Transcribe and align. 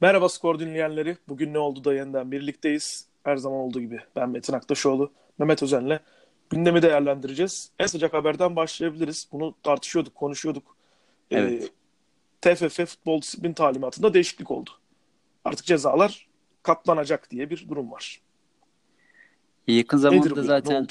Merhaba 0.00 0.28
skor 0.28 0.58
dinleyenleri. 0.58 1.16
Bugün 1.28 1.54
ne 1.54 1.58
oldu 1.58 1.84
da 1.84 1.94
yeniden 1.94 2.32
birlikteyiz. 2.32 3.06
Her 3.24 3.36
zaman 3.36 3.58
olduğu 3.58 3.80
gibi 3.80 4.00
ben 4.16 4.30
Metin 4.30 4.52
Aktaşoğlu, 4.52 5.12
Mehmet 5.38 5.62
Özen'le 5.62 5.98
gündemi 6.50 6.82
değerlendireceğiz. 6.82 7.70
En 7.78 7.86
sıcak 7.86 8.12
haberden 8.14 8.56
başlayabiliriz. 8.56 9.28
Bunu 9.32 9.54
tartışıyorduk, 9.62 10.14
konuşuyorduk. 10.14 10.76
Evet. 11.30 11.72
Ee, 12.46 12.54
TFF 12.54 12.76
futbol 12.86 13.22
disiplin 13.22 13.52
talimatında 13.52 14.14
değişiklik 14.14 14.50
oldu. 14.50 14.70
Artık 15.44 15.66
cezalar 15.66 16.28
katlanacak 16.62 17.30
diye 17.30 17.50
bir 17.50 17.68
durum 17.68 17.90
var. 17.90 18.20
Yakın 19.66 19.96
Nedir 19.98 20.02
zamanda 20.02 20.30
bu? 20.36 20.40
Ne 20.40 20.42
zaten? 20.42 20.86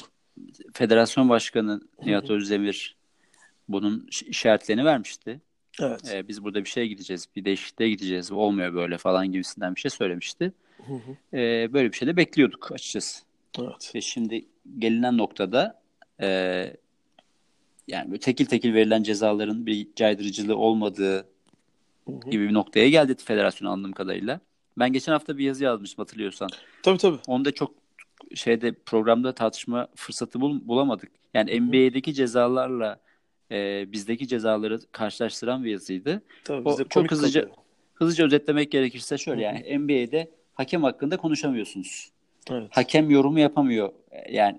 Federasyon 0.72 1.28
Başkanı 1.28 1.80
Nihat 2.06 2.30
Özdemir 2.30 2.96
bunun 3.68 4.06
iş- 4.10 4.22
işaretlerini 4.22 4.84
vermişti. 4.84 5.40
Evet. 5.80 6.12
Ee, 6.12 6.28
biz 6.28 6.44
burada 6.44 6.64
bir 6.64 6.68
şeye 6.68 6.86
gideceğiz, 6.86 7.28
bir 7.36 7.44
değişikliğe 7.44 7.90
gideceğiz, 7.90 8.32
olmuyor 8.32 8.74
böyle 8.74 8.98
falan 8.98 9.32
gibisinden 9.32 9.74
bir 9.74 9.80
şey 9.80 9.90
söylemişti. 9.90 10.52
Hı 10.86 10.92
hı. 10.92 11.36
Ee, 11.38 11.72
böyle 11.72 11.92
bir 11.92 11.96
şey 11.96 12.08
de 12.08 12.16
bekliyorduk 12.16 12.72
açıkçası. 12.72 13.22
Evet. 13.58 13.92
Ve 13.94 14.00
şimdi 14.00 14.44
gelinen 14.78 15.18
noktada 15.18 15.80
e, 16.20 16.28
yani 17.88 18.10
böyle 18.10 18.20
tekil 18.20 18.46
tekil 18.46 18.74
verilen 18.74 19.02
cezaların 19.02 19.66
bir 19.66 19.88
caydırıcılığı 19.96 20.56
olmadığı 20.56 21.16
Hı 21.16 21.22
hı. 22.06 22.30
gibi 22.30 22.48
bir 22.48 22.54
noktaya 22.54 22.88
geldi 22.88 23.16
federasyon 23.24 23.70
anladığım 23.70 23.92
kadarıyla. 23.92 24.40
Ben 24.78 24.92
geçen 24.92 25.12
hafta 25.12 25.38
bir 25.38 25.44
yazı 25.44 25.64
yazmıştım 25.64 26.02
hatırlıyorsan. 26.02 26.48
Tabii 26.82 26.98
tabii. 26.98 27.18
Onu 27.26 27.44
da 27.44 27.52
çok 27.52 27.74
şeyde 28.34 28.72
programda 28.72 29.34
tartışma 29.34 29.88
fırsatı 29.94 30.40
bul- 30.40 30.68
bulamadık. 30.68 31.10
Yani 31.34 31.60
NBA'deki 31.60 32.14
cezalarla 32.14 33.00
e, 33.50 33.92
bizdeki 33.92 34.28
cezaları 34.28 34.78
karşılaştıran 34.92 35.64
bir 35.64 35.70
yazıydı. 35.70 36.22
tabii 36.44 36.68
O 36.68 36.84
çok 36.84 37.10
hızlıca- 37.10 37.40
kalıyor. 37.40 37.56
Hızlıca 37.94 38.24
özetlemek 38.26 38.70
gerekirse 38.72 39.18
şöyle 39.18 39.42
yani 39.42 39.78
NBA'de 39.78 40.30
hakem 40.54 40.82
hakkında 40.82 41.16
konuşamıyorsunuz. 41.16 42.10
Evet. 42.50 42.68
Hakem 42.70 43.10
yorumu 43.10 43.38
yapamıyor. 43.40 43.92
E, 44.10 44.32
Yani 44.36 44.58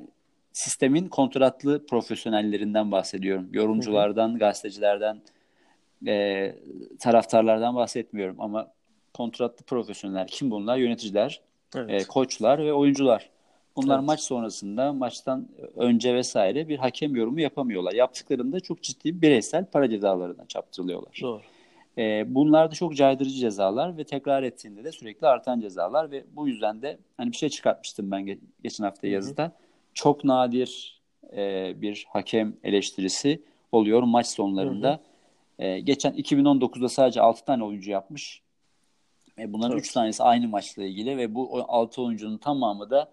sistemin 0.54 1.08
kontratlı 1.08 1.86
profesyonellerinden 1.86 2.92
bahsediyorum. 2.92 3.50
Yorumculardan, 3.54 4.38
gazetecilerden, 4.38 5.22
e, 6.08 6.56
taraftarlardan 7.00 7.76
bahsetmiyorum 7.76 8.42
ama 8.42 8.72
kontratlı 9.14 9.66
profesyoneller 9.66 10.28
kim 10.28 10.52
bunlar? 10.52 10.78
Yöneticiler, 10.78 11.42
Evet. 11.76 12.02
e, 12.02 12.08
koçlar 12.08 12.60
ve 12.66 12.74
oyuncular. 12.74 13.30
Bunlar 13.84 13.96
Evet. 13.98 14.08
maç 14.08 14.20
sonrasında, 14.20 14.94
maçtan 14.94 15.48
önce 15.76 16.16
vesaire 16.16 16.68
bir 16.68 16.78
hakem 16.78 17.16
yorumu 17.16 17.42
yapamıyorlar. 17.42 17.94
Yaptıklarında 17.94 18.60
çok 18.60 18.82
ciddi 18.84 19.22
bireysel 19.22 19.66
para 19.66 19.90
cezalarına 19.90 20.46
çarptırılıyorlar. 20.48 21.20
Doğru. 21.22 21.42
E, 21.98 22.36
bunlar 22.36 22.72
da 22.72 22.76
çok 22.76 22.96
caydırıcı 22.96 23.36
cezalar 23.40 23.98
ve 23.98 24.04
tekrar 24.04 24.44
ettiğinde 24.44 24.84
de 24.84 24.92
sürekli 24.92 25.28
artan 25.28 25.62
cezalar 25.62 26.12
ve 26.12 26.24
bu 26.36 26.48
yüzden 26.48 26.82
de 26.82 26.98
hani 27.18 27.32
bir 27.32 27.38
şey 27.38 27.50
çıkartmıştım 27.50 28.12
ben 28.12 28.22
ge- 28.22 28.40
geçen 28.64 28.84
hafta 28.84 29.08
yazıda. 29.08 29.52
Çok 29.94 30.24
nadir 30.24 31.02
e, 31.36 31.74
bir 31.82 32.06
hakem 32.10 32.54
eleştirisi 32.64 33.42
oluyor 33.72 34.04
maç 34.04 34.28
sonlarında. 34.28 35.00
E, 35.60 35.80
geçen 35.80 36.14
2019'da 36.14 36.90
sadece 36.90 37.22
6 37.22 37.46
tane 37.46 37.64
oyuncu 37.64 37.92
yapmış. 37.92 38.42
E, 39.40 39.54
bunların 39.54 39.72
Evet. 39.72 39.86
3 39.86 39.92
tanesi 39.92 40.24
aynı 40.24 40.48
maçla 40.48 40.84
ilgili 40.84 41.18
ve 41.18 41.36
bu 41.36 41.66
6 41.68 42.02
oyuncunun 42.02 42.38
tamamı 42.38 42.90
da 42.90 43.12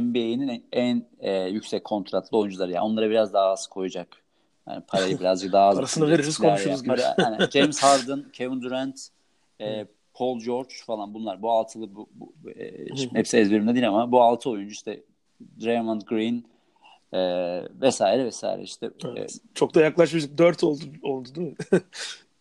NBA'nin 0.00 0.48
en, 0.48 0.62
en, 0.72 1.06
e, 1.20 1.48
yüksek 1.48 1.84
kontratlı 1.84 2.38
oyuncuları. 2.38 2.70
Yani 2.72 2.84
onlara 2.84 3.10
biraz 3.10 3.32
daha 3.32 3.46
az 3.46 3.66
koyacak. 3.66 4.08
Yani 4.68 4.82
parayı 4.86 5.20
birazcık 5.20 5.52
daha 5.52 5.68
az 5.68 5.76
Parasını 5.76 6.10
veririz, 6.10 6.38
konuşuruz 6.38 6.82
gibi. 6.82 6.92
Para- 6.92 7.22
yani 7.22 7.50
James 7.52 7.82
Harden, 7.82 8.24
Kevin 8.32 8.62
Durant, 8.62 9.08
e, 9.60 9.86
Paul 10.14 10.40
George 10.40 10.74
falan 10.86 11.14
bunlar. 11.14 11.42
Bu 11.42 11.50
altılı 11.50 11.94
bu, 11.94 12.08
bu 12.14 12.50
e, 12.50 12.96
şimdi 12.96 13.14
hepsi 13.14 13.36
ezberimde 13.36 13.74
değil 13.74 13.88
ama 13.88 14.12
bu 14.12 14.22
altı 14.22 14.50
oyuncu 14.50 14.72
işte 14.72 15.02
Draymond 15.60 16.02
Green 16.02 16.44
e, 17.12 17.20
vesaire 17.80 18.24
vesaire 18.24 18.62
işte 18.62 18.86
e, 18.86 19.08
Evet. 19.08 19.38
Çok 19.54 19.74
da 19.74 19.80
yaklaşmıştık. 19.80 20.38
4 20.38 20.64
oldu, 20.64 20.84
oldu 21.02 21.28
değil 21.34 21.48
mi? 21.48 21.56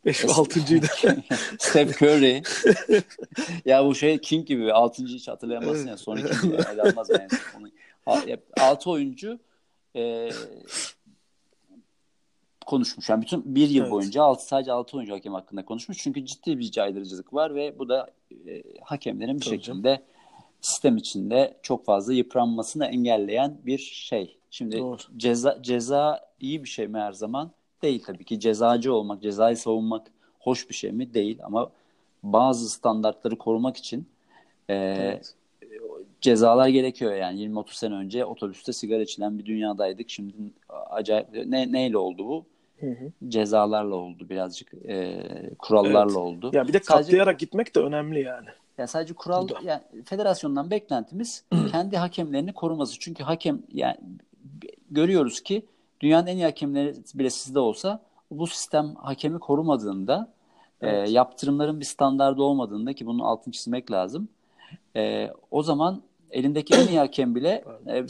5 0.05 0.25
ve 0.25 0.27
Es- 0.27 0.31
6.'ydı. 0.31 0.85
Steph 1.59 2.01
Curry. 2.01 2.41
ya 3.65 3.85
bu 3.85 3.95
şey 3.95 4.17
King 4.17 4.47
gibi. 4.47 4.73
Altıncı 4.73 5.15
hiç 5.15 5.27
hatırlayamazsın 5.27 5.87
ya. 5.87 5.97
Son 5.97 6.17
iki 6.17 6.47
ele 6.47 6.81
almaz 6.81 7.09
yani. 7.09 7.27
Onu, 7.59 7.69
altı 8.59 8.89
oyuncu 8.89 9.39
e, 9.95 10.29
konuşmuş. 12.65 13.09
Yani 13.09 13.21
bütün 13.21 13.55
bir 13.55 13.69
yıl 13.69 13.81
Evet. 13.81 13.91
boyunca 13.91 14.23
altı, 14.23 14.45
sadece 14.45 14.71
altı 14.71 14.97
oyuncu 14.97 15.13
hakem 15.13 15.33
hakkında 15.33 15.65
konuşmuş. 15.65 15.97
Çünkü 15.97 16.25
ciddi 16.25 16.59
bir 16.59 16.71
caydırıcılık 16.71 17.33
var 17.33 17.55
ve 17.55 17.79
bu 17.79 17.89
da 17.89 18.11
e, 18.47 18.63
hakemlerin 18.81 19.35
bir 19.35 19.45
Tabii 19.45 19.55
şekilde 19.55 20.03
sistem 20.61 20.97
içinde 20.97 21.57
çok 21.61 21.85
fazla 21.85 22.13
yıpranmasını 22.13 22.85
engelleyen 22.85 23.57
bir 23.65 23.77
şey. 23.77 24.37
Şimdi 24.49 24.79
Doğru. 24.79 24.97
ceza 25.17 25.57
ceza 25.61 26.31
iyi 26.39 26.63
bir 26.63 26.69
şey 26.69 26.87
mi 26.87 26.97
her 26.97 27.13
zaman? 27.13 27.51
Değil 27.83 28.03
tabii 28.05 28.23
ki. 28.23 28.39
Cezacı 28.39 28.93
olmak, 28.93 29.21
cezayı 29.21 29.57
savunmak 29.57 30.07
hoş 30.39 30.69
bir 30.69 30.73
şey 30.75 30.91
mi? 30.91 31.13
Değil 31.13 31.39
ama 31.43 31.69
bazı 32.23 32.69
standartları 32.69 33.37
korumak 33.37 33.77
için 33.77 34.05
e, 34.69 34.73
Evet. 34.75 35.33
cezalar 36.21 36.67
gerekiyor 36.67 37.15
yani 37.15 37.39
20-30 37.47 37.73
sene 37.77 37.93
önce 37.95 38.25
otobüste 38.25 38.73
sigara 38.73 39.01
içilen 39.01 39.39
bir 39.39 39.45
dünyadaydık. 39.45 40.09
Şimdi 40.09 40.33
acayip 40.89 41.27
ne, 41.45 41.71
neyle 41.71 41.97
oldu 41.97 42.27
bu? 42.27 42.45
Hı 42.79 42.85
hı. 42.91 43.11
Cezalarla 43.29 43.95
oldu 43.95 44.29
birazcık 44.29 44.73
e, 44.73 45.19
kurallarla 45.59 46.01
Evet. 46.03 46.15
oldu. 46.17 46.51
Ya 46.53 46.67
bir 46.67 46.73
de 46.73 46.79
Sadece- 46.79 47.11
katlayarak 47.11 47.39
gitmek 47.39 47.75
de 47.75 47.79
önemli 47.79 48.21
yani. 48.23 48.47
ya 48.77 48.87
sadece 48.87 49.13
kural 49.13 49.49
Bu 49.49 49.55
da. 49.55 49.59
yani 49.63 49.81
federasyondan 50.05 50.71
beklentimiz 50.71 51.43
kendi 51.71 51.97
hakemlerini 51.97 52.53
koruması. 52.53 52.99
Çünkü 52.99 53.23
hakem 53.23 53.61
yani 53.73 53.97
görüyoruz 54.91 55.41
ki 55.41 55.65
dünyanın 56.03 56.27
en 56.27 56.37
iyi 56.37 56.43
hakemleri 56.43 56.93
bile 57.15 57.29
sizde 57.29 57.59
olsa 57.59 58.01
bu 58.31 58.47
sistem 58.47 58.95
hakemi 58.95 59.39
korumadığında 59.39 60.33
e, 60.81 60.87
Evet. 60.87 61.11
yaptırımların 61.11 61.79
bir 61.79 61.85
standardı 61.85 62.41
olmadığında 62.41 62.93
ki 62.93 63.05
bunun 63.05 63.19
altını 63.19 63.51
çizmek 63.51 63.91
lazım. 63.91 64.27
E, 64.95 65.31
o 65.51 65.63
zaman 65.63 66.01
elindeki 66.31 66.73
en 66.75 66.87
iyi 66.87 66.99
hakem 66.99 67.35
bile 67.35 67.63
e, 67.87 68.05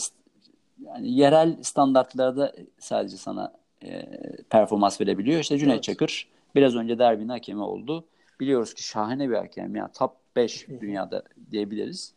yani 0.86 1.12
yerel 1.12 1.58
standartlarda 1.62 2.53
sadece 2.80 3.18
sana 3.18 3.53
e, 3.84 4.06
performans 4.50 5.02
verebiliyor. 5.02 5.40
İşte 5.40 5.58
Cüneyt 5.58 5.74
Evet. 5.74 5.84
Çakır 5.84 6.28
biraz 6.56 6.76
önce 6.76 7.00
derbinin 7.00 7.30
hakemi 7.30 7.62
oldu. 7.62 8.06
Biliyoruz 8.40 8.74
ki 8.74 8.84
şahane 8.84 9.30
bir 9.30 9.36
hakem. 9.36 9.76
Yani 9.76 9.92
top 9.98 10.12
5 10.36 10.68
dünyada 10.68 11.24
diyebiliriz. 11.52 12.14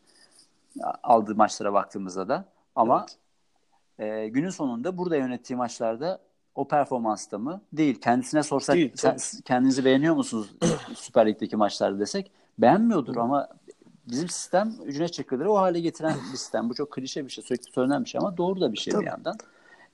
Aldığı 1.02 1.34
maçlara 1.34 1.72
baktığımızda 1.72 2.28
da. 2.28 2.44
Ama 2.76 3.06
e, 3.98 4.28
günün 4.28 4.50
sonunda 4.50 4.98
burada 4.98 5.16
yönettiği 5.16 5.56
maçlarda 5.56 6.18
o 6.54 6.68
performansta 6.68 7.38
mı? 7.38 7.60
Değil. 7.72 8.00
Kendisine 8.00 8.42
sorsak 8.42 8.76
Değil, 8.76 8.92
sen, 8.94 9.16
kendinizi 9.44 9.84
beğeniyor 9.84 10.14
musunuz 10.14 10.50
Süper 10.94 11.26
Lig'deki 11.26 11.56
maçlarda 11.56 11.98
desek 12.00 12.30
beğenmiyordur 12.58 13.16
ama 13.16 13.48
bizim 14.10 14.28
sistem 14.28 14.72
Cüneyt 14.90 15.12
Çakır'ı 15.12 15.52
o 15.52 15.56
hale 15.56 15.80
getiren 15.80 16.14
bir 16.14 16.36
sistem. 16.36 16.68
Bu 16.70 16.74
çok 16.74 16.90
klişe 16.92 17.24
bir 17.26 17.30
şey. 17.30 17.44
Sürekli 17.44 17.72
söylenen 17.72 18.04
bir 18.04 18.08
şey 18.08 18.18
ama 18.18 18.36
doğru 18.36 18.60
da 18.60 18.72
bir 18.72 18.78
şey 18.78 18.92
Tabii. 18.92 19.02
bir 19.02 19.10
yandan. 19.10 19.36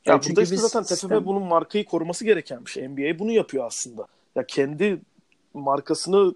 Ya 0.06 0.14
E, 0.14 0.20
burada 0.28 0.42
işte 0.42 0.56
zaten 0.56 0.82
TFF 0.82 0.88
sistem- 0.98 1.24
bunun 1.24 1.42
markayı 1.42 1.84
koruması 1.84 2.24
gereken 2.24 2.64
bir 2.66 2.70
şey. 2.70 2.88
NBA 2.88 3.18
bunu 3.18 3.30
yapıyor 3.32 3.66
aslında. 3.66 4.06
Ya 4.34 4.46
kendi 4.46 5.00
markasını 5.54 6.34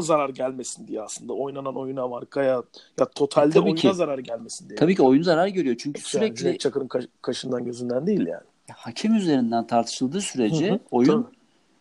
zarar 0.00 0.28
gelmesin 0.28 0.88
diye 0.88 1.02
aslında 1.02 1.32
oynanan 1.32 1.76
oyuna 1.76 2.08
markaya 2.08 2.62
ya 3.00 3.04
totalde 3.14 3.50
tabii 3.54 3.64
oyuna 3.64 3.76
ki. 3.80 3.94
zarar 3.94 4.18
gelmesin 4.18 4.68
diye. 4.68 4.76
Tabii 4.76 4.94
ki 4.96 5.02
oyun 5.02 5.22
zarar 5.22 5.46
görüyor. 5.48 5.76
Çünkü 5.78 5.98
Yani 6.00 6.06
sürekli 6.08 6.36
Cüneyt 6.36 6.60
Çakır'ın 6.60 6.88
kaş- 6.88 7.08
kaşından 7.22 7.64
gözünden 7.64 8.06
değil 8.06 8.26
yani. 8.26 8.42
hakem 8.72 9.14
üzerinden 9.14 9.66
tartışıldığı 9.66 10.20
sürece 10.20 10.70
Hı 10.70 10.74
hı, 10.74 10.78
oyun 10.90 11.22
tabii. 11.22 11.34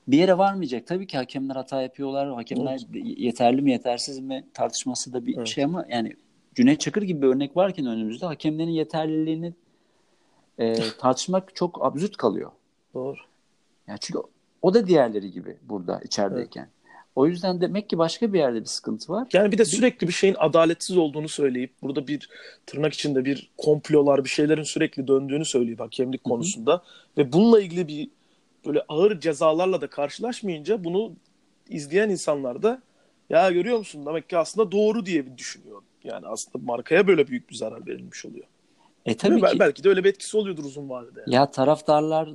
bir 0.07 0.17
yere 0.17 0.37
varmayacak. 0.37 0.87
Tabii 0.87 1.07
ki 1.07 1.17
hakemler 1.17 1.55
hata 1.55 1.81
yapıyorlar. 1.81 2.33
Hakemler 2.33 2.81
yeterli 2.93 3.61
mi 3.61 3.71
yetersiz 3.71 4.19
mi 4.19 4.45
tartışması 4.53 5.13
da 5.13 5.25
bir 5.25 5.37
Evet. 5.37 5.47
şey 5.47 5.63
ama 5.63 5.85
yani 5.89 6.15
Cüneyt 6.55 6.79
Çakır 6.79 7.01
gibi 7.01 7.21
bir 7.21 7.27
örnek 7.27 7.57
varken 7.57 7.85
önümüzde 7.85 8.25
hakemlerin 8.25 8.69
yeterliliğini 8.71 9.53
e, 10.57 10.75
tartışmak 10.99 11.55
çok 11.55 11.85
absürt 11.85 12.17
kalıyor. 12.17 12.51
Doğru. 12.93 13.17
Yani 13.87 13.99
çünkü 14.01 14.19
o 14.61 14.73
da 14.73 14.87
diğerleri 14.87 15.31
gibi 15.31 15.57
burada 15.69 15.99
içerideyken. 16.03 16.67
O 17.15 17.27
yüzden 17.27 17.61
demek 17.61 17.89
ki 17.89 17.97
başka 17.97 18.33
bir 18.33 18.39
yerde 18.39 18.61
bir 18.61 18.65
sıkıntı 18.65 19.13
var. 19.13 19.27
Yani 19.33 19.51
bir 19.51 19.57
de 19.57 19.65
sürekli 19.65 20.07
bir 20.07 20.13
şeyin 20.13 20.35
adaletsiz 20.39 20.97
olduğunu 20.97 21.29
söyleyip 21.29 21.73
burada 21.81 22.07
bir 22.07 22.29
tırnak 22.65 22.93
içinde 22.93 23.25
bir 23.25 23.51
komplolar 23.57 24.23
bir 24.23 24.29
şeylerin 24.29 24.63
sürekli 24.63 25.07
döndüğünü 25.07 25.45
söyleyip 25.45 25.79
hakemlik 25.79 26.23
konusunda 26.23 26.83
ve 27.17 27.33
bununla 27.33 27.61
ilgili 27.61 27.87
bir 27.87 28.09
böyle 28.65 28.81
ağır 28.87 29.19
cezalarla 29.19 29.81
da 29.81 29.87
karşılaşmayınca 29.87 30.83
bunu 30.83 31.13
izleyen 31.69 32.09
insanlar 32.09 32.63
da 32.63 32.81
ya 33.29 33.51
görüyor 33.51 33.77
musun 33.77 34.05
demek 34.05 34.29
ki 34.29 34.37
aslında 34.37 34.71
doğru 34.71 35.05
diye 35.05 35.25
bir 35.25 35.37
düşünüyor. 35.37 35.81
Yani 36.03 36.27
aslında 36.27 36.65
markaya 36.65 37.07
böyle 37.07 37.27
büyük 37.27 37.49
bir 37.49 37.55
zarar 37.55 37.87
verilmiş 37.87 38.25
oluyor. 38.25 38.45
E 39.05 39.17
tabii 39.17 39.41
ki 39.41 39.59
Belki 39.59 39.83
de 39.83 39.89
öyle 39.89 40.03
bir 40.03 40.09
etkisi 40.09 40.37
oluyordur 40.37 40.63
uzun 40.63 40.89
vadede. 40.89 41.23
ya 41.27 41.51
taraftarlar 41.51 42.29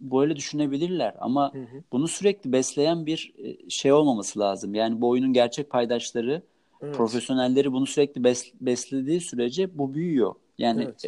böyle 0.00 0.36
düşünebilirler 0.36 1.14
ama 1.20 1.54
Hı 1.54 1.58
hı. 1.58 1.82
bunu 1.92 2.08
sürekli 2.08 2.52
besleyen 2.52 3.06
bir 3.06 3.34
e, 3.38 3.70
şey 3.70 3.92
olmaması 3.92 4.38
lazım. 4.38 4.74
Yani 4.74 5.00
bu 5.00 5.08
oyunun 5.08 5.32
gerçek 5.32 5.70
paydaşları, 5.70 6.42
Evet. 6.82 6.94
profesyonelleri 6.96 7.72
bunu 7.72 7.86
sürekli 7.86 8.20
bes- 8.20 8.52
beslediği 8.60 9.20
sürece 9.20 9.78
bu 9.78 9.94
büyüyor. 9.94 10.34
Yani 10.58 10.82
Evet. 10.84 11.04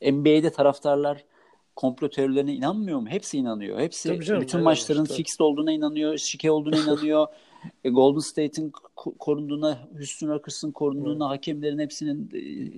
e, 0.00 0.12
NBA'de 0.12 0.50
taraftarlar 0.50 1.24
komplo 1.76 2.10
teorilerine 2.10 2.54
inanmıyor 2.54 2.98
mu? 3.00 3.08
Hepsi 3.08 3.38
inanıyor. 3.38 3.80
Hepsi 3.80 4.08
Tabii 4.08 4.24
canım, 4.24 4.42
bütün 4.42 4.58
evet, 4.58 4.64
maçların 4.64 5.02
işte. 5.02 5.14
fixed 5.14 5.40
olduğuna 5.40 5.72
inanıyor, 5.72 6.16
şike 6.18 6.50
olduğuna 6.50 6.76
inanıyor. 6.84 7.26
E, 7.84 7.90
Golden 7.90 8.18
State'in 8.20 8.70
ko- 8.70 9.18
korunduğuna, 9.18 9.78
Houston 9.96 10.28
Rockets'ın 10.28 10.70
korunduğuna, 10.72 11.28
hakemlerin 11.28 11.78
hepsinin 11.78 12.30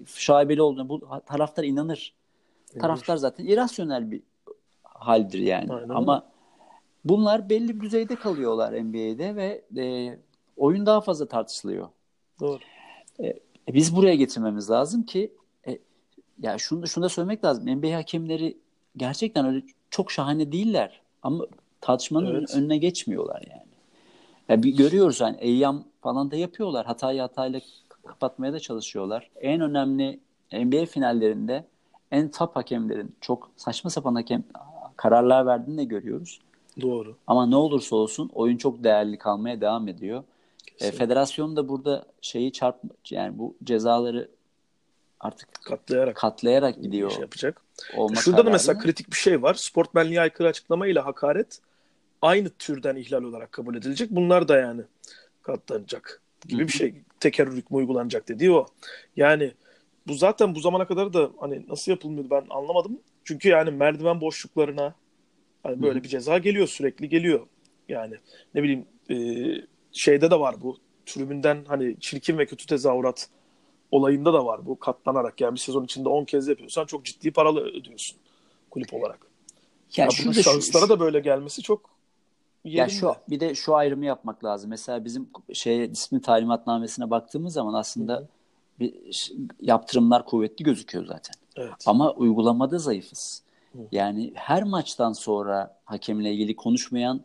şaibeli 0.06 0.62
olduğuna 0.62 0.88
bu 0.88 1.00
taraftar 1.26 1.64
inanır. 1.64 2.14
Taraftar 2.80 3.16
zaten 3.16 3.44
irrasyonel 3.46 4.10
bir 4.10 4.22
haldir 4.98 5.38
yani. 5.38 5.72
Aynen 5.72 5.88
Ama 5.88 6.26
bunlar 7.04 7.48
belli 7.50 7.76
bir 7.76 7.80
düzeyde 7.80 8.16
kalıyorlar 8.16 8.72
NBA'de 8.72 9.36
ve 9.36 9.62
e, 9.82 10.18
oyun 10.56 10.86
daha 10.86 11.00
fazla 11.00 11.26
tartışılıyor. 11.28 11.88
Doğru. 12.40 12.58
E, 13.20 13.34
biz 13.68 13.96
buraya 13.96 14.14
getirmemiz 14.14 14.70
lazım 14.70 15.02
ki 15.02 15.32
e, 15.66 15.78
ya 16.42 16.58
şunu 16.58 16.86
şunu 16.86 17.04
da 17.04 17.08
söylemek 17.08 17.44
lazım. 17.44 17.78
NBA 17.78 17.96
hakemleri 17.96 18.58
gerçekten 18.96 19.46
öyle 19.46 19.62
çok 19.90 20.12
şahane 20.12 20.52
değiller 20.52 21.00
ama 21.22 21.46
tartışmanın 21.80 22.34
Evet. 22.34 22.54
önüne 22.54 22.78
geçmiyorlar 22.78 23.42
yani. 23.50 23.68
Ya 24.48 24.62
bir 24.62 24.76
görüyoruz 24.76 25.20
hani 25.20 25.36
eyyam 25.36 25.84
falan 26.00 26.30
da 26.30 26.36
yapıyorlar. 26.36 26.86
Hatayı 26.86 27.20
hatayla 27.20 27.60
kapatmaya 28.06 28.52
da 28.52 28.60
çalışıyorlar. 28.60 29.30
En 29.40 29.60
önemli 29.60 30.20
NBA 30.52 30.86
finallerinde 30.86 31.64
en 32.10 32.30
top 32.30 32.56
hakemlerin 32.56 33.16
çok 33.20 33.50
saçma 33.56 33.90
sapan 33.90 34.14
hakem 34.14 34.44
kararlar 34.98 35.46
verdiğini 35.46 35.78
de 35.78 35.84
görüyoruz. 35.84 36.40
Doğru. 36.80 37.16
Ama 37.26 37.46
ne 37.46 37.56
olursa 37.56 37.96
olsun 37.96 38.30
oyun 38.34 38.56
çok 38.56 38.84
değerli 38.84 39.18
kalmaya 39.18 39.60
devam 39.60 39.88
ediyor. 39.88 40.24
E, 40.80 40.90
federasyon 40.90 41.56
da 41.56 41.68
burada 41.68 42.04
şeyi 42.20 42.52
çarp 42.52 42.76
yani 43.10 43.38
bu 43.38 43.54
cezaları 43.64 44.28
artık 45.20 45.48
Katlayarak 45.64 46.16
katlayarak 46.16 46.82
gidiyor 46.82 47.10
şey 47.10 47.20
yapacak. 47.20 47.62
olma 47.96 48.16
Şurada 48.16 48.46
da 48.46 48.50
mesela 48.50 48.78
kritik 48.78 49.10
bir 49.10 49.16
şey 49.16 49.42
var. 49.42 49.54
Sportmenliğe 49.54 50.20
aykırı 50.20 50.48
açıklama 50.48 50.86
ile 50.86 51.00
hakaret 51.00 51.60
aynı 52.22 52.50
türden 52.50 52.96
ihlal 52.96 53.22
olarak 53.22 53.52
kabul 53.52 53.74
edilecek. 53.74 54.10
Bunlar 54.10 54.48
da 54.48 54.58
yani 54.58 54.82
katlanacak 55.42 56.20
gibi 56.48 56.62
bir 56.62 56.72
şey. 56.72 56.94
Tekerrür 57.20 57.56
hükmü 57.56 57.76
uygulanacak 57.76 58.28
dediği 58.28 58.52
o. 58.52 58.66
Yani 59.16 59.52
bu 60.06 60.14
zaten 60.14 60.54
bu 60.54 60.60
zamana 60.60 60.86
kadar 60.86 61.12
da 61.12 61.30
hani 61.40 61.64
nasıl 61.68 61.92
yapılmıyordu 61.92 62.30
ben 62.30 62.44
anlamadım. 62.50 63.00
Çünkü 63.28 63.48
yani 63.48 63.70
merdiven 63.70 64.20
boşluklarına 64.20 64.94
hani 65.62 65.82
böyle 65.82 65.98
Hı 65.98 66.04
bir 66.04 66.08
ceza 66.08 66.38
geliyor 66.38 66.66
sürekli 66.66 67.08
geliyor. 67.08 67.46
Yani 67.88 68.14
ne 68.54 68.62
bileyim 68.62 68.86
e, 69.10 69.16
şeyde 69.92 70.30
de 70.30 70.40
var 70.40 70.60
bu. 70.60 70.78
Tribünden 71.06 71.64
hani 71.68 72.00
çirkin 72.00 72.38
ve 72.38 72.46
kötü 72.46 72.66
tezahürat 72.66 73.28
olayında 73.90 74.32
da 74.32 74.46
var 74.46 74.66
bu 74.66 74.78
katlanarak. 74.78 75.40
Yani 75.40 75.54
bir 75.54 75.60
sezon 75.60 75.84
içinde 75.84 76.08
10 76.08 76.24
kez 76.24 76.48
yapıyorsan 76.48 76.86
çok 76.86 77.04
ciddi 77.04 77.30
paralı 77.32 77.60
ödüyorsun 77.60 78.18
kulüp 78.70 78.94
olarak. 78.94 79.18
Ya 79.96 80.04
Ya, 80.04 80.10
bunun 80.20 80.32
şu- 80.32 80.42
şahıslara 80.42 80.88
da 80.88 81.00
böyle 81.00 81.20
gelmesi 81.20 81.62
çok 81.62 81.90
Ya 82.64 82.88
şu 82.88 83.14
bir 83.30 83.40
de 83.40 83.54
şu 83.54 83.76
ayrımı 83.76 84.04
yapmak 84.06 84.44
lazım. 84.44 84.70
Mesela 84.70 85.04
bizim 85.04 85.28
şey 85.52 85.90
disiplin 85.90 86.20
talimatnamesine 86.20 87.10
baktığımız 87.10 87.52
zaman 87.54 87.74
aslında 87.74 88.28
bir 88.80 88.94
yaptırımlar 89.60 90.24
kuvvetli 90.24 90.64
gözüküyor 90.64 91.06
zaten. 91.06 91.34
Evet. 91.58 91.74
Ama 91.86 92.12
uygulamada 92.12 92.78
zayıfız. 92.78 93.42
Hı. 93.72 93.78
Yani 93.92 94.32
her 94.34 94.62
maçtan 94.62 95.12
sonra 95.12 95.76
hakemle 95.84 96.32
ilgili 96.32 96.56
konuşmayan 96.56 97.22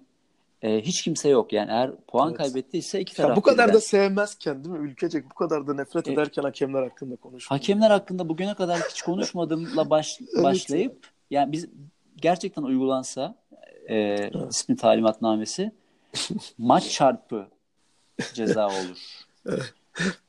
e, 0.62 0.82
hiç 0.82 1.02
kimse 1.02 1.30
yok. 1.30 1.54
Yani 1.54 1.72
eğer 1.72 1.92
puan 2.08 2.30
Evet. 2.30 2.38
kaybettiyse 2.38 3.00
iki 3.02 3.22
Ya 3.22 3.26
taraf 3.26 3.38
bu 3.38 3.42
kadar 3.42 3.74
da 3.74 3.82
sevmezken 3.82 4.64
değil 4.64 4.76
mi 4.76 4.88
ülkecek 4.90 5.26
bu 5.32 5.34
kadar 5.34 5.68
da 5.68 5.74
nefret 5.74 6.08
E, 6.08 6.14
ederken 6.14 6.44
hakemler 6.44 6.84
hakkında 6.84 7.16
konuşuyor. 7.16 7.50
Hakemler 7.50 7.92
hakkında 7.92 8.30
bugüne 8.30 8.54
kadar 8.54 8.80
hiç 8.80 9.02
konuşmadığımla 9.02 9.90
baş, 9.90 10.20
Evet. 10.34 10.44
başlayıp 10.44 11.08
yani 11.32 11.52
biz 11.52 11.68
gerçekten 12.16 12.64
uygulansa 12.64 13.36
e, 13.90 14.30
disiplin 14.50 14.76
talimatnamesi 14.76 15.72
maç 16.58 16.92
çarpı 16.92 17.48
ceza 18.34 18.68
olur. 18.68 19.26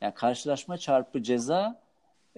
Yani 0.00 0.15
karşılaşma 0.15 0.79
çarpı 0.79 1.23
ceza 1.23 1.81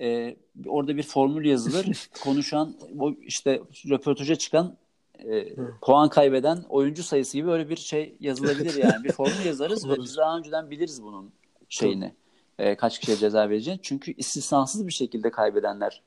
e, 0.00 0.36
orada 0.66 0.96
bir 0.96 1.02
formül 1.02 1.44
yazılır. 1.44 2.08
Konuşan 2.24 2.74
o 2.98 3.12
işte 3.12 3.62
röportaja 3.88 4.36
çıkan 4.36 4.76
e, 5.18 5.54
puan 5.80 6.08
kaybeden 6.08 6.58
oyuncu 6.68 7.02
sayısı 7.02 7.36
gibi 7.36 7.50
öyle 7.50 7.68
bir 7.68 7.76
şey 7.76 8.16
yazılabilir 8.20 8.74
yani. 8.74 9.04
Bir 9.04 9.12
formül 9.12 9.44
yazarız 9.46 9.88
ve 9.88 9.96
biz 9.96 10.16
daha 10.16 10.38
önceden 10.38 10.70
biliriz 10.70 11.02
bunun 11.02 11.32
şeyini. 11.68 12.14
E, 12.58 12.76
kaç 12.76 12.98
kişiye 12.98 13.16
ceza 13.16 13.48
vereceğini. 13.48 13.80
Çünkü 13.82 14.12
istisnasız 14.16 14.86
bir 14.86 14.92
şekilde 14.92 15.30
kaybedenler 15.30 16.02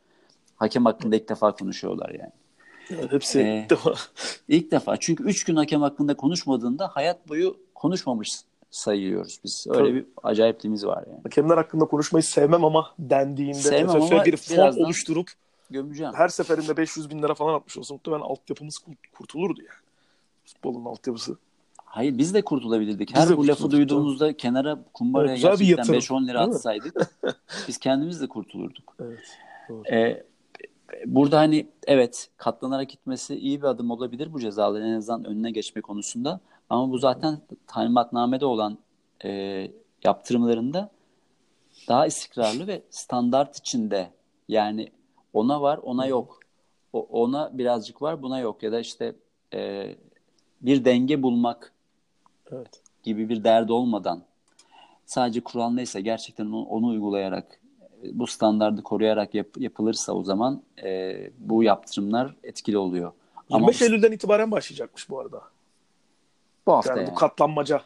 hakem 0.56 0.86
hakkında 0.86 1.16
ilk 1.16 1.30
defa 1.30 1.56
konuşuyorlar 1.56 2.10
yani. 2.10 2.32
Yani 2.90 3.12
hepsi 3.12 3.40
E, 3.40 3.68
İlk 4.48 4.72
defa. 4.72 4.98
Çünkü 4.98 5.24
3 5.24 5.44
gün 5.44 5.56
hakem 5.56 5.82
hakkında 5.82 6.18
konuşmadığında 6.18 6.88
hayat 6.88 7.30
boyu 7.30 7.58
konuşmamış 7.76 8.40
sayıyoruz 8.71 9.39
biz. 9.44 9.66
Öyle 9.69 9.80
Tabii. 9.80 9.95
bir 9.95 10.06
acayipliğimiz 10.24 10.86
var 10.86 11.04
yani. 11.07 11.19
hakemler 11.24 11.57
hakkında 11.57 11.86
konuşmayı 11.86 12.24
sevmem 12.24 12.66
ama 12.66 12.94
dendiğinde 13.00 13.54
Sevmem 13.54 13.89
ama 14.01 14.25
bir 14.25 14.38
fon 14.38 14.83
oluşturup 14.83 15.27
Gömeceğim. 15.69 16.13
her 16.13 16.27
seferinde 16.27 16.77
500 16.77 17.10
bin 17.10 17.21
lira 17.24 17.33
falan 17.33 17.54
atmış 17.54 17.77
olsa 17.77 17.94
muhtemelen 17.94 18.21
altyapımız 18.21 18.77
kurt- 18.77 19.12
kurtulurdu 19.18 19.62
yani. 19.62 19.80
Futbolun 20.45 20.86
altyapısı. 20.86 21.38
Hayır 21.86 22.18
biz 22.18 22.33
de 22.33 22.42
kurtulabilirdik. 22.42 23.10
Biz 23.10 23.16
Her 23.21 23.30
de 23.30 23.38
bu 23.38 23.48
lafı 23.48 23.71
duyduğumuzda 23.71 24.38
kenara 24.38 24.80
kumbaraya 24.94 25.31
Evet, 25.31 25.42
gerçekten 25.42 25.77
yatırım, 25.77 26.00
5-10 26.00 26.27
lira 26.27 26.42
atsaydık 26.42 26.95
biz 27.68 27.77
kendimiz 27.77 28.21
de 28.21 28.27
kurtulurduk. 28.27 28.95
Evet. 29.01 29.19
Doğru. 29.69 29.83
Ee, 29.92 30.24
burada 31.06 31.38
hani 31.39 31.68
evet 31.88 32.30
katlanarak 32.38 32.89
gitmesi 32.89 33.36
iyi 33.36 33.62
bir 33.62 33.68
adım 33.68 33.92
olabilir 33.92 34.33
bu 34.33 34.39
cezaların 34.39 34.88
en 34.88 34.98
azından 34.98 35.25
önüne 35.25 35.51
geçme 35.51 35.81
konusunda. 35.81 36.39
Ama 36.69 36.92
bu 36.92 36.98
zaten 36.98 37.39
talimatnamede 37.68 38.45
olan 38.45 38.77
e, 39.25 39.71
yaptırımlarında 40.04 40.89
daha 41.88 42.07
istikrarlı 42.07 42.68
ve 42.68 42.81
standart 42.89 43.57
içinde 43.57 44.10
yani 44.48 44.92
ona 45.33 45.62
var 45.62 45.77
ona 45.83 46.06
yok. 46.06 46.39
O, 46.94 47.07
ona 47.24 47.57
birazcık 47.57 48.01
var 48.01 48.21
buna 48.21 48.39
yok 48.39 48.63
ya 48.63 48.71
da 48.71 48.80
işte 48.80 49.16
e, 49.54 49.95
bir 50.62 50.86
denge 50.86 51.24
bulmak 51.24 51.74
Evet. 52.51 52.81
gibi 53.04 53.30
bir 53.30 53.44
derdi 53.44 53.71
olmadan 53.73 54.21
sadece 55.06 55.42
kural 55.42 55.69
neyse 55.69 56.02
gerçekten 56.02 56.45
onu, 56.45 56.64
onu 56.64 56.88
uygulayarak 56.88 57.59
bu 58.14 58.28
standardı 58.28 58.83
koruyarak 58.83 59.35
yap- 59.35 59.57
yapılırsa 59.57 60.14
o 60.14 60.23
zaman 60.23 60.61
e, 60.83 61.18
bu 61.38 61.64
yaptırımlar 61.64 62.35
etkili 62.44 62.78
oluyor. 62.78 63.11
Ama 63.49 63.59
25 63.59 63.81
Eylül'den 63.81 64.11
itibaren 64.11 64.52
başlayacakmış 64.52 65.09
bu 65.09 65.19
arada. 65.19 65.42
Bu 66.68 66.73
hafta 66.73 66.89
Yani 66.92 66.99
yani. 66.99 67.11
bu 67.11 67.16
katlanmaca 67.16 67.81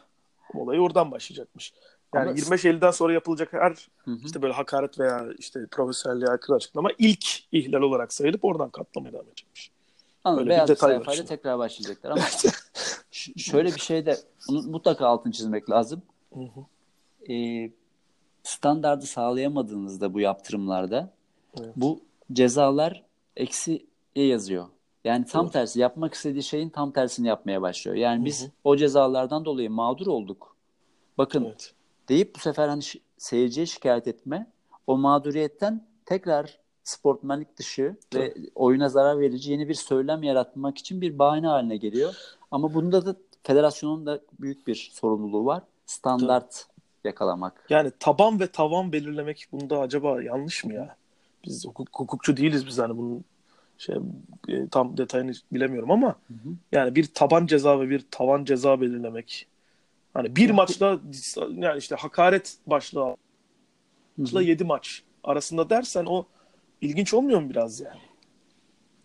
olayı 0.54 0.80
oradan 0.80 1.10
başlayacakmış. 1.10 1.72
Yani 2.14 2.28
Ama- 2.28 2.38
25 2.38 2.64
Eylül'den 2.64 2.90
sonra 2.90 3.12
yapılacak 3.12 3.52
her 3.52 3.88
Hı 4.04 4.10
hı. 4.10 4.18
işte 4.24 4.42
böyle 4.42 4.54
hakaret 4.54 4.98
veya 5.00 5.26
işte 5.38 5.66
profesyonelliğe 5.70 6.28
aykırı 6.30 6.56
açıklama 6.56 6.88
ilk 6.98 7.24
ihlal 7.52 7.80
olarak 7.82 8.12
sayılıp 8.12 8.44
oradan 8.44 8.70
katlamaya 8.70 9.12
devam 9.12 9.26
edecekmiş. 9.26 9.70
Anladım. 10.24 10.40
Öyle 10.42 10.50
bir 10.50 10.56
Beyaz 10.56 10.68
bir 10.68 10.74
detay 10.74 10.94
sayfayla 10.94 11.24
tekrar 11.24 11.58
başlayacaklar 11.58 12.10
ama 12.10 12.22
şöyle 13.36 13.74
bir 13.74 13.80
şey 13.80 14.06
de 14.06 14.16
mutlaka 14.48 15.06
altını 15.06 15.32
çizmek 15.32 15.70
lazım. 15.70 16.02
Hı 16.34 16.40
hı. 16.40 17.32
E, 17.32 17.70
standardı 18.42 19.06
sağlayamadığınızda 19.06 20.14
bu 20.14 20.20
yaptırımlarda 20.20 21.12
Evet. 21.60 21.72
bu 21.76 22.00
cezalar 22.32 23.02
eksiye 23.36 23.80
yazıyor. 24.14 24.66
Yani 25.04 25.24
tam 25.24 25.44
Doğru. 25.44 25.52
tersi 25.52 25.80
yapmak 25.80 26.14
istediği 26.14 26.42
şeyin 26.42 26.68
tam 26.68 26.92
tersini 26.92 27.28
yapmaya 27.28 27.62
başlıyor. 27.62 27.96
Yani 27.96 28.20
Hı 28.20 28.24
biz 28.24 28.48
o 28.64 28.76
cezalardan 28.76 29.44
dolayı 29.44 29.70
mağdur 29.70 30.06
olduk. 30.06 30.56
Bakın 31.18 31.44
Evet. 31.44 31.74
deyip 32.08 32.34
bu 32.34 32.38
sefer 32.38 32.68
hani 32.68 32.82
seyirciye 33.18 33.66
şikayet 33.66 34.08
etme 34.08 34.46
o 34.86 34.96
mağduriyetten 34.96 35.86
tekrar 36.06 36.58
sportmenlik 36.84 37.56
dışı 37.56 37.96
ve 38.14 38.34
oyuna 38.54 38.88
zarar 38.88 39.20
verici 39.20 39.52
yeni 39.52 39.68
bir 39.68 39.74
söylem 39.74 40.22
yaratmak 40.22 40.78
için 40.78 41.00
bir 41.00 41.18
bahane 41.18 41.46
haline 41.46 41.76
geliyor. 41.76 42.14
Ama 42.50 42.74
bunda 42.74 43.06
da 43.06 43.16
federasyonun 43.42 44.06
da 44.06 44.20
büyük 44.40 44.66
bir 44.66 44.90
sorumluluğu 44.94 45.46
var. 45.46 45.62
Standart 45.86 46.66
yakalamak. 47.04 47.66
Yani 47.70 47.92
taban 48.00 48.40
ve 48.40 48.46
tavan 48.46 48.92
belirlemek 48.92 49.46
bunda 49.52 49.78
acaba 49.80 50.22
yanlış 50.22 50.64
mı 50.64 50.74
ya? 50.74 50.96
Biz 51.44 51.66
hukuk, 51.66 51.88
hukukçu 51.92 52.36
değiliz 52.36 52.66
biz 52.66 52.78
hani 52.78 52.96
bunun 52.96 53.24
şey 53.86 53.96
e, 54.48 54.68
tam 54.68 54.96
detayını 54.96 55.32
bilemiyorum 55.52 55.90
ama 55.90 56.08
Hı 56.08 56.34
hı. 56.34 56.48
yani 56.72 56.94
bir 56.94 57.06
taban 57.06 57.46
ceza 57.46 57.80
ve 57.80 57.90
bir 57.90 58.06
tavan 58.10 58.44
ceza 58.44 58.80
belirlemek. 58.80 59.46
Hani 60.14 60.36
bir 60.36 60.50
maçla 60.50 61.00
yani 61.54 61.78
işte 61.78 61.94
hakaret 61.94 62.56
başlığı 62.66 63.16
maçla 64.16 64.42
7 64.42 64.64
maç 64.64 65.02
arasında 65.24 65.70
dersen 65.70 66.04
o 66.04 66.24
ilginç 66.80 67.14
olmuyor 67.14 67.40
mu 67.40 67.50
biraz 67.50 67.80
yani? 67.80 68.00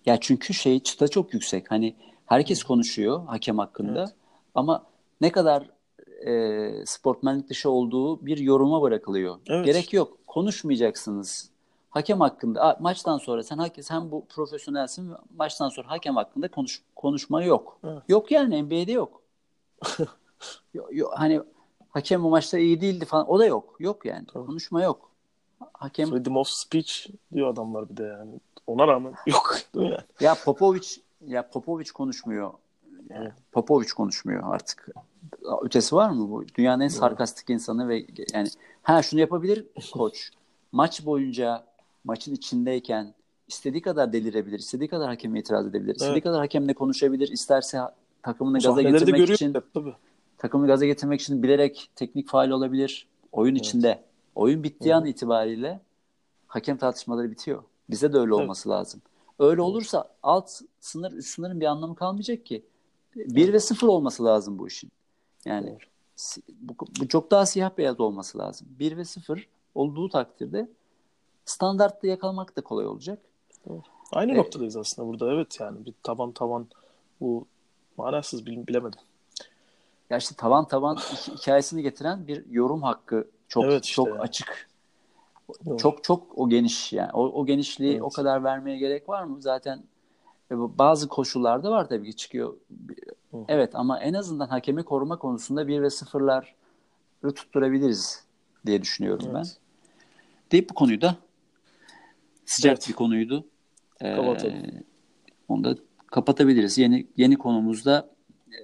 Ya 0.06 0.18
çünkü 0.22 0.54
şey 0.54 0.80
çıta 0.80 1.08
çok 1.08 1.34
yüksek. 1.34 1.72
Hani 1.72 1.96
herkes 2.26 2.64
konuşuyor 2.64 3.26
hakem 3.26 3.58
hakkında 3.58 4.00
Evet. 4.00 4.16
ama 4.56 4.86
ne 5.22 5.32
kadar 5.32 5.70
e, 6.28 6.86
sportmenlik 6.86 7.50
dışı 7.50 7.70
olduğu 7.70 8.26
bir 8.26 8.38
yoruma 8.38 8.82
bırakılıyor. 8.82 9.40
Evet. 9.48 9.66
Gerek 9.66 9.94
yok. 9.94 10.18
Konuşmayacaksınız. 10.28 11.50
Hakem 11.90 12.20
hakkında 12.22 12.78
maçtan 12.80 13.18
sonra 13.18 13.44
sen 13.44 13.58
herkes 13.60 13.88
sen 13.88 14.12
bu 14.12 14.26
profesyonelsin 14.26 15.14
maçtan 15.38 15.70
sonra 15.70 15.90
hakem 15.90 16.16
hakkında 16.16 16.48
konuş 16.52 16.82
konuşma 16.96 17.44
yok. 17.44 17.80
Evet. 17.84 18.04
Yok 18.08 18.32
yani 18.32 18.64
NBA'de 18.64 18.92
yok. 18.92 19.22
Yo- 20.74 20.88
yo- 20.92 21.10
hani 21.14 21.42
hakem 21.90 22.24
bu 22.24 22.30
maçta 22.30 22.58
iyi 22.58 22.82
değildi 22.82 23.06
falan 23.06 23.30
o 23.30 23.40
da 23.40 23.46
yok. 23.46 23.76
Yok 23.80 24.06
yani. 24.06 24.26
Tabii. 24.26 24.46
Konuşma 24.46 24.82
yok. 24.84 25.10
Hakem 25.74 26.10
Freedom 26.10 26.38
of 26.38 26.48
speech 26.48 27.08
diyor 27.34 27.48
adamlar 27.48 27.90
bir 27.90 27.98
de 27.98 28.04
yani. 28.04 28.40
Ona 28.68 28.88
rağmen 28.88 29.14
yok. 29.28 29.56
Değil 29.76 29.86
mi 29.86 29.92
yani? 29.92 30.04
Ya 30.20 30.36
Popovic 30.46 30.88
ya 31.28 31.50
Popovic 31.50 31.92
konuşmuyor. 31.94 32.54
Yani 33.10 33.24
Evet. 33.24 33.34
Popovic 33.52 33.88
konuşmuyor 33.96 34.54
artık. 34.54 34.90
Ötesi 35.62 35.96
var 35.96 36.10
mı 36.10 36.30
bu? 36.32 36.44
Dünyanın 36.56 36.84
en 36.84 36.88
sarkastik 36.88 37.50
insanı 37.50 37.88
ve 37.88 38.06
yani 38.34 38.48
ha 38.84 39.02
şunu 39.02 39.20
yapabilir 39.20 39.68
koç. 39.94 40.32
Maç 40.72 41.06
boyunca 41.06 41.69
maçın 42.04 42.34
içindeyken 42.34 43.14
istediği 43.48 43.82
kadar 43.82 44.14
delirebilir, 44.14 44.60
istediği 44.60 44.88
kadar 44.88 45.08
hakeme 45.08 45.40
itiraz 45.40 45.68
edebilir, 45.68 45.96
istediği 45.96 46.12
Evet. 46.12 46.24
kadar 46.24 46.40
hakemle 46.40 46.74
konuşabilir, 46.74 47.28
isterse 47.28 47.80
takımını 48.24 48.58
gaza 48.58 48.70
Sahneleri 48.76 48.94
de 48.94 49.12
getirmek 49.12 49.30
için 49.30 49.54
tabii. 49.74 49.94
takımını 50.38 50.68
gaza 50.68 50.86
getirmek 50.86 51.22
için 51.22 51.44
bilerek 51.44 51.90
teknik 51.96 52.28
faal 52.30 52.50
olabilir. 52.50 53.08
Oyun 53.32 53.56
Evet. 53.56 53.66
içinde. 53.66 54.04
Oyun 54.36 54.64
bittiği 54.64 54.94
hı. 54.94 54.98
an 54.98 55.06
itibariyle 55.06 55.80
hakem 56.48 56.78
tartışmaları 56.78 57.32
bitiyor. 57.32 57.64
Bize 57.90 58.14
de 58.14 58.18
öyle 58.18 58.34
Evet. 58.34 58.44
olması 58.44 58.70
lazım. 58.70 59.02
Öyle 59.40 59.62
olursa 59.62 60.10
alt 60.24 60.52
sınır 60.80 61.12
üst 61.12 61.30
sınırın 61.30 61.60
bir 61.60 61.66
anlamı 61.66 61.96
kalmayacak 61.96 62.46
ki. 62.46 62.66
1 63.16 63.54
ve 63.54 63.60
0 63.60 63.88
olması 63.88 64.26
lazım 64.26 64.60
bu 64.60 64.68
işin. 64.68 64.92
Yani 65.46 65.78
bu, 66.62 66.74
bu 67.00 67.08
çok 67.08 67.32
daha 67.32 67.46
siyah 67.46 67.78
beyaz 67.78 68.00
olması 68.00 68.38
lazım. 68.38 68.68
1 68.80 68.98
ve 68.98 69.06
0 69.06 69.48
olduğu 69.76 70.10
takdirde 70.10 70.70
standartta 71.50 72.08
yakalamak 72.08 72.56
da 72.58 72.62
kolay 72.62 72.86
olacak. 72.88 73.20
Aynı 74.12 74.32
E- 74.32 74.38
noktadayız 74.38 74.78
aslında 74.78 75.08
burada. 75.08 75.34
Evet 75.34 75.60
yani 75.60 75.86
bir 75.86 75.94
taban 76.04 76.32
taban 76.32 76.68
bu 77.22 77.46
manasız 77.98 78.46
bil- 78.46 78.68
bilemedim. 78.68 79.00
Ya 80.10 80.18
işte 80.18 80.36
tavan 80.36 80.68
tavan 80.68 80.96
hi- 80.96 81.38
hikayesini 81.38 81.82
getiren 81.82 82.28
bir 82.28 82.46
yorum 82.50 82.82
hakkı 82.84 83.28
çok 83.48 83.64
Evet 83.66 83.84
işte 83.86 83.96
çok 83.96 84.08
yani. 84.08 84.20
açık. 84.20 84.70
Doğru. 85.66 85.78
Çok 85.78 86.04
çok 86.04 86.38
o 86.40 86.50
geniş 86.50 86.94
yani. 86.94 87.12
O, 87.14 87.22
o 87.24 87.46
genişliği 87.46 87.92
Evet. 87.92 88.02
o 88.04 88.10
kadar 88.10 88.44
vermeye 88.44 88.78
gerek 88.78 89.10
var 89.10 89.24
mı? 89.24 89.42
Zaten 89.42 89.84
e, 90.52 90.56
bazı 90.78 91.08
koşullarda 91.08 91.72
var 91.72 91.90
tabii 91.90 92.10
ki 92.10 92.16
çıkıyor. 92.16 92.54
Hı. 93.32 93.38
Evet 93.48 93.76
ama 93.76 94.00
en 94.00 94.14
azından 94.14 94.48
hakemi 94.48 94.84
koruma 94.84 95.18
konusunda 95.20 95.68
1 95.68 95.82
ve 95.82 95.86
0'ları 95.88 96.46
tutturabiliriz 97.36 98.24
diye 98.66 98.82
düşünüyorum 98.82 99.26
ben. 99.30 99.36
Evet. 99.36 99.58
Deyip 100.52 100.70
bu 100.70 100.74
konuyu 100.74 101.02
da 101.02 101.16
sıcak 102.50 102.72
Evet. 102.72 102.86
bir 102.90 102.94
konuydu. 102.94 103.48
Ee, 104.02 104.16
Kapatalım. 104.16 104.56
onu 105.48 105.64
da 105.64 105.76
kapatabiliriz. 106.08 106.78
Yeni 106.78 107.08
yeni 107.18 107.38
konumuzda 107.38 108.10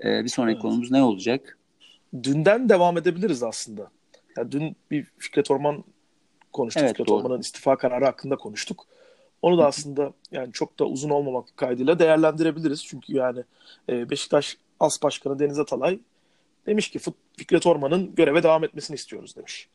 e, 0.04 0.24
bir 0.24 0.30
sonraki 0.30 0.54
Evet. 0.54 0.62
konumuz 0.62 0.92
ne 0.92 1.04
olacak? 1.04 1.58
Dünden 2.24 2.70
devam 2.70 2.98
edebiliriz 2.98 3.44
aslında. 3.44 3.92
Ya 4.38 4.52
dün 4.52 4.76
bir 4.92 5.08
Fikret 5.18 5.52
Orman 5.52 5.84
konuştuk. 6.54 6.84
Evet, 6.84 6.92
Fikret 6.92 7.08
doğru. 7.08 7.18
Orman'ın 7.18 7.40
istifa 7.42 7.76
kararı 7.78 8.06
hakkında 8.06 8.36
konuştuk. 8.36 8.88
Onu 9.42 9.58
da 9.58 9.68
aslında 9.68 10.14
yani 10.32 10.54
çok 10.54 10.80
da 10.80 10.86
uzun 10.86 11.10
olmamak 11.10 11.58
kaydıyla 11.58 12.00
değerlendirebiliriz. 12.00 12.86
Çünkü 12.86 13.14
yani 13.14 13.44
e, 13.90 14.10
Beşiktaş 14.10 14.58
As 14.80 15.04
Başkanı 15.04 15.40
Deniz 15.40 15.60
Atalay 15.60 16.00
demiş 16.66 16.92
ki 16.92 17.00
Fikret 17.38 17.66
Orman'ın 17.66 18.16
göreve 18.16 18.44
devam 18.44 18.64
etmesini 18.64 18.96
istiyoruz 18.96 19.36
demiş. 19.36 19.70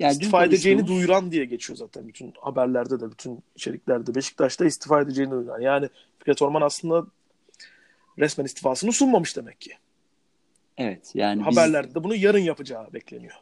Yani 0.00 0.12
istifa 0.12 0.44
edeceğini 0.44 0.80
konuştuğumuz- 0.80 0.88
duyuran 0.88 1.32
diye 1.32 1.44
geçiyor 1.44 1.76
zaten 1.76 2.08
bütün 2.08 2.32
haberlerde 2.40 3.00
de 3.00 3.10
bütün 3.10 3.42
içeriklerde 3.56 4.14
Beşiktaş'ta 4.14 4.64
istifa 4.64 5.00
edeceğini 5.00 5.30
duyuran. 5.30 5.60
Yani 5.60 5.88
Fikret 6.18 6.42
Orman 6.42 6.62
aslında 6.62 7.06
resmen 8.18 8.44
istifasını 8.44 8.92
sunmamış 8.92 9.36
demek 9.36 9.60
ki. 9.60 9.72
Evet 10.78 11.10
yani 11.14 11.44
biz, 11.48 11.56
Haberlerde 11.56 11.94
de 11.94 12.04
bunu 12.04 12.14
yarın 12.14 12.38
yapacağı 12.38 12.92
bekleniyor. 12.92 13.34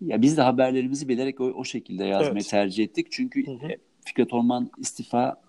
ya 0.00 0.22
biz 0.22 0.36
de 0.36 0.42
haberlerimizi 0.42 1.08
bilerek 1.08 1.40
o, 1.40 1.44
o 1.44 1.64
şekilde 1.64 2.04
yazmayı 2.04 2.34
Evet. 2.34 2.48
tercih 2.48 2.84
ettik. 2.84 3.06
Çünkü 3.10 3.46
Hı 3.46 3.50
hı. 3.50 3.66
e, 3.72 3.78
Fikret 4.04 4.32
Orman 4.32 4.70
istifa 4.78 5.40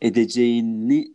edeceğini 0.00 1.12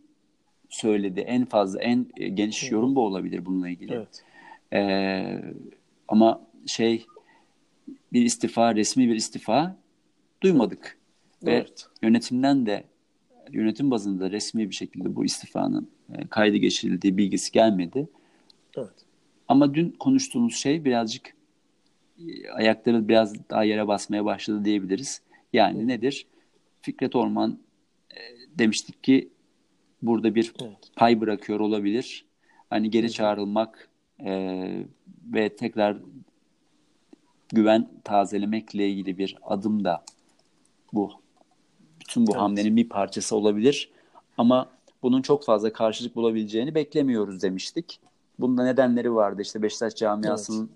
söyledi. 0.68 1.20
En 1.20 1.44
fazla 1.44 1.82
en 1.82 2.06
e, 2.16 2.28
geniş 2.28 2.70
hı. 2.70 2.74
yorum 2.74 2.94
bu 2.94 3.00
olabilir 3.06 3.46
bununla 3.46 3.68
ilgili. 3.68 3.94
Evet. 3.94 4.24
Ee, 4.72 5.42
ama 6.08 6.46
şey 6.66 7.06
bir 8.12 8.22
istifa, 8.22 8.74
resmi 8.74 9.08
bir 9.08 9.14
istifa 9.14 9.76
duymadık. 10.42 10.98
Ve 11.44 11.52
Evet. 11.52 11.86
yönetimden 12.02 12.66
de 12.66 12.84
yönetim 13.50 13.90
bazında 13.90 14.30
resmi 14.30 14.70
bir 14.70 14.74
şekilde 14.74 15.16
bu 15.16 15.24
istifanın 15.24 15.90
e, 16.12 16.26
kaydı 16.26 16.56
geçirildiği 16.56 17.16
bilgisi 17.16 17.52
gelmedi. 17.52 18.08
Evet. 18.76 18.94
Ama 19.48 19.74
dün 19.74 19.90
konuştuğumuz 19.90 20.54
şey 20.56 20.84
birazcık 20.84 21.34
e, 22.18 22.50
ayakları 22.50 23.08
biraz 23.08 23.48
daha 23.50 23.64
yere 23.64 23.88
basmaya 23.88 24.24
başladı 24.24 24.64
diyebiliriz. 24.64 25.22
Yani 25.52 25.88
nedir? 25.88 26.26
Fikret 26.82 27.16
Orman 27.16 27.58
e, 28.10 28.18
demiştik 28.58 29.04
ki 29.04 29.28
burada 30.02 30.34
bir 30.34 30.52
Evet. 30.62 30.76
pay 30.96 31.20
bırakıyor 31.20 31.60
olabilir. 31.60 32.24
Hani 32.70 32.90
geri 32.90 33.06
hı. 33.06 33.10
çağrılmak 33.10 33.88
e, 34.24 34.32
ve 35.32 35.56
tekrar 35.56 35.96
güven 37.54 37.88
tazelemekle 38.04 38.88
ilgili 38.88 39.18
bir 39.18 39.36
adım 39.42 39.84
da 39.84 40.04
bu 40.92 41.12
bütün 42.00 42.26
bu 42.26 42.30
Evet. 42.30 42.40
hamlenin 42.40 42.76
bir 42.76 42.88
parçası 42.88 43.36
olabilir. 43.36 43.90
Ama 44.38 44.68
bunun 45.02 45.22
çok 45.22 45.44
fazla 45.44 45.72
karşılık 45.72 46.16
bulabileceğini 46.16 46.74
beklemiyoruz 46.74 47.42
demiştik. 47.42 48.00
Bunda 48.38 48.64
nedenleri 48.64 49.14
vardı. 49.14 49.42
İşte 49.42 49.62
Beşiktaş 49.62 49.94
camiasının 49.94 50.70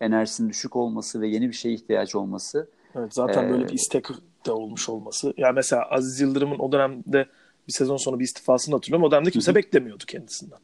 enerjisinin 0.00 0.48
düşük 0.48 0.76
olması 0.76 1.20
ve 1.20 1.28
yeni 1.28 1.48
bir 1.48 1.54
şeye 1.54 1.74
ihtiyaç 1.74 2.14
olması. 2.14 2.68
Evet, 2.94 3.14
zaten 3.14 3.44
Ee, 3.44 3.50
böyle 3.50 3.68
bir 3.68 3.72
istek 3.72 4.08
de 4.46 4.52
olmuş 4.52 4.88
olması. 4.88 5.34
Yani 5.36 5.54
mesela 5.54 5.90
Aziz 5.90 6.20
Yıldırım'ın 6.20 6.58
o 6.58 6.72
dönemde 6.72 7.26
bir 7.68 7.72
sezon 7.72 7.96
sonra 7.96 8.18
bir 8.18 8.24
istifasını 8.24 8.74
hatırlıyorum. 8.74 9.06
O 9.06 9.10
dönemde 9.10 9.30
kimse 9.30 9.50
hı. 9.50 9.54
beklemiyordu 9.54 10.04
kendisinden. 10.06 10.58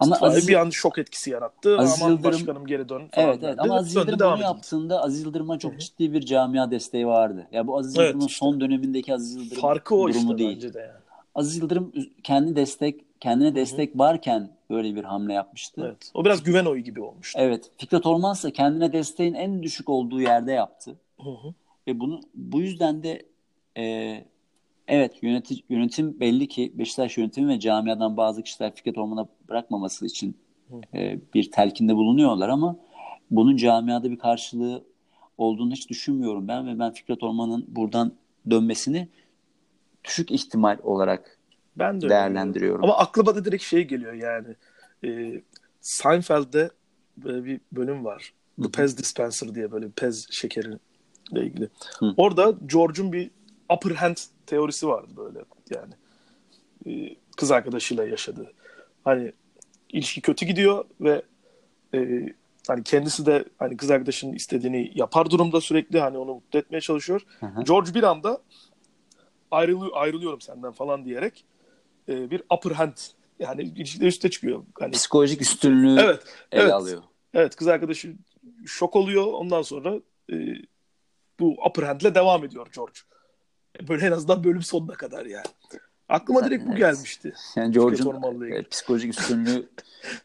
Ama 0.00 0.14
İstifayı 0.14 0.32
Aziz, 0.32 0.48
bir 0.48 0.54
an 0.54 0.70
şok 0.70 0.98
etkisi 0.98 1.30
yarattı. 1.30 1.78
Aziz 1.78 2.02
Aman 2.02 2.12
Yıldırım- 2.12 2.32
başkanım 2.32 2.66
geri 2.66 2.88
dön 2.88 3.08
falan. 3.14 3.28
evet 3.28 3.38
evet 3.42 3.58
ama 3.58 3.76
Aziz 3.76 3.94
Yıldırım 3.94 4.32
bunu 4.32 4.42
yaptığında 4.42 5.02
Aziz 5.02 5.22
Yıldırım'a 5.22 5.58
çok 5.58 5.72
Hı 5.72 5.74
hı. 5.76 5.78
ciddi 5.78 6.12
bir 6.12 6.20
camia 6.20 6.70
desteği 6.70 7.06
vardı. 7.06 7.46
Ya 7.52 7.66
bu 7.66 7.78
Aziz 7.78 7.96
Evet, 7.96 8.04
Yıldırım'ın 8.06 8.26
işte. 8.26 8.38
son 8.38 8.60
dönemindeki 8.60 9.14
Aziz 9.14 9.34
Yıldırım 9.36 9.60
Farkı 9.62 9.94
o 9.94 10.08
durumu 10.08 10.20
işte 10.20 10.38
değil. 10.38 10.54
bence 10.56 10.74
de 10.74 10.78
yani. 10.78 10.90
Aziz 11.34 11.56
Yıldırım 11.56 11.92
kendi 12.22 12.56
destek 12.56 13.20
kendine 13.20 13.54
destek 13.54 13.98
varken 13.98 14.50
böyle 14.70 14.94
bir 14.94 15.04
hamle 15.04 15.32
yapmıştı. 15.32 15.82
Evet. 15.86 16.10
O 16.14 16.24
biraz 16.24 16.42
güven 16.42 16.64
oyu 16.64 16.82
gibi 16.82 17.00
olmuştu. 17.00 17.38
Evet. 17.42 17.70
Fikret 17.76 18.06
Orman 18.06 18.34
ise 18.34 18.50
kendine 18.52 18.92
desteğin 18.92 19.34
en 19.34 19.62
düşük 19.62 19.88
olduğu 19.88 20.20
yerde 20.20 20.52
yaptı. 20.52 20.94
Hı 21.22 21.30
hı. 21.30 21.54
Ve 21.86 22.00
bunu 22.00 22.20
bu 22.34 22.60
yüzden 22.60 23.02
de 23.02 23.22
e, 23.78 24.24
evet 24.90 25.22
yöneti, 25.22 25.54
yönetim 25.68 26.20
belli 26.20 26.48
ki 26.48 26.72
Beşiktaş 26.74 27.18
yönetimi 27.18 27.48
ve 27.48 27.60
camiadan 27.60 28.16
bazı 28.16 28.42
kişiler 28.42 28.74
Fikret 28.74 28.98
Orman'a 28.98 29.28
bırakmaması 29.48 30.06
için 30.06 30.36
e, 30.94 31.18
bir 31.34 31.50
telkinde 31.50 31.94
bulunuyorlar 31.94 32.48
ama 32.48 32.76
bunun 33.30 33.56
camiada 33.56 34.10
bir 34.10 34.18
karşılığı 34.18 34.84
olduğunu 35.38 35.72
hiç 35.72 35.90
düşünmüyorum 35.90 36.48
ben 36.48 36.66
ve 36.66 36.78
ben 36.78 36.92
Fikret 36.92 37.22
Orman'ın 37.22 37.64
buradan 37.68 38.12
dönmesini 38.50 39.08
düşük 40.04 40.30
ihtimal 40.30 40.78
olarak 40.82 41.38
Ben 41.76 42.00
de 42.00 42.08
değerlendiriyorum. 42.08 42.84
Ama 42.84 42.96
aklıma 42.96 43.34
da 43.34 43.44
direkt 43.44 43.62
şey 43.62 43.84
geliyor 43.84 44.12
yani. 44.12 44.56
E, 45.04 45.42
Seinfeld'de 45.80 46.70
böyle 47.16 47.44
bir 47.44 47.60
bölüm 47.72 48.04
var. 48.04 48.32
The. 48.62 48.70
Pez 48.70 48.98
Dispenser 48.98 49.54
diye 49.54 49.72
böyle 49.72 49.90
pez 49.90 50.30
şekeriyle 50.30 50.78
ilgili. 51.32 51.68
Hı. 51.98 52.14
Orada 52.16 52.54
George'un 52.66 53.12
bir 53.12 53.30
upper 53.72 53.90
hand 53.90 54.16
teorisi 54.50 54.88
vardı 54.88 55.10
böyle 55.16 55.38
yani. 55.70 55.94
E, 56.86 57.16
kız 57.36 57.50
arkadaşıyla 57.50 58.04
yaşadığı. 58.04 58.52
Hani 59.04 59.32
ilişki 59.88 60.20
kötü 60.20 60.46
gidiyor 60.46 60.84
ve 61.00 61.22
e, 61.94 62.28
hani 62.68 62.82
kendisi 62.84 63.26
de 63.26 63.44
hani 63.58 63.76
kız 63.76 63.90
arkadaşının 63.90 64.32
istediğini 64.32 64.92
yapar 64.94 65.30
durumda 65.30 65.60
sürekli 65.60 66.00
hani 66.00 66.18
onu 66.18 66.34
mutlu 66.34 66.58
etmeye 66.58 66.80
çalışıyor. 66.80 67.22
Hı 67.40 67.46
hı. 67.46 67.62
George 67.62 67.94
bir 67.94 68.02
anda 68.02 68.40
ayrılı, 69.50 69.90
ayrılıyorum 69.92 70.40
senden 70.40 70.72
falan 70.72 71.04
diyerek 71.04 71.44
e, 72.08 72.30
bir 72.30 72.42
upper 72.54 72.70
hand 72.70 72.96
yani 73.38 73.62
ilişkide 73.62 74.06
üste 74.06 74.30
çıkıyor. 74.30 74.64
Hani, 74.78 74.90
Psikolojik 74.90 75.42
üstünlüğü 75.42 76.00
evet, 76.00 76.22
ele 76.52 76.62
evet. 76.62 76.72
alıyor. 76.72 77.02
evet 77.34 77.56
kız 77.56 77.68
arkadaşı 77.68 78.14
şok 78.66 78.96
oluyor. 78.96 79.26
Ondan 79.26 79.62
sonra 79.62 79.94
e, 80.32 80.36
bu 81.40 81.56
upper 81.68 81.82
hand'le 81.82 82.14
devam 82.14 82.44
ediyor 82.44 82.66
George. 82.76 83.00
Böyle 83.88 84.06
en 84.06 84.12
azından 84.12 84.44
bölüm 84.44 84.62
sonuna 84.62 84.94
kadar 84.94 85.26
yani. 85.26 85.46
Aklıma 86.08 86.44
direkt 86.44 86.66
bu 86.66 86.74
gelmişti. 86.74 87.34
Yani 87.56 87.72
George'un 87.72 88.50
e, 88.50 88.62
psikolojik 88.62 89.20
üstünlüğü 89.20 89.68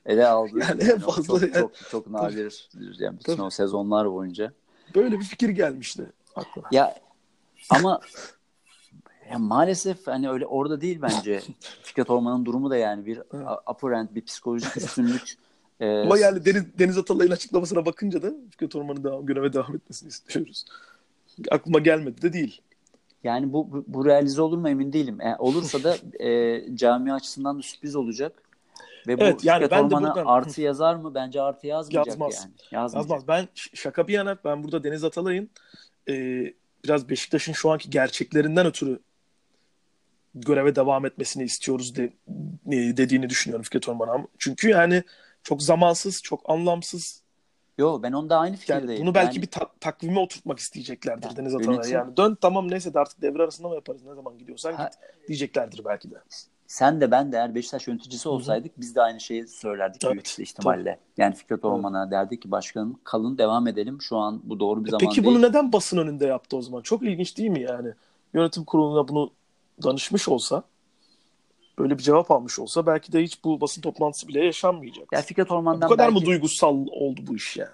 ele 0.05 0.27
aldı. 0.27 0.59
Yani 0.69 0.83
en 0.83 0.99
fazla 0.99 1.39
çok, 1.39 1.41
yani. 1.41 1.53
çok, 1.53 1.75
çok 1.89 2.07
nadir. 2.07 2.69
Yani 2.99 3.19
bütün 3.19 3.35
Tabii. 3.35 3.41
o 3.41 3.49
sezonlar 3.49 4.11
boyunca. 4.11 4.53
Böyle 4.95 5.19
bir 5.19 5.25
fikir 5.25 5.49
gelmişti 5.49 6.05
aklıma. 6.35 6.67
Ya 6.71 6.95
ama 7.69 7.99
ya 9.31 9.39
maalesef 9.39 10.07
hani 10.07 10.29
öyle 10.29 10.45
orada 10.45 10.81
değil 10.81 11.01
bence. 11.01 11.41
Fikret 11.83 12.09
Orman'ın 12.09 12.45
durumu 12.45 12.69
da 12.69 12.77
yani 12.77 13.05
bir 13.05 13.21
upper 13.71 13.91
end 13.91 14.07
bir 14.11 14.25
psikolojik 14.25 14.77
üstünlük. 14.77 15.33
e, 15.79 15.99
Ama 15.99 16.17
yani 16.17 16.45
Deniz, 16.45 16.79
Deniz 16.79 16.97
Atalay'ın 16.97 17.31
açıklamasına 17.31 17.85
bakınca 17.85 18.21
da 18.21 18.33
Fikret 18.51 18.75
Orman'ın 18.75 19.03
devam, 19.03 19.25
göreve 19.25 19.53
devam 19.53 19.75
etmesini 19.75 20.09
istiyoruz. 20.09 20.65
Aklıma 21.51 21.79
gelmedi 21.79 22.21
de 22.21 22.33
değil. 22.33 22.61
Yani 23.25 23.53
bu, 23.53 23.72
bu, 23.72 23.84
bu 23.88 24.05
realize 24.05 24.41
olur 24.41 24.58
mu 24.58 24.70
emin 24.70 24.94
değilim. 24.94 25.22
E, 25.22 25.36
olursa 25.39 25.84
da 25.84 25.98
e, 26.25 26.62
cami 26.75 27.13
açısından 27.13 27.58
da 27.58 27.62
sürpriz 27.62 27.96
olacak. 27.96 28.41
Ve 29.08 29.17
bu 29.17 29.24
Evet, 29.24 29.44
yani 29.44 29.63
Fikret 29.63 29.72
ben 29.72 29.89
de 29.89 29.96
buradan- 29.96 30.25
artı 30.25 30.62
yazar 30.62 30.96
mı? 30.96 31.15
Bence 31.15 31.41
artı 31.41 31.67
yazmayacak 31.67 32.08
Yazmaz. 32.08 32.36
yani. 32.36 32.53
Yazmayacak. 32.72 33.10
Yazmaz. 33.10 33.27
Ben 33.27 33.48
şaka 33.74 34.08
bir 34.08 34.13
yana 34.13 34.38
ben 34.46 34.63
burada 34.63 34.84
Deniz 34.84 35.03
Atalay'ın 35.03 35.50
e, 36.10 36.13
biraz 36.84 37.10
Beşiktaş'ın 37.10 37.53
şu 37.53 37.72
anki 37.72 37.89
gerçeklerinden 37.89 38.65
ötürü 38.65 39.00
göreve 40.36 40.75
devam 40.75 41.05
etmesini 41.05 41.44
istiyoruz 41.44 41.96
de, 41.96 42.03
e, 42.72 42.98
dediğini 42.98 43.29
düşünüyorum 43.29 43.63
Fikret 43.63 43.89
Orman'a. 43.89 44.27
Çünkü 44.38 44.70
yani 44.70 45.03
çok 45.44 45.62
zamansız, 45.63 46.22
çok 46.22 46.50
anlamsız. 46.50 47.25
Yo 47.77 48.00
ben 48.03 48.12
onda 48.12 48.38
aynı 48.39 48.55
fikirdeyim. 48.55 48.89
Yani 48.89 49.01
bunu 49.01 49.15
belki 49.15 49.36
Yani- 49.36 49.41
bir 49.41 49.51
ta- 49.51 49.72
takvime 49.79 50.20
oturtmak 50.20 50.60
isteyeceklerdir 50.60 51.27
Yani 51.27 51.38
Deniz 51.38 51.53
yönetim- 51.53 51.91
Yani 51.94 52.17
dön 52.17 52.38
tamam 52.41 52.72
neyse 52.72 52.94
de 52.94 53.00
artık 53.00 53.22
devre 53.22 53.44
arasında 53.44 53.67
mı 53.67 53.75
yaparız 53.75 54.03
ne 54.03 54.13
zaman 54.15 54.38
gidiyorsan 54.38 54.74
Ha- 54.74 54.84
git 54.84 55.27
diyeceklerdir 55.27 55.86
belki 55.86 56.12
de. 56.12 56.15
sen 56.67 57.01
de 57.01 57.12
ben 57.12 57.32
de 57.32 57.36
eğer 57.38 57.55
Beşiktaş 57.55 57.88
yöneticisi 57.88 58.29
olsaydık 58.29 58.79
biz 58.79 58.96
de 58.96 59.01
aynı 59.01 59.20
şeyi 59.20 59.48
söylerdik 59.48 60.03
Evet, 60.03 60.13
büyük 60.13 60.50
ihtimalle. 60.50 61.00
Yani 61.17 61.36
Fikret 61.36 61.65
Orman'a 61.65 62.12
derdik 62.12 62.41
ki 62.41 62.51
başkanım 62.51 63.00
kalın 63.03 63.38
devam 63.38 63.67
edelim. 63.67 64.01
Şu 64.01 64.17
an 64.17 64.41
bu 64.44 64.60
doğru 64.60 64.84
bir 64.84 64.88
E 64.89 64.91
zaman 64.91 65.00
Peki 65.10 65.24
değil. 65.24 65.36
bunu 65.36 65.41
neden 65.48 65.74
basın 65.74 65.98
önünde 65.98 66.25
yaptı 66.25 66.58
o 66.58 66.62
zaman? 66.62 66.82
Çok 66.82 67.03
ilginç 67.03 67.38
değil 67.38 67.50
mi 67.50 67.62
yani? 67.62 67.89
Yönetim 68.34 68.63
kuruluna 68.63 69.08
bunu 69.08 69.32
danışmış 69.84 70.29
olsa, 70.29 70.63
böyle 71.79 71.98
bir 71.98 72.03
cevap 72.03 72.32
almış 72.32 72.60
olsa 72.60 72.86
belki 72.86 73.12
de 73.13 73.24
hiç 73.24 73.44
bu 73.44 73.62
basın 73.62 73.82
toplantısı 73.82 74.27
bile 74.27 74.46
yaşanmayacak. 74.46 75.08
Ya 75.13 75.22
Fikret 75.22 75.51
Orman'dan 75.51 75.89
bu 75.89 75.94
kadar 75.94 76.08
belki 76.08 76.20
mı 76.20 76.25
duygusal 76.25 76.86
oldu 76.91 77.22
bu 77.27 77.36
iş 77.36 77.58
yani? 77.58 77.70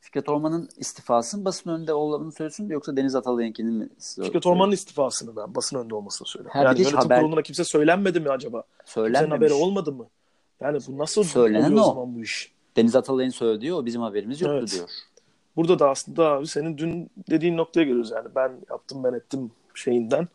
Fikret 0.00 0.28
Orman'ın 0.28 0.68
istifasının 0.76 1.44
basın 1.44 1.70
önünde 1.70 1.94
olduğunu 1.94 2.32
söylesin 2.32 2.68
yoksa 2.68 2.96
Deniz 2.96 3.14
Atalay'ınkinin 3.14 3.72
mi? 3.74 3.88
Fikret 4.22 4.46
Orman'ın 4.46 4.72
istifasını 4.72 5.36
ben 5.36 5.54
basın 5.54 5.78
önünde 5.78 5.94
olmasını 5.94 6.28
söylüyorum. 6.28 6.60
Bir 6.60 6.64
yani 6.64 6.78
yönetim 6.80 6.98
haber- 6.98 7.20
kuruluna 7.20 7.42
kimse 7.42 7.64
söylenmedi 7.64 8.20
mi 8.20 8.30
acaba? 8.30 8.62
Kimsenin 8.62 9.04
Söylenmemiş. 9.04 9.36
haberi 9.36 9.52
olmadı 9.52 9.92
mı? 9.92 10.06
Yani 10.60 10.78
bu 10.88 10.98
nasıl 10.98 11.24
Söylenen 11.24 11.64
oluyor 11.66 11.80
o 11.84 11.84
o. 11.84 11.94
zaman 11.94 12.14
bu 12.14 12.20
iş? 12.22 12.52
Deniz 12.76 12.96
Atalay'ın 12.96 13.30
söylediği 13.30 13.74
o 13.74 13.86
bizim 13.86 14.02
haberimiz 14.02 14.40
yoktu 14.40 14.56
Evet. 14.58 14.72
diyor. 14.72 14.88
Burada 15.56 15.78
da 15.78 15.90
aslında 15.90 16.28
abi 16.30 16.46
senin 16.46 16.78
dün 16.78 17.10
dediğin 17.30 17.56
noktaya 17.56 17.82
geliyoruz 17.84 18.10
yani. 18.10 18.28
Ben 18.36 18.52
yaptım 18.70 19.04
ben 19.04 19.12
ettim 19.12 19.50
şeyinden. 19.74 20.28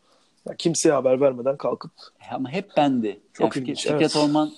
Ya 0.48 0.56
kimseye 0.56 0.92
haber 0.92 1.20
vermeden 1.20 1.56
kalkıp 1.56 1.92
Ama 2.30 2.50
hep 2.50 2.76
bendi. 2.76 3.20
Çok 3.32 3.56
Yani 3.56 3.62
ilginç, 3.62 3.82
Fikret 3.82 4.00
evet. 4.00 4.16
Orman 4.16 4.52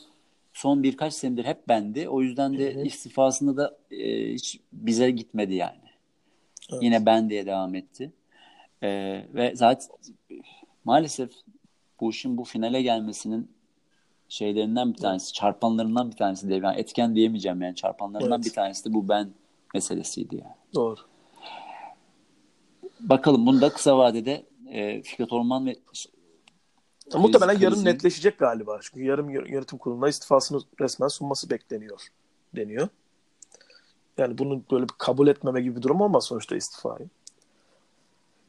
son 0.52 0.82
birkaç 0.82 1.14
senedir 1.14 1.44
hep 1.44 1.68
bendi. 1.68 2.08
O 2.08 2.22
yüzden 2.22 2.58
de 2.58 2.74
Hı 2.74 2.78
hı. 2.78 2.82
istifasında 2.84 3.56
da 3.56 3.78
e, 3.90 4.32
hiç 4.32 4.60
bize 4.72 5.10
gitmedi 5.10 5.54
yani. 5.54 5.78
Evet. 6.72 6.82
Yine 6.82 7.06
ben 7.06 7.30
diye 7.30 7.46
devam 7.46 7.74
etti. 7.74 8.12
E, 8.82 8.88
ve 9.34 9.52
zaten 9.56 9.88
maalesef 10.84 11.30
bu 12.00 12.10
işin 12.10 12.38
bu 12.38 12.44
finale 12.44 12.82
gelmesinin 12.82 13.50
şeylerinden 14.28 14.92
bir 14.92 14.98
tanesi, 14.98 15.32
çarpanlarından 15.32 16.10
bir 16.10 16.16
tanesi 16.16 16.48
diye. 16.48 16.60
Yani 16.60 16.80
etken 16.80 17.14
diyemeyeceğim 17.14 17.62
yani 17.62 17.74
çarpanlarından 17.74 18.40
Evet. 18.40 18.44
bir 18.44 18.52
tanesi 18.52 18.84
de 18.90 18.94
bu 18.94 19.08
ben 19.08 19.30
meselesiydi 19.74 20.36
yani. 20.36 20.54
doğru. 20.74 21.00
Bakalım 23.00 23.46
bunu 23.46 23.60
da 23.60 23.68
kısa 23.72 23.98
vadede 23.98 24.42
e, 24.72 25.02
Fikret 25.02 25.32
Orman 25.32 25.66
ve 25.66 25.76
Ya 27.14 27.20
Muhtemelen 27.20 27.56
kriz- 27.56 27.62
yarın 27.62 27.74
krizin- 27.74 27.84
netleşecek 27.84 28.38
galiba. 28.38 28.78
Çünkü 28.82 29.04
yarın 29.04 29.28
yö- 29.28 29.50
yönetim 29.50 29.78
kuruluna 29.78 30.08
istifasını 30.08 30.60
resmen 30.80 31.08
sunması 31.08 31.50
bekleniyor 31.50 32.00
deniyor. 32.56 32.88
Yani 34.18 34.38
bunu 34.38 34.62
böyle 34.70 34.82
bir 34.84 34.94
kabul 34.98 35.28
etmeme 35.28 35.60
gibi 35.62 35.76
bir 35.76 35.82
durum 35.82 36.00
olmaz 36.00 36.24
sonuçta 36.24 36.56
istifayı. 36.56 37.08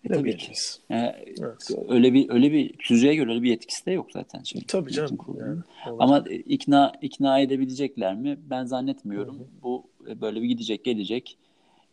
Bilemeyiz. 0.04 0.80
e, 0.92 0.96
Evet. 1.42 1.70
öyle 1.90 2.14
bir 2.14 2.30
öyle 2.30 2.52
bir 2.52 2.74
tüzüğe 2.78 3.16
göre 3.16 3.30
öyle 3.32 3.42
bir 3.44 3.50
yetkisi 3.50 3.86
de 3.86 3.92
yok 3.92 4.12
zaten. 4.12 4.44
Şey, 4.44 4.62
Tabii 4.68 4.92
canım. 4.92 5.18
Yani. 5.40 5.60
Ama 6.00 6.24
e, 6.30 6.36
ikna 6.36 6.94
ikna 7.02 7.40
edebilecekler 7.40 8.16
mi? 8.16 8.40
Ben 8.50 8.66
zannetmiyorum. 8.66 9.48
Bu 9.64 9.84
e, 10.08 10.22
böyle 10.22 10.42
bir 10.42 10.48
gidecek 10.48 10.86
gelecek. 10.86 11.38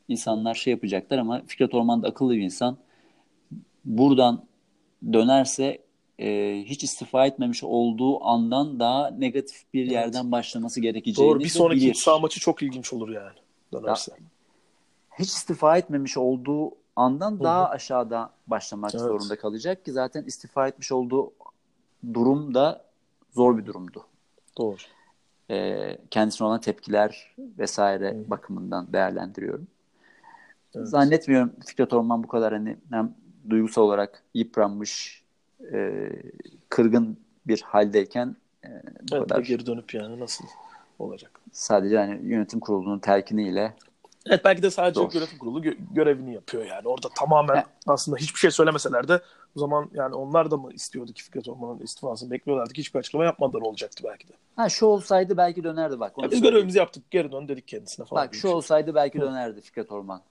İnsanlar 0.08 0.54
şey 0.54 0.70
yapacaklar 0.70 1.18
ama 1.18 1.42
Fikret 1.46 1.74
Orman 1.74 2.02
da 2.02 2.08
akıllı 2.08 2.32
bir 2.36 2.40
insan. 2.42 2.76
Buradan 3.84 4.44
dönerse 5.12 5.78
e, 6.18 6.56
hiç 6.66 6.84
istifa 6.84 7.26
etmemiş 7.26 7.64
olduğu 7.64 8.24
andan 8.24 8.80
daha 8.80 9.10
negatif 9.10 9.62
bir 9.74 9.82
Evet. 9.82 9.92
yerden 9.92 10.32
başlaması 10.32 10.80
gerekeceğini 10.80 11.30
Doğru. 11.30 11.40
Bir 11.40 11.48
sonraki 11.48 11.80
bilir. 11.80 11.94
saha 11.94 12.18
maçı 12.18 12.40
çok 12.40 12.62
ilginç 12.62 12.92
olur 12.92 13.08
yani. 13.08 13.36
Dönerse. 13.72 14.12
Hiç 15.18 15.28
istifa 15.28 15.78
etmemiş 15.78 16.16
olduğu 16.16 16.70
andan 16.96 17.40
daha 17.40 17.68
aşağıda 17.68 18.30
başlamak 18.46 18.90
Evet. 18.94 19.00
zorunda 19.04 19.38
kalacak 19.38 19.84
ki 19.84 19.92
zaten 19.92 20.24
istifa 20.24 20.68
etmiş 20.68 20.92
olduğu 20.92 21.32
durum 22.14 22.54
da 22.54 22.84
zor 23.32 23.58
bir 23.58 23.66
durumdu. 23.66 24.06
Doğru. 24.58 24.76
e, 25.50 25.98
kendisine 26.10 26.46
olan 26.48 26.60
tepkiler 26.60 27.34
vesaire 27.38 28.30
bakımından 28.30 28.92
değerlendiriyorum. 28.92 29.66
Evet. 30.74 30.88
Zannetmiyorum 30.88 31.52
Fikret 31.66 31.92
Orman 31.92 32.22
bu 32.22 32.28
kadar 32.28 32.52
hani 32.52 32.76
hem 32.90 33.14
duygusal 33.50 33.82
olarak 33.82 34.22
yıpranmış, 34.34 35.22
e, 35.72 36.08
kırgın 36.68 37.16
bir 37.46 37.60
haldeyken 37.62 38.36
e, 38.64 38.68
bu 39.10 39.16
Evet, 39.16 39.28
kadar 39.28 39.40
geri 39.40 39.66
dönüp 39.66 39.94
yani 39.94 40.20
nasıl 40.20 40.44
olacak? 40.98 41.40
sadece 41.52 41.96
hani 41.98 42.26
yönetim 42.28 42.60
kurulunun 42.60 42.98
telkiniyle 42.98 43.74
Evet 44.26 44.44
belki 44.44 44.62
de 44.62 44.70
sadece 44.70 45.00
Doğru. 45.00 45.10
yönetim 45.16 45.38
kurulu 45.38 45.60
gö- 45.60 45.94
görevini 45.94 46.34
yapıyor 46.34 46.64
yani. 46.66 46.88
Orada 46.88 47.08
tamamen 47.08 47.56
He. 47.56 47.64
aslında 47.86 48.16
hiçbir 48.18 48.38
şey 48.38 48.50
söylemeseler 48.50 49.08
de 49.08 49.20
o 49.56 49.60
zaman 49.60 49.90
yani 49.94 50.14
onlar 50.14 50.50
da 50.50 50.56
mı 50.56 50.72
istiyordu 50.72 51.12
ki 51.12 51.22
Fikret 51.24 51.48
Orman'ın 51.48 51.78
istifasını 51.78 52.30
bekliyorlardı 52.30 52.72
ki 52.72 52.78
hiçbir 52.78 52.98
açıklama 52.98 53.24
yapmadılar 53.24 53.60
olacaktı 53.62 54.04
belki 54.06 54.28
de. 54.28 54.32
ha 54.56 54.68
şu 54.68 54.86
olsaydı 54.86 55.36
belki 55.36 55.64
dönerdi 55.64 56.00
bak. 56.00 56.18
onu 56.18 56.24
Ya 56.24 56.30
biz 56.30 56.38
söyleyeyim. 56.38 56.54
görevimizi 56.54 56.78
yaptık 56.78 57.10
geri 57.10 57.32
dön 57.32 57.48
dedik 57.48 57.68
kendisine 57.68 58.06
falan. 58.06 58.24
Bak 58.26 58.34
şu 58.34 58.40
şey. 58.40 58.50
olsaydı 58.50 58.94
belki 58.94 59.20
dönerdi 59.20 59.60
Fikret 59.60 59.92
Orman. 59.92 60.22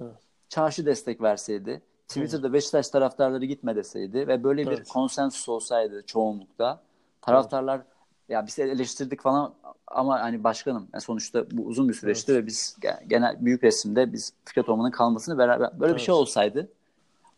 Evet. 0.00 0.12
Çarşı 0.48 0.86
destek 0.86 1.22
verseydi, 1.22 1.82
Twitter'da 2.08 2.52
Beşiktaş 2.52 2.88
taraftarları 2.88 3.44
gitme 3.44 3.76
deseydi 3.76 4.28
ve 4.28 4.44
böyle 4.44 4.66
bir 4.66 4.72
Evet. 4.76 4.88
konsensus 4.88 5.48
olsaydı 5.48 6.02
çoğunlukta 6.06 6.80
taraftarlar 7.22 7.80
ya 8.28 8.46
biz 8.46 8.58
eleştirdik 8.58 9.20
falan 9.22 9.54
ama 9.86 10.20
hani 10.20 10.44
başkanım 10.44 10.88
yani 10.92 11.00
sonuçta 11.00 11.50
bu 11.50 11.62
uzun 11.62 11.88
bir 11.88 11.94
süreçti 11.94 12.34
ve 12.34 12.46
biz 12.46 12.76
ge- 12.80 13.04
genel 13.08 13.44
büyük 13.44 13.64
resimde 13.64 14.12
biz 14.12 14.32
Fikret 14.44 14.68
Orman'ın 14.68 14.90
kalmasını 14.90 15.38
beraber 15.38 15.80
böyle 15.80 15.90
bir 15.92 15.98
Evet. 15.98 16.06
şey 16.06 16.14
olsaydı 16.14 16.68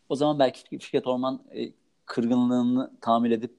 o 0.09 0.17
zaman 0.17 0.39
belki 0.39 0.79
Fikret 0.79 1.07
Orman 1.07 1.41
e, 1.55 1.73
kırgınlığını 2.07 2.91
tamir 3.01 3.31
edip 3.31 3.57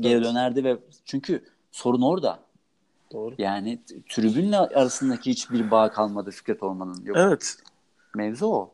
geri 0.00 0.12
Evet. 0.14 0.24
dönerdi 0.24 0.64
ve 0.64 0.78
çünkü 1.04 1.44
sorun 1.70 2.02
orada. 2.02 2.38
Doğru. 3.12 3.34
Yani 3.38 3.82
tribünle 4.08 4.58
arasındaki 4.58 5.30
hiçbir 5.30 5.70
bağ 5.70 5.90
kalmadı 5.90 6.30
Fikret 6.30 6.62
Orman'ın. 6.62 7.04
Yok. 7.04 7.16
Evet. 7.16 7.56
Mevzu 8.14 8.46
o. 8.46 8.70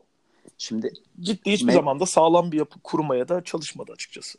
Şimdi 0.61 0.93
Ciddi 1.19 1.51
hiçbir 1.51 1.67
Me- 1.67 1.73
zamanda 1.73 2.05
sağlam 2.05 2.51
bir 2.51 2.57
yapı 2.57 2.79
kurmaya 2.79 3.27
da 3.29 3.43
çalışmadı 3.43 3.91
açıkçası. 3.91 4.37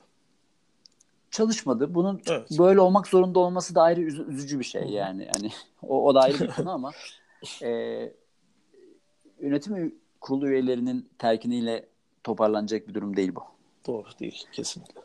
çalışmadı. 1.31 1.95
Bunun 1.95 2.23
Evet. 2.27 2.59
böyle 2.59 2.81
olmak 2.81 3.07
zorunda 3.09 3.39
olması 3.39 3.75
da 3.75 3.83
ayrı 3.83 4.01
üzü- 4.01 4.29
üzücü 4.33 4.59
bir 4.59 4.65
şey 4.65 4.83
yani. 4.83 5.29
Hani 5.37 5.51
o, 5.83 6.07
o 6.07 6.15
da 6.15 6.21
ayrı 6.21 6.39
bir 6.41 6.47
konu 6.51 6.71
ama 6.71 6.93
e, 7.63 7.69
yönetim 9.41 9.95
kurulu 10.21 10.49
üyelerinin 10.49 11.09
terkiniyle 11.19 11.87
toparlanacak 12.25 12.89
bir 12.89 12.95
durum 12.95 13.17
değil 13.17 13.35
bu. 13.35 13.43
Doğru 13.87 14.09
değil 14.21 14.45
kesinlikle. 14.53 15.01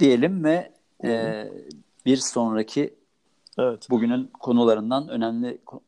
Diyelim 0.00 0.44
ve 0.44 0.72
e, 1.04 1.44
bir 2.06 2.16
sonraki 2.16 2.94
Evet. 3.58 3.90
bugünün 3.90 4.26
konularından 4.40 5.08
önemli 5.08 5.58
ko- 5.66 5.80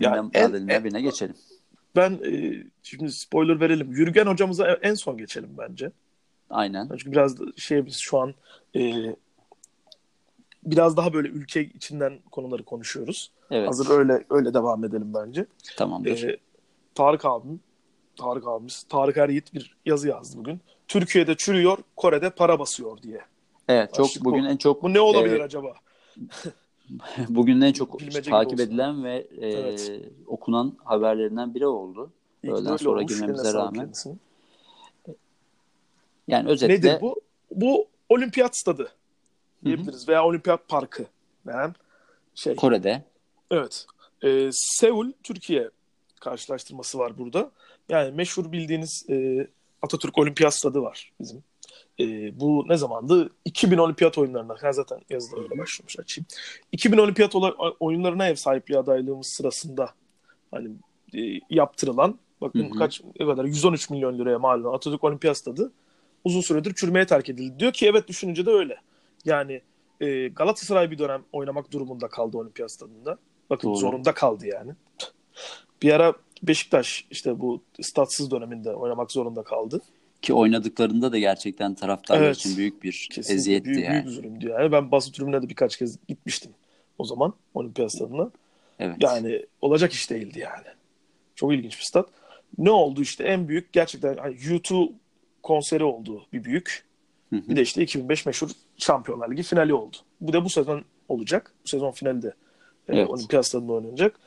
Ya 0.00 0.10
gündem 0.10 0.30
en- 0.34 0.68
en- 0.68 0.84
birine 0.84 1.00
geçelim. 1.00 1.36
Ben 1.96 2.20
e, 2.24 2.64
şimdi 2.82 3.12
spoiler 3.12 3.60
verelim. 3.60 3.92
Yürgen 3.92 4.26
hocamıza 4.26 4.72
en 4.72 4.94
son 4.94 5.18
geçelim 5.18 5.50
bence. 5.58 5.92
Aynen. 6.50 6.88
Çünkü 6.88 7.12
biraz 7.12 7.36
şey 7.56 7.86
biz 7.86 7.96
şu 7.96 8.18
an 8.18 8.34
e, 8.76 8.92
biraz 10.64 10.96
daha 10.96 11.12
böyle 11.12 11.28
ülke 11.28 11.64
içinden 11.64 12.18
konuları 12.30 12.64
konuşuyoruz. 12.64 13.30
Evet. 13.50 13.68
Hazır 13.68 13.90
öyle 13.90 14.24
öyle 14.30 14.54
devam 14.54 14.84
edelim 14.84 15.14
bence. 15.14 15.46
Tamamdır. 15.76 16.22
E, 16.22 16.36
Tarık 16.94 17.24
abim 17.24 17.60
Tarık 18.16 18.46
abimiz. 18.48 18.82
Tarık 18.88 19.16
Eryiğit 19.16 19.54
bir 19.54 19.76
yazı 19.86 20.08
yazdı 20.08 20.38
bugün. 20.38 20.60
Türkiye'de 20.88 21.36
çürüyor, 21.36 21.78
Kore'de 21.96 22.30
para 22.30 22.58
basıyor 22.58 23.02
diye. 23.02 23.20
Evet 23.68 23.94
çok 23.94 24.06
Başlık 24.06 24.24
bugün 24.24 24.44
bu. 24.44 24.48
en 24.48 24.56
çok 24.56 24.82
Bu 24.82 24.92
ne 24.92 25.00
olabilir 25.00 25.40
e, 25.40 25.44
acaba? 25.44 25.74
bugün 27.28 27.60
en 27.60 27.72
çok 27.72 28.00
Bilmece 28.00 28.30
takip 28.30 28.60
edilen 28.60 29.04
ve 29.04 29.26
e, 29.40 29.48
Evet. 29.48 29.92
okunan 30.26 30.76
haberlerinden 30.84 31.54
biri 31.54 31.66
oldu. 31.66 32.10
Ki 32.44 32.52
Öğleden 32.52 32.76
sonra 32.76 32.98
olmuş. 33.00 33.12
girmemize 33.12 33.54
rağmen. 33.54 33.92
Yani 36.28 36.48
özetle 36.48 36.74
Nedir 36.74 37.00
bu? 37.00 37.20
Bu 37.50 37.86
olimpiyat 38.08 38.56
stadı 38.56 38.92
diyebiliriz 39.64 40.08
veya 40.08 40.24
olimpiyat 40.24 40.68
parkı 40.68 41.06
denen 41.46 41.74
şey. 42.34 42.56
Kore'de 42.56 43.02
Evet. 43.50 43.86
Ee, 44.24 44.48
Seul 44.52 45.12
Türkiye 45.22 45.70
karşılaştırması 46.20 46.98
var 46.98 47.18
burada. 47.18 47.50
Yani 47.88 48.10
meşhur 48.10 48.52
bildiğiniz 48.52 49.06
e, 49.10 49.46
Atatürk 49.82 50.18
Olimpiyat 50.18 50.54
Stadı 50.54 50.82
var 50.82 51.12
bizim. 51.20 51.42
E, 52.00 52.04
bu 52.40 52.64
ne 52.68 52.76
zamandı? 52.76 53.30
2000 53.44 53.78
Olimpiyat 53.78 54.18
oyunlarına. 54.18 54.56
Ben 54.62 54.70
zaten 54.70 55.00
yazıda 55.10 55.40
öyle 55.40 55.58
başlamış 55.58 55.98
açayım. 55.98 56.26
2000 56.72 56.98
Olimpiyat 56.98 57.34
oyunlarına 57.80 58.28
ev 58.28 58.34
sahipliği 58.34 58.78
adaylığımız 58.78 59.26
sırasında 59.26 59.90
hani 60.50 60.68
e, 61.14 61.40
yaptırılan 61.50 62.18
bakın 62.40 62.64
Hı 62.64 62.74
hı. 62.74 62.78
kaç 62.78 63.02
ne 63.20 63.26
kadar 63.26 63.44
113 63.44 63.90
milyon 63.90 64.18
liraya 64.18 64.38
mal 64.38 64.60
olan 64.60 64.74
Atatürk 64.74 65.04
Olimpiyat 65.04 65.36
Stadı 65.36 65.72
uzun 66.26 66.40
süredir 66.40 66.74
çürümeye 66.74 67.06
terk 67.06 67.28
edildi. 67.28 67.58
Diyor 67.58 67.72
ki 67.72 67.86
evet 67.86 68.08
düşününce 68.08 68.46
de 68.46 68.50
öyle. 68.50 68.76
Yani 69.24 69.62
e, 70.00 70.28
Galatasaray 70.28 70.90
bir 70.90 70.98
dönem 70.98 71.22
oynamak 71.32 71.72
durumunda 71.72 72.08
kaldı 72.08 72.38
Olimpiyat 72.38 72.72
Stadı'nda. 72.72 73.18
Bakın 73.50 73.68
Doğru. 73.68 73.76
zorunda 73.76 74.14
kaldı 74.14 74.46
yani. 74.46 74.72
Bir 75.82 75.92
ara 75.92 76.14
Beşiktaş 76.42 77.06
işte 77.10 77.40
bu 77.40 77.62
statsız 77.80 78.30
döneminde 78.30 78.74
oynamak 78.74 79.12
zorunda 79.12 79.42
kaldı. 79.42 79.80
Ki 80.22 80.34
oynadıklarında 80.34 81.12
da 81.12 81.18
gerçekten 81.18 81.74
taraftarlar 81.74 82.24
Evet. 82.24 82.36
için 82.36 82.56
büyük 82.56 82.82
bir 82.82 83.08
Kesinlikle 83.12 83.34
eziyetti 83.34 83.64
büyük, 83.64 83.84
yani. 83.84 83.92
büyük 83.92 84.06
üzülümdü 84.06 84.48
yani. 84.48 84.72
Ben 84.72 84.90
basın 84.90 85.12
tribününe 85.12 85.42
de 85.42 85.48
birkaç 85.48 85.76
kez 85.76 85.98
gitmiştim 86.08 86.52
o 86.98 87.04
zaman 87.04 87.34
Olimpiyat 87.54 87.92
Stadı'na. 87.92 88.30
Evet. 88.78 88.96
Yani 89.00 89.46
olacak 89.60 89.92
iş 89.92 90.10
değildi 90.10 90.38
yani. 90.38 90.66
Çok 91.34 91.52
ilginç 91.54 91.78
bir 91.78 91.84
stat. 91.84 92.08
Ne 92.58 92.70
oldu 92.70 93.02
işte 93.02 93.24
en 93.24 93.48
büyük 93.48 93.72
gerçekten 93.72 94.16
hani 94.16 94.34
U2 94.34 94.92
konseri 95.42 95.84
oldu 95.84 96.26
bir 96.32 96.44
büyük. 96.44 96.84
Hı 97.30 97.36
hı. 97.36 97.48
Bir 97.48 97.56
de 97.56 97.62
işte 97.62 97.82
2005 97.82 98.26
meşhur 98.26 98.50
Şampiyonlar 98.76 99.30
Ligi 99.30 99.42
finali 99.42 99.74
oldu. 99.74 99.96
Bu 100.20 100.32
da 100.32 100.44
bu 100.44 100.50
sezon 100.50 100.84
olacak. 101.08 101.54
Bu 101.64 101.68
sezon 101.68 101.90
finali 101.90 102.22
de 102.22 102.28
e, 102.88 102.96
Evet. 102.96 103.10
Olimpiyat 103.10 103.46
Stadı'nda 103.46 103.72
oynanacak. 103.72 104.20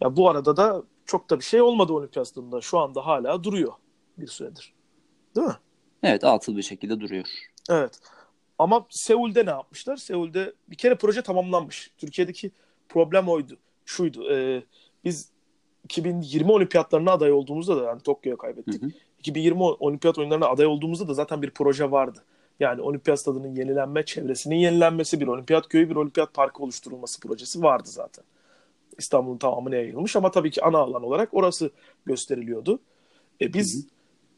Ya 0.00 0.16
bu 0.16 0.30
arada 0.30 0.56
da 0.56 0.82
çok 1.06 1.30
da 1.30 1.38
bir 1.38 1.44
şey 1.44 1.60
olmadı 1.60 1.92
Olimpiyat 1.92 2.28
Stadı'nda. 2.28 2.60
Şu 2.60 2.78
anda 2.78 3.06
hala 3.06 3.44
duruyor 3.44 3.72
bir 4.18 4.26
süredir. 4.26 4.72
Değil 5.36 5.46
mi? 5.46 5.54
Evet 6.02 6.24
atıl 6.24 6.56
bir 6.56 6.62
şekilde 6.62 7.00
duruyor. 7.00 7.26
Evet. 7.70 8.00
Ama 8.58 8.86
Seul'de 8.90 9.46
ne 9.46 9.50
yapmışlar? 9.50 9.96
Seul'de 9.96 10.52
bir 10.68 10.76
kere 10.76 10.94
proje 10.94 11.22
tamamlanmış. 11.22 11.90
Türkiye'deki 11.98 12.50
problem 12.88 13.28
oydu. 13.28 13.56
Şuydu. 13.84 14.32
e, 14.32 14.62
biz 15.04 15.30
2020 15.84 16.52
olimpiyatlarına 16.52 17.12
aday 17.12 17.32
olduğumuzda 17.32 17.80
da 17.80 17.84
yani 17.84 18.02
Tokyo'ya 18.02 18.36
kaybettik. 18.36 18.82
Hı 18.82 18.86
hı. 18.86 18.90
2020 19.18 19.62
olimpiyat 19.62 20.18
oyunlarına 20.18 20.46
aday 20.46 20.66
olduğumuzda 20.66 21.08
da 21.08 21.14
zaten 21.14 21.42
bir 21.42 21.50
proje 21.50 21.90
vardı. 21.90 22.24
Yani 22.60 22.82
olimpiyat 22.82 23.20
stadının 23.20 23.54
yenilenme, 23.54 24.04
çevresinin 24.04 24.56
yenilenmesi, 24.56 25.20
bir 25.20 25.26
olimpiyat 25.26 25.68
köyü, 25.68 25.90
bir 25.90 25.96
olimpiyat 25.96 26.34
parkı 26.34 26.62
oluşturulması 26.62 27.20
projesi 27.20 27.62
vardı 27.62 27.88
zaten. 27.88 28.24
İstanbul'un 28.98 29.38
tamamına 29.38 29.76
yayılmış 29.76 30.16
ama 30.16 30.30
tabii 30.30 30.50
ki 30.50 30.64
ana 30.64 30.78
alan 30.78 31.02
olarak 31.02 31.34
orası 31.34 31.70
gösteriliyordu. 32.06 32.80
E 33.40 33.54
biz 33.54 33.86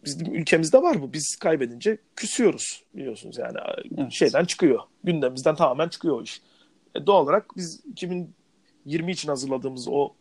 bizim 0.04 0.34
ülkemizde 0.34 0.82
var 0.82 1.02
bu. 1.02 1.12
Biz 1.12 1.37
kaybedince 1.37 1.98
küsüyoruz 2.16 2.84
biliyorsunuz 2.94 3.38
yani 3.38 3.58
Evet. 3.98 4.12
şeyden 4.12 4.44
çıkıyor. 4.44 4.80
Gündemimizden 5.04 5.54
tamamen 5.54 5.88
çıkıyor 5.88 6.18
o 6.20 6.22
iş. 6.22 6.42
E 6.94 7.06
doğal 7.06 7.22
olarak 7.22 7.56
biz 7.56 7.80
2020 7.87 9.12
için 9.12 9.28
hazırladığımız 9.28 9.88
o 9.88 10.12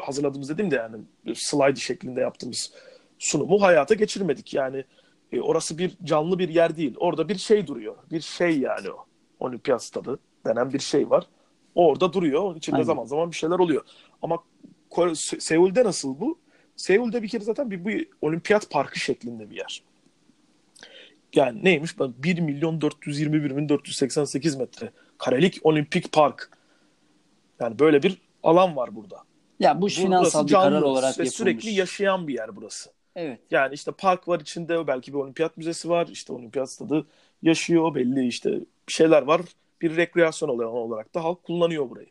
hazırladığımız 0.00 0.48
dedim 0.48 0.70
de 0.70 0.76
yani 0.76 0.96
slide 1.34 1.80
şeklinde 1.80 2.20
yaptığımız 2.20 2.72
sunumu 3.18 3.62
hayata 3.62 3.94
geçirmedik. 3.94 4.54
Yani 4.54 4.84
e, 5.32 5.40
orası 5.40 5.78
bir 5.78 5.96
canlı 6.04 6.38
bir 6.38 6.48
yer 6.48 6.76
değil. 6.76 6.94
Orada 6.98 7.28
bir 7.28 7.38
şey 7.38 7.66
duruyor. 7.66 7.96
Bir 8.10 8.20
şey 8.20 8.58
yani 8.58 8.90
o. 8.90 9.04
Olimpiyat 9.40 9.84
stadı 9.84 10.18
denen 10.46 10.72
bir 10.72 10.78
şey 10.78 11.10
var. 11.10 11.26
Orada 11.74 12.12
duruyor. 12.12 12.56
İçinde 12.56 12.76
Aynen. 12.76 12.86
zaman 12.86 13.04
zaman 13.04 13.30
bir 13.30 13.36
şeyler 13.36 13.58
oluyor. 13.58 13.82
Ama 14.22 14.38
Seul'de 15.14 15.84
nasıl 15.84 16.20
bu? 16.20 16.38
Seul'de 16.80 17.22
bir 17.22 17.28
kere 17.28 17.44
zaten 17.44 17.70
bir, 17.70 17.84
bir 17.84 18.08
olimpiyat 18.22 18.70
parkı 18.70 18.98
şeklinde 19.00 19.50
bir 19.50 19.56
yer. 19.56 19.82
Yani 21.34 21.64
neymiş? 21.64 21.98
Bak 21.98 22.10
1 22.18 22.40
milyon 22.40 22.80
421 22.80 23.56
bin 23.56 23.68
488 23.68 24.56
metre 24.56 24.90
karelik 25.18 25.60
olimpik 25.62 26.12
park. 26.12 26.50
Yani 27.60 27.78
böyle 27.78 28.02
bir 28.02 28.18
alan 28.42 28.76
var 28.76 28.96
burada. 28.96 29.16
Ya 29.60 29.76
bu 29.76 29.80
Burası 29.80 30.02
finansal 30.02 30.46
bir 30.46 30.52
karar 30.52 30.82
olarak 30.82 31.04
ve 31.04 31.08
yapılmış. 31.08 31.30
sürekli 31.30 31.70
yaşayan 31.70 32.28
bir 32.28 32.34
yer 32.34 32.56
burası. 32.56 32.90
Evet. 33.16 33.40
Yani 33.50 33.74
işte 33.74 33.92
park 33.92 34.28
var 34.28 34.40
içinde 34.40 34.86
belki 34.86 35.12
bir 35.12 35.18
olimpiyat 35.18 35.56
müzesi 35.56 35.88
var. 35.88 36.08
İşte 36.12 36.32
olimpiyat 36.32 36.70
stadı 36.70 37.06
yaşıyor 37.42 37.94
belli 37.94 38.26
işte 38.26 38.60
şeyler 38.88 39.22
var. 39.22 39.40
Bir 39.80 39.96
rekreasyon 39.96 40.48
alanı 40.48 40.68
olarak 40.68 41.14
da 41.14 41.24
halk 41.24 41.42
kullanıyor 41.42 41.90
burayı. 41.90 42.10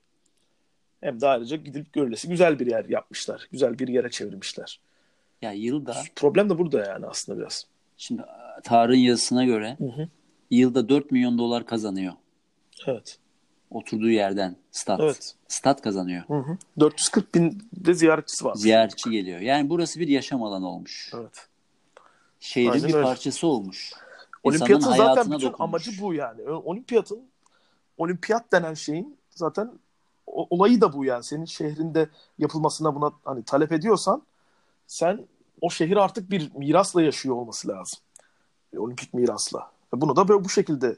Hem 1.01 1.21
de 1.21 1.27
ayrıca 1.27 1.57
gidip 1.57 1.93
görülesi 1.93 2.29
güzel 2.29 2.59
bir 2.59 2.67
yer 2.67 2.85
yapmışlar. 2.85 3.47
Güzel 3.51 3.79
bir 3.79 3.87
yere 3.87 4.09
çevirmişler. 4.09 4.79
Ya 5.41 5.51
yılda 5.51 5.95
Problem 6.15 6.49
de 6.49 6.57
burada 6.57 6.85
yani 6.85 7.05
aslında 7.05 7.39
biraz. 7.39 7.65
şimdi 7.97 8.23
Tarık'ın 8.63 8.97
yazısına 8.99 9.45
göre 9.45 9.75
Hı 9.79 9.85
hı. 9.85 10.07
yılda 10.51 10.89
4 10.89 11.11
milyon 11.11 11.37
dolar 11.37 11.65
kazanıyor. 11.65 12.13
Evet. 12.87 13.17
Oturduğu 13.69 14.09
yerden 14.09 14.55
stat. 14.71 14.99
Evet. 15.03 15.35
Stat 15.47 15.81
kazanıyor. 15.81 16.23
Hı 16.27 16.33
hı. 16.33 16.57
440 16.79 17.35
bin 17.35 17.69
de 17.73 17.93
ziyaretçisi 17.93 18.45
var. 18.45 18.55
Ziyaretçi 18.55 19.09
geliyor. 19.09 19.39
Yani 19.39 19.69
burası 19.69 19.99
bir 19.99 20.07
yaşam 20.07 20.43
alanı 20.43 20.67
olmuş. 20.69 21.11
Evet. 21.15 21.47
Şehrin 22.39 22.69
Aynen 22.69 22.87
bir 22.89 22.93
öyle. 22.93 23.03
parçası 23.03 23.47
olmuş. 23.47 23.93
Olimpiyatın 24.43 24.91
zaten 24.93 25.25
bütün 25.25 25.33
dokunmuş. 25.33 25.59
amacı 25.59 25.91
bu 26.01 26.13
yani. 26.13 26.41
Olimpiyatın 26.49 27.21
olimpiyat 27.97 28.51
denen 28.51 28.73
şeyin 28.73 29.17
zaten 29.29 29.71
olayı 30.33 30.81
da 30.81 30.93
bu 30.93 31.05
yani. 31.05 31.23
Senin 31.23 31.45
şehrinde 31.45 32.09
yapılmasına 32.37 32.95
buna 32.95 33.11
hani 33.25 33.43
talep 33.43 33.71
ediyorsan 33.71 34.23
sen 34.87 35.27
o 35.61 35.69
şehir 35.69 35.97
artık 35.97 36.31
bir 36.31 36.51
mirasla 36.55 37.01
yaşıyor 37.01 37.35
olması 37.35 37.67
lazım. 37.67 37.99
Bir 38.73 38.77
olimpik 38.77 39.13
mirasla. 39.13 39.71
Bunu 39.93 40.15
da 40.15 40.27
böyle 40.27 40.43
bu 40.43 40.49
şekilde 40.49 40.97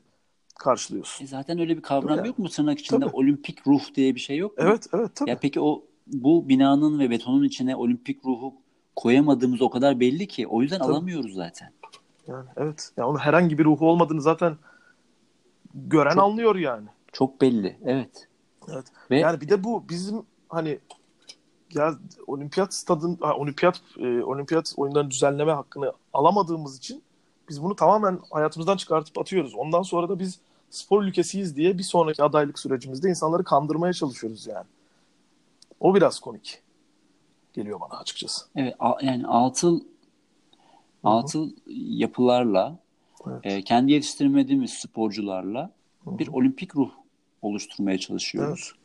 karşılıyorsun. 0.60 1.26
E 1.26 1.28
zaten 1.28 1.60
öyle 1.60 1.78
bir 1.78 1.82
kavram 1.82 2.20
mi? 2.20 2.28
yok 2.28 2.40
mu 2.40 2.50
tırnak 2.50 2.80
içinde? 2.80 3.06
Tabii. 3.06 3.16
Olimpik 3.16 3.68
ruh 3.68 3.82
diye 3.96 4.16
bir 4.16 4.20
şey 4.20 4.38
yok 4.38 4.58
mu? 4.58 4.64
Evet, 4.68 4.88
evet 4.94 5.16
tabii. 5.16 5.30
Ya 5.30 5.40
peki 5.40 5.62
o 5.62 5.84
bu 6.08 6.50
binanın 6.50 7.00
ve 7.00 7.10
betonun 7.10 7.44
içine 7.44 7.76
olimpik 7.76 8.26
ruhu 8.26 8.54
koyamadığımız 8.96 9.62
o 9.62 9.70
kadar 9.70 10.00
belli 10.00 10.28
ki 10.28 10.48
o 10.48 10.62
yüzden 10.62 10.80
Tabii. 10.80 10.92
alamıyoruz 10.92 11.34
zaten. 11.36 11.72
Yani 12.28 12.46
evet. 12.58 12.92
Ya 12.98 13.08
onun 13.08 13.18
herhangi 13.18 13.58
bir 13.58 13.66
ruhu 13.66 13.90
olmadığını 13.90 14.22
zaten 14.22 14.58
gören 15.74 16.14
Çok- 16.14 16.24
anlıyor 16.24 16.56
yani. 16.56 16.88
Çok 17.12 17.42
belli. 17.42 17.78
Evet. 17.86 18.28
Evet. 18.74 18.86
Ve 19.12 19.20
Yani 19.20 19.42
bir 19.42 19.50
de 19.50 19.64
bu 19.64 19.84
bizim 19.90 20.24
hani 20.50 20.80
ya 21.74 21.96
olimpiyat 22.28 22.74
stadın 22.74 23.18
ha, 23.22 23.36
olimpiyat 23.36 23.82
e, 24.00 24.24
olimpiyat 24.24 24.74
oyunlarını 24.78 25.12
düzenleme 25.12 25.52
hakkını 25.52 25.94
alamadığımız 26.14 26.78
için 26.78 27.04
biz 27.50 27.64
bunu 27.64 27.76
tamamen 27.76 28.20
hayatımızdan 28.32 28.78
çıkartıp 28.78 29.20
atıyoruz. 29.20 29.56
Ondan 29.56 29.82
sonra 29.82 30.10
da 30.10 30.20
biz 30.20 30.40
spor 30.70 31.04
ülkesiyiz 31.04 31.56
diye 31.56 31.78
bir 31.78 31.84
sonraki 31.84 32.24
adaylık 32.24 32.60
sürecimizde 32.60 33.10
insanları 33.10 33.44
kandırmaya 33.44 33.94
çalışıyoruz 33.94 34.48
yani. 34.48 34.66
O 35.80 35.96
biraz 35.96 36.20
komik. 36.20 36.62
Geliyor 37.54 37.80
bana 37.82 38.00
açıkçası. 38.00 38.46
evet 38.56 38.76
yani 39.02 39.28
atıl 39.28 39.82
atıl 41.04 41.52
yapılarla 41.68 42.78
Evet. 43.28 43.40
e, 43.44 43.62
kendi 43.64 43.92
yetiştirmediğimiz 43.92 44.74
sporcularla 44.74 45.72
Hı 46.04 46.12
hı. 46.12 46.20
bir 46.20 46.28
olimpik 46.28 46.76
ruh 46.76 46.90
oluşturmaya 47.42 47.98
çalışıyoruz. 47.98 48.76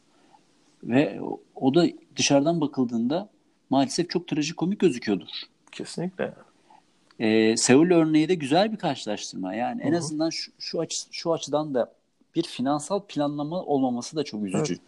Ve 0.84 1.20
o, 1.54 1.74
da 1.74 1.86
dışarıdan 2.16 2.60
bakıldığında 2.60 3.28
maalesef 3.70 4.10
çok 4.10 4.28
trajikomik 4.28 4.80
gözüküyordur. 4.80 5.28
Kesinlikle. 5.72 6.34
Ee, 7.18 7.56
Seul 7.56 7.90
örneği 7.90 8.28
de 8.28 8.34
güzel 8.34 8.72
bir 8.72 8.76
karşılaştırma. 8.76 9.54
Yani 9.54 9.82
en 9.82 9.90
Hı 9.90 9.94
hı. 9.94 9.98
azından 9.98 10.30
şu, 10.30 10.52
şu, 10.58 10.80
açı, 10.80 11.06
şu 11.10 11.32
açıdan 11.32 11.74
da 11.74 11.92
bir 12.34 12.42
finansal 12.42 13.00
planlama 13.00 13.62
olmaması 13.62 14.16
da 14.16 14.24
çok 14.24 14.44
üzücü. 14.44 14.72
Evet. 14.72 14.82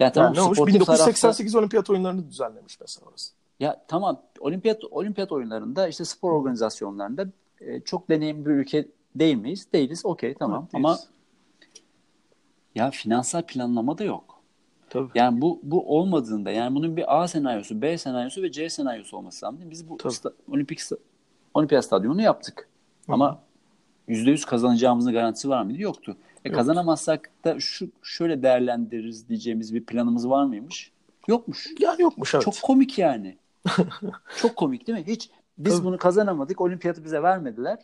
Yani 0.00 0.12
tamam 0.12 0.28
yani 0.28 0.36
ne 0.36 0.40
olmuş? 0.40 0.58
sportif 0.58 0.86
tarafta 0.86 0.92
1988 0.92 1.54
olimpiyat 1.54 1.90
oyunlarını 1.90 2.28
düzenlemiş 2.30 2.80
mesela 2.80 3.06
orası. 3.08 3.32
ya 3.60 3.84
tamam 3.88 4.22
olimpiyat 4.40 4.84
olimpiyat 4.84 5.32
oyunlarında 5.32 5.88
işte 5.88 6.04
spor 6.04 6.32
organizasyonlarında 6.32 7.26
e, 7.60 7.80
çok 7.80 8.08
deneyimli 8.08 8.46
bir 8.46 8.50
ülke 8.50 8.88
değil 9.14 9.36
miyiz? 9.36 9.66
Değiliz. 9.72 10.06
Okey 10.06 10.34
tamam. 10.34 10.62
Evet, 10.62 10.74
Ama 10.74 10.88
değiliz. 10.88 11.08
Ya 12.74 12.90
finansal 12.90 13.42
planlama 13.42 13.98
da 13.98 14.04
yok. 14.04 14.42
Tabii. 14.90 15.10
Yani 15.14 15.40
bu 15.40 15.60
bu 15.62 15.98
olmadığında 15.98 16.50
yani 16.50 16.74
bunun 16.74 16.96
bir 16.96 17.20
A 17.20 17.28
senaryosu, 17.28 17.82
B 17.82 17.98
senaryosu 17.98 18.42
ve 18.42 18.52
C 18.52 18.68
senaryosu 18.68 19.16
olması 19.16 19.46
lazım. 19.46 19.60
Biz 19.70 19.88
bu 19.88 19.96
sta- 19.96 20.32
olimpik 20.52 20.80
olimpiyat 21.54 21.84
stadyumunu 21.84 22.22
yaptık. 22.22 22.68
Ama 23.08 23.38
%100 24.08 24.46
kazanacağımızın 24.46 25.12
garantisi 25.12 25.48
var 25.48 25.62
mıydı? 25.62 25.82
Yoktu. 25.82 26.16
E, 26.44 26.48
Yok. 26.48 26.56
kazanamazsak 26.58 27.30
da 27.44 27.60
şu 27.60 27.90
şöyle 28.02 28.42
değerlendiririz 28.42 29.28
diyeceğimiz 29.28 29.74
bir 29.74 29.84
planımız 29.84 30.28
var 30.28 30.44
mıymış? 30.44 30.92
Yokmuş. 31.28 31.66
Yani 31.80 32.02
yokmuş 32.02 32.34
evet. 32.34 32.44
Çok 32.44 32.54
komik 32.62 32.98
yani. 32.98 33.36
Çok 34.36 34.56
komik 34.56 34.86
değil 34.86 34.98
mi? 34.98 35.04
Hiç 35.06 35.30
biz 35.58 35.76
Tabii. 35.76 35.84
bunu 35.84 35.98
kazanamadık. 35.98 36.60
Olimpiyatı 36.60 37.04
bize 37.04 37.22
vermediler. 37.22 37.78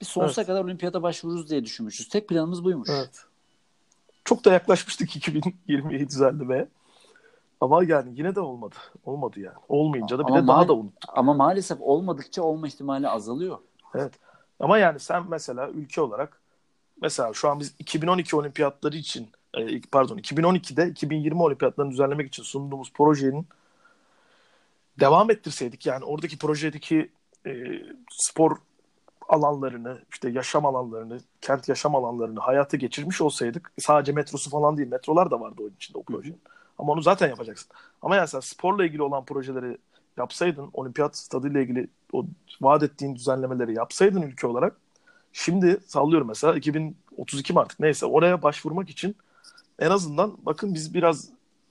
Biz 0.00 0.08
sonsuza 0.08 0.40
Evet. 0.42 0.46
kadar 0.46 0.64
olimpiyata 0.64 1.02
başvururuz 1.02 1.50
diye 1.50 1.64
düşünmüşüz. 1.64 2.08
Tek 2.08 2.28
planımız 2.28 2.64
buymuş. 2.64 2.88
Evet. 2.92 3.24
Çok 4.24 4.44
da 4.44 4.52
yaklaşmıştık 4.52 5.16
2020'yi 5.16 6.08
düzenlemeye. 6.08 6.68
Ama 7.60 7.84
yani 7.84 8.12
yine 8.14 8.34
de 8.34 8.40
olmadı. 8.40 8.74
Olmadı 9.04 9.40
yani. 9.40 9.56
Olmayınca 9.68 10.18
da 10.18 10.26
bir 10.26 10.32
Ama 10.32 10.42
de 10.42 10.46
daha 10.46 10.68
da 10.68 10.72
unuttuk. 10.72 11.18
Ama 11.18 11.34
maalesef 11.34 11.78
olmadıkça 11.80 12.42
olma 12.42 12.66
ihtimali 12.66 13.08
azalıyor. 13.08 13.58
Evet. 13.94 14.12
Ama 14.60 14.78
yani 14.78 15.00
sen 15.00 15.22
mesela 15.28 15.68
ülke 15.68 16.00
olarak 16.00 16.40
mesela 17.02 17.34
şu 17.34 17.48
an 17.48 17.60
biz 17.60 17.74
2012 17.78 18.36
olimpiyatları 18.36 18.96
için 18.96 19.28
e, 19.54 19.80
pardon 19.80 20.18
2012'de 20.18 20.88
2020 20.88 21.42
olimpiyatlarını 21.42 21.92
düzenlemek 21.92 22.28
için 22.28 22.42
sunduğumuz 22.42 22.92
projenin 22.92 23.46
devam 25.00 25.30
ettirseydik 25.30 25.86
yani 25.86 26.04
oradaki 26.04 26.38
projedeki 26.38 27.10
e, 27.46 27.52
spor 28.10 28.56
alanlarını, 29.28 29.98
işte 30.12 30.30
yaşam 30.30 30.66
alanlarını, 30.66 31.20
kent 31.40 31.68
yaşam 31.68 31.94
alanlarını 31.94 32.40
hayata 32.40 32.76
geçirmiş 32.76 33.20
olsaydık 33.20 33.72
sadece 33.78 34.12
metrosu 34.12 34.50
falan 34.50 34.76
değil, 34.76 34.88
metrolar 34.88 35.30
da 35.30 35.40
vardı 35.40 35.62
onun 35.62 35.74
içinde 35.76 35.98
o 35.98 36.02
projenin. 36.02 36.40
Ama 36.78 36.92
onu 36.92 37.02
zaten 37.02 37.28
yapacaksın. 37.28 37.70
Ama 38.02 38.16
yani 38.16 38.28
sen 38.28 38.40
sporla 38.40 38.84
ilgili 38.84 39.02
olan 39.02 39.24
projeleri 39.24 39.78
yapsaydın, 40.16 40.70
olimpiyat 40.72 41.16
stadıyla 41.16 41.60
ilgili 41.60 41.88
o 42.12 42.26
vaat 42.60 42.82
ettiğin 42.82 43.14
düzenlemeleri 43.14 43.74
yapsaydın 43.74 44.22
ülke 44.22 44.46
olarak 44.46 44.76
şimdi 45.32 45.80
sallıyorum 45.86 46.28
mesela 46.28 46.56
2032 46.56 47.52
mi 47.52 47.60
artık 47.60 47.80
neyse 47.80 48.06
oraya 48.06 48.42
başvurmak 48.42 48.90
için 48.90 49.16
en 49.78 49.90
azından 49.90 50.36
bakın 50.42 50.74
biz 50.74 50.94
biraz 50.94 51.28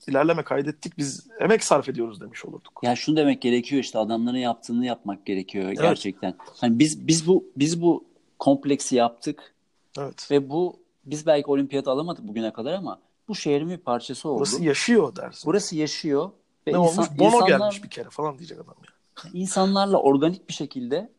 ilerleme 0.08 0.44
kaydettik 0.44 0.98
biz 0.98 1.28
emek 1.40 1.64
sarf 1.64 1.90
ediyoruz 1.90 2.22
demiş 2.22 2.46
olurduk. 2.46 2.80
Ya 2.84 2.96
şunu 2.96 3.16
demek 3.18 3.42
gerekiyor 3.42 3.84
işte 3.84 4.00
adamların 4.00 4.38
yaptığını 4.38 4.86
yapmak 4.86 5.26
gerekiyor 5.26 5.72
gerçekten. 5.72 6.36
Hani 6.62 6.80
biz 6.80 7.08
biz 7.08 7.28
bu 7.28 7.46
biz 7.56 7.82
bu 7.82 8.04
kompleksi 8.40 8.96
yaptık 8.96 9.54
Evet. 9.98 10.32
ve 10.32 10.50
bu 10.50 10.80
biz 11.06 11.26
belki 11.26 11.52
olimpiyat 11.52 11.88
alamadık 11.88 12.28
bugüne 12.28 12.54
kadar 12.54 12.74
ama 12.74 13.00
bu 13.28 13.36
şehrin 13.36 13.70
bir 13.70 13.78
parçası 13.78 14.30
oldu. 14.30 14.40
Burası 14.40 14.64
yaşıyor 14.64 15.16
dersin. 15.16 15.44
Burası 15.46 15.76
yaşıyor 15.76 16.30
ve 16.68 16.74
ne 16.74 16.78
insan- 16.78 17.04
olmuş? 17.06 17.20
Bono 17.20 17.28
insanlar, 17.28 17.48
gelmiş 17.48 17.84
bir 17.84 17.90
kere 17.90 18.10
falan 18.10 18.38
diyecek 18.38 18.60
adam 18.60 18.76
ya. 18.84 19.30
insanlarla 19.34 19.98
organik 19.98 20.48
bir 20.48 20.54
şekilde 20.54 21.10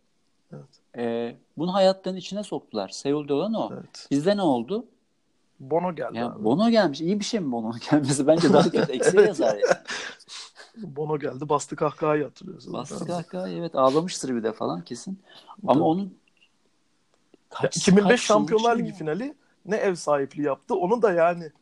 Evet. 0.52 0.64
e, 0.96 1.36
bunu 1.58 1.74
hayatlarının 1.74 2.18
içine 2.20 2.42
soktular. 2.42 2.88
Seul'de 2.88 3.32
olan 3.32 3.54
o. 3.54 3.70
Evet. 3.72 4.06
Bizde 4.10 4.36
ne 4.36 4.42
oldu? 4.42 4.84
Bono 5.70 5.94
geldi 5.94 6.18
Ya 6.18 6.26
abi. 6.26 6.44
Bono 6.44 6.70
gelmiş. 6.70 7.00
İyi 7.00 7.20
bir 7.20 7.24
şey 7.24 7.40
mi 7.40 7.52
Bono'nun 7.52 7.80
gelmesi? 7.90 8.26
Bence 8.26 8.52
daha 8.52 8.62
kötü. 8.62 8.92
Evet. 8.92 9.14
yazar 9.14 9.56
yani. 9.56 9.76
Bono 10.96 11.18
geldi 11.18 11.48
bastı 11.48 11.76
kahkahayı 11.76 12.24
hatırlıyorsun. 12.24 12.72
Bastı 12.72 13.06
kahkaha 13.06 13.48
evet 13.48 13.74
ağlamıştır 13.74 14.36
bir 14.36 14.42
de 14.42 14.52
falan 14.52 14.84
kesin. 14.84 15.22
Ama 15.62 15.72
Tabii. 15.74 15.82
onun 15.82 16.18
kaç- 17.50 17.76
2005 17.76 18.08
kaç 18.08 18.20
Şampiyonlar 18.20 18.70
yıllık 18.70 18.80
Ligi 18.80 18.88
şey 18.88 18.98
finali 18.98 19.34
ne 19.66 19.76
ev 19.76 19.94
sahipliği 19.94 20.42
yaptı. 20.42 20.74
Onu 20.74 21.02
da 21.02 21.12
yani 21.12 21.52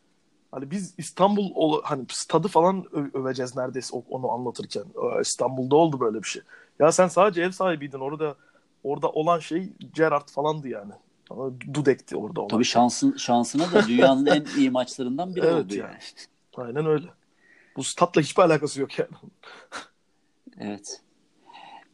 hani 0.53 0.71
biz 0.71 0.95
İstanbul 0.99 1.81
hani 1.83 2.05
stadı 2.11 2.49
falan 2.49 2.85
öveceğiz 3.15 3.57
neredeyse 3.57 3.97
onu 4.11 4.31
anlatırken. 4.31 4.85
İstanbul'da 5.21 5.77
oldu 5.77 6.01
böyle 6.01 6.23
bir 6.23 6.29
şey. 6.29 6.43
Ya 6.79 6.93
sen 6.93 7.09
sadece 7.09 7.43
ev 7.43 7.51
sahibiydin 7.51 8.01
orada 8.01 8.35
orada 8.85 9.09
olan 9.09 9.39
şey 9.39 9.73
Gerrard 9.95 10.29
falandı 10.29 10.69
yani. 10.69 10.93
Dudek'ti 11.75 12.17
orada 12.17 12.41
olan. 12.41 12.49
Tabii 12.49 12.65
şey. 12.65 12.73
şansın, 12.73 13.17
şansına 13.17 13.73
da 13.73 13.89
dünyanın 13.89 14.27
en 14.27 14.45
iyi 14.59 14.71
maçlarından 14.81 15.37
biri 15.37 15.47
Evet 15.47 15.65
oldu 15.65 15.75
yani. 15.75 15.91
yani. 15.91 15.99
Aynen 16.57 16.87
öyle. 16.87 17.07
Bu 17.77 17.85
statla 17.85 18.21
hiçbir 18.21 18.43
alakası 18.43 18.81
yok 18.81 18.99
yani. 18.99 19.11
Evet. 20.59 21.01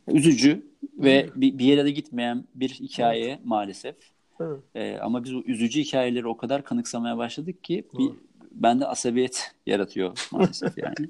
Üzücü 0.09 0.67
ve 0.99 1.31
bir, 1.35 1.59
bir 1.59 1.65
yere 1.65 1.85
de 1.85 1.91
gitmeyen 1.91 2.45
bir 2.55 2.69
hikaye 2.69 3.41
maalesef. 3.45 3.97
Evet. 4.41 4.61
Ee, 4.75 4.99
ama 4.99 5.25
biz 5.25 5.35
o 5.35 5.41
üzücü 5.41 5.81
hikayeleri 5.81 6.27
o 6.29 6.37
kadar 6.37 6.65
kanıksamaya 6.65 7.19
başladık 7.19 7.65
ki 7.65 7.89
bir, 7.99 8.11
bende 8.51 8.87
asabiyet 8.87 9.55
yaratıyor 9.67 10.29
maalesef 10.33 10.79
yani. 10.79 10.95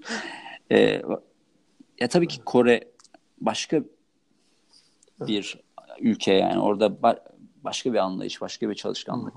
Ee, 0.70 1.02
ya 2.00 2.08
tabii 2.08 2.28
ki 2.28 2.40
Kore 2.44 2.84
başka 3.40 3.82
bir 5.20 5.58
ülke 6.00 6.32
yani 6.32 6.58
orada 6.58 7.02
başka 7.66 7.92
bir 7.92 7.98
anlayış, 7.98 8.40
başka 8.40 8.70
bir 8.70 8.74
çalışkanlık. 8.74 9.34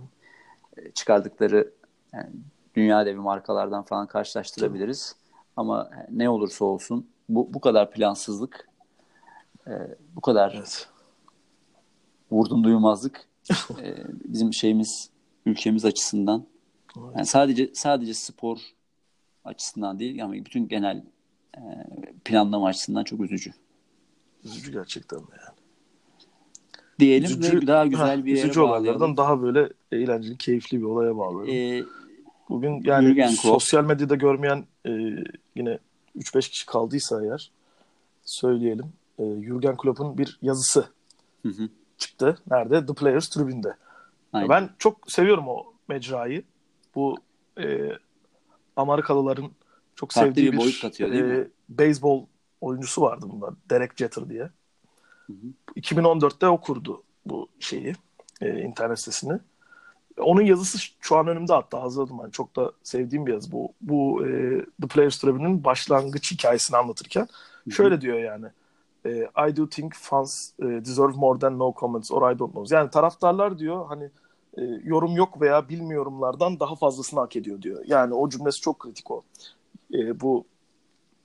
Ee, 0.77 0.91
Çıkardıkları 0.91 1.73
yani 2.13 2.29
dünya 2.75 3.05
devi 3.05 3.19
markalardan 3.19 3.83
falan 3.83 4.07
karşılaştırabiliriz. 4.07 5.15
Ama 5.57 5.91
ne 6.11 6.29
olursa 6.29 6.65
olsun 6.65 7.07
bu 7.29 7.53
bu 7.53 7.61
kadar 7.61 7.91
plansızlık, 7.91 8.69
e, 9.67 9.71
bu 10.15 10.21
kadar 10.21 10.53
Evet. 10.57 10.89
vurdum 12.31 12.63
duymazlık 12.63 13.27
e, 13.81 13.95
bizim 14.23 14.53
şeyimiz 14.53 15.09
ülkemiz 15.45 15.85
açısından 15.85 16.45
yani 17.15 17.25
sadece 17.25 17.71
sadece 17.73 18.13
spor 18.13 18.59
açısından 19.45 19.99
değil 19.99 20.23
ama 20.23 20.33
bütün 20.33 20.67
genel 20.67 21.03
e, 21.57 21.61
planlama 22.25 22.67
açısından 22.67 23.03
çok 23.03 23.21
üzücü. 23.21 23.53
Üzücü 24.43 24.71
gerçekten 24.71 25.17
yani. 25.17 25.58
Diyelim 26.99 27.43
ve 27.43 27.67
daha 27.67 27.85
güzel 27.85 28.19
Heh, 28.19 28.25
bir 28.25 28.31
yere 28.31 28.39
üzücü 28.39 28.59
olaylardan 28.59 29.17
daha 29.17 29.41
böyle 29.41 29.69
eğlenceli, 29.91 30.37
keyifli 30.37 30.77
bir 30.77 30.85
olaya 30.85 31.17
bağlayalım. 31.17 31.49
E, 31.49 31.83
Bugün 32.49 32.81
yani 32.83 33.07
Jürgen 33.07 33.27
sosyal 33.27 33.85
medyada 33.85 34.15
görmeyen 34.15 34.65
e, 34.85 34.91
yine 35.55 35.79
3-5 36.17 36.49
kişi 36.49 36.65
kaldıysa 36.65 37.25
eğer 37.25 37.51
söyleyelim. 38.23 38.85
E, 39.19 39.23
Jürgen 39.23 39.77
Klopp'un 39.77 40.17
bir 40.17 40.39
yazısı 40.41 40.85
hı 41.45 41.49
hı, 41.49 41.69
çıktı. 41.97 42.37
Nerede? 42.51 42.85
The 42.85 42.93
Players 42.93 43.29
Tribüne'de. 43.29 43.75
aynen. 44.33 44.49
Ben 44.49 44.69
çok 44.79 45.11
seviyorum 45.11 45.47
o 45.47 45.73
mecrayı. 45.87 46.43
Bu 46.95 47.17
e, 47.61 47.89
Amerikalıların 48.75 49.51
çok 49.95 50.11
Farklı 50.11 50.29
sevdiği 50.29 50.51
bir 50.51 50.57
boyut 50.57 50.81
katıyor, 50.81 51.11
değil 51.11 51.23
mi? 51.23 51.47
beyzbol 51.69 52.25
oyuncusu 52.61 53.01
vardı 53.01 53.25
bunda. 53.29 53.55
Derek 53.69 53.97
Jeter 53.97 54.29
diye. 54.29 54.49
Hı. 55.33 55.79
2014'te 55.79 56.47
o 56.47 56.61
kurdu 56.61 57.03
bu 57.25 57.47
şeyi, 57.59 57.93
e, 58.41 58.61
internet 58.61 58.99
sitesini. 58.99 59.39
Onun 60.17 60.41
yazısı 60.41 60.77
şu 60.99 61.17
an 61.17 61.27
önümde 61.27 61.53
hatta 61.53 61.81
hazırladım 61.81 62.19
ben. 62.23 62.29
Çok 62.29 62.55
da 62.55 62.71
sevdiğim 62.83 63.25
bir 63.25 63.33
yazı 63.33 63.51
bu. 63.51 63.73
Bu 63.81 64.27
e, 64.27 64.29
The 64.81 64.87
Players 64.87 65.17
Tribune'in 65.17 65.63
başlangıç 65.63 66.31
hikayesini 66.31 66.77
anlatırken 66.77 67.27
şöyle 67.71 68.01
diyor 68.01 68.19
yani. 68.19 68.45
E, 69.05 69.09
I 69.49 69.57
do 69.57 69.69
think 69.69 69.93
fans 69.95 70.51
e, 70.59 70.65
deserve 70.65 71.11
more 71.15 71.39
than 71.39 71.59
no 71.59 71.73
comments 71.79 72.11
or 72.11 72.31
I 72.31 72.39
don't 72.39 72.51
know. 72.51 72.75
Yani 72.75 72.89
taraftarlar 72.89 73.59
diyor 73.59 73.85
hani 73.87 74.09
e, 74.57 74.61
yorum 74.83 75.15
yok 75.15 75.41
veya 75.41 75.69
bilmiyorumlardan 75.69 76.59
daha 76.59 76.75
fazlasını 76.75 77.19
hak 77.19 77.35
ediyor 77.35 77.61
diyor. 77.61 77.83
Yani 77.87 78.13
o 78.13 78.29
cümlesi 78.29 78.61
çok 78.61 78.79
kritik 78.79 79.11
o. 79.11 79.23
E, 79.93 80.19
bu 80.21 80.45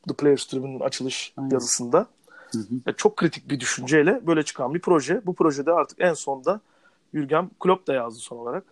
The 0.08 0.14
Players 0.14 0.46
Tribune'in 0.46 0.80
açılış 0.80 1.34
Aynen. 1.36 1.50
yazısında. 1.50 2.06
Hı 2.54 2.58
hı. 2.58 2.80
Ya 2.86 2.92
çok 2.96 3.16
kritik 3.16 3.50
bir 3.50 3.60
düşünceyle 3.60 4.26
böyle 4.26 4.42
çıkan 4.42 4.74
bir 4.74 4.80
proje. 4.80 5.26
Bu 5.26 5.34
projede 5.34 5.72
artık 5.72 6.00
en 6.00 6.14
sonda 6.14 6.60
Jürgen 7.14 7.50
Klopp 7.60 7.86
da 7.86 7.94
yazdı 7.94 8.18
son 8.20 8.36
olarak. 8.36 8.64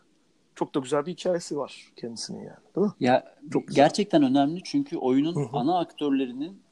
Çok 0.55 0.75
da 0.75 0.79
güzel 0.79 1.07
bir 1.07 1.13
hikayesi 1.13 1.57
var 1.57 1.93
kendisinin 1.97 2.39
yani. 2.39 2.57
Değil 2.77 2.87
mi? 2.87 2.93
Ya 3.01 3.35
Çok 3.53 3.67
güzel. 3.69 3.85
gerçekten 3.85 4.23
önemli 4.23 4.63
çünkü 4.65 4.97
oyunun 4.97 5.35
Hı 5.35 5.41
hı. 5.41 5.57
ana 5.57 5.79
aktörlerinin 5.79 6.63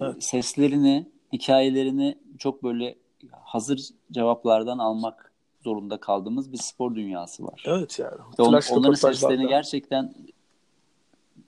Evet. 0.00 0.24
seslerini, 0.24 1.08
hikayelerini 1.32 2.18
çok 2.38 2.62
böyle 2.62 2.94
hazır 3.42 3.88
cevaplardan 4.12 4.78
almak 4.78 5.32
zorunda 5.64 6.00
kaldığımız 6.00 6.52
bir 6.52 6.56
spor 6.58 6.94
dünyası 6.94 7.44
var. 7.44 7.62
Evet 7.66 7.98
yani. 7.98 8.18
Ve 8.38 8.42
on- 8.42 8.60
onların 8.70 8.94
seslerini 8.94 9.48
gerçekten 9.48 10.14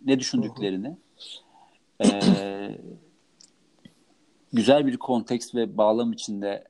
ne 0.05 0.19
düşündüklerini 0.19 0.97
eee, 2.01 2.79
güzel 4.55 4.87
bir 4.87 4.97
kontekst 4.97 5.55
ve 5.55 5.77
bağlam 5.77 6.13
içinde 6.13 6.65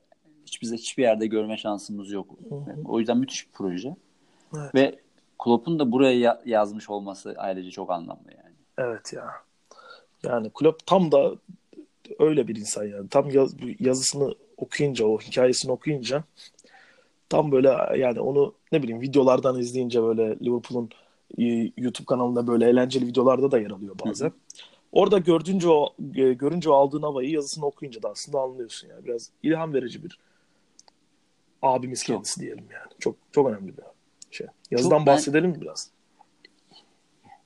hiçbir 0.47 0.73
hiçbir 0.73 1.03
yerde 1.03 1.27
görme 1.27 1.57
şansımız 1.57 2.13
yok. 2.13 2.27
O 2.85 2.99
yüzden 2.99 3.19
müthiş 3.19 3.47
bir 3.49 3.53
proje. 3.53 3.97
Evet. 4.57 4.75
Ve 4.75 4.99
Klopp'un 5.39 5.79
da 5.79 5.93
buraya 5.93 6.19
ya- 6.19 6.43
yazmış 6.47 6.91
olması 6.91 7.35
ayrıca 7.39 7.71
çok 7.71 7.91
anlamlı 7.91 8.31
yani. 8.37 8.55
Evet 8.79 9.13
ya. 9.13 9.27
Yani 10.23 10.51
Klopp 10.55 10.87
tam 10.87 11.13
da 11.13 11.33
öyle 12.19 12.49
bir 12.49 12.57
insan 12.57 12.85
yani. 12.85 13.09
Tam 13.09 13.31
yaz- 13.31 13.55
yazısını 13.81 14.35
okuyunca, 14.57 15.07
o 15.07 15.19
hikayesini 15.19 15.73
okuyunca 15.73 16.25
tam 17.29 17.53
böyle 17.53 17.69
yani 17.99 18.21
onu 18.21 18.55
ne 18.73 18.83
bileyim 18.83 19.01
videolardan 19.01 19.59
izleyince 19.59 20.03
böyle 20.03 20.37
Liverpool'un 20.41 20.91
YouTube 21.77 22.07
kanalında 22.07 22.47
böyle 22.47 22.69
eğlenceli 22.69 23.07
videolarda 23.07 23.51
da 23.51 23.59
yer 23.59 23.71
alıyor 23.71 23.97
bazen. 24.07 24.27
Hı. 24.27 24.33
Orada 24.95 25.19
gördüğünce 25.19 25.69
o 25.69 25.95
e, 26.15 26.33
görünce 26.33 26.71
o 26.71 26.73
aldığın 26.73 27.03
havayı 27.03 27.31
yazısını 27.31 27.67
okuyunca 27.67 28.03
da 28.03 28.11
aslında 28.11 28.41
anlıyorsun 28.41 28.89
yani. 28.89 29.05
Biraz 29.05 29.31
ilham 29.43 29.75
verici 29.75 30.05
bir 30.05 30.19
abimiz 31.63 32.03
kendisi 32.03 32.41
diyelim 32.41 32.67
yani. 32.73 32.93
Çok 32.99 33.17
çok 33.33 33.49
önemli 33.49 33.77
bir 33.77 33.85
şey. 34.31 34.47
Yazıdan 34.71 34.99
çok 34.99 35.07
bahsedelim 35.07 35.51
mi 35.51 35.61
biraz? 35.61 35.91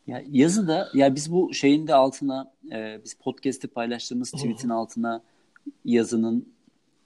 Ya 0.06 0.22
yazı 0.30 0.68
da 0.68 0.88
ya 0.94 1.14
biz 1.14 1.32
bu 1.32 1.54
şeyin 1.54 1.86
de 1.86 1.94
altına 1.94 2.52
e, 2.72 3.00
biz 3.04 3.14
podcast'i 3.14 3.68
paylaştığımız 3.68 4.30
tweet'in 4.30 4.68
altına 4.68 5.22
yazının 5.84 6.52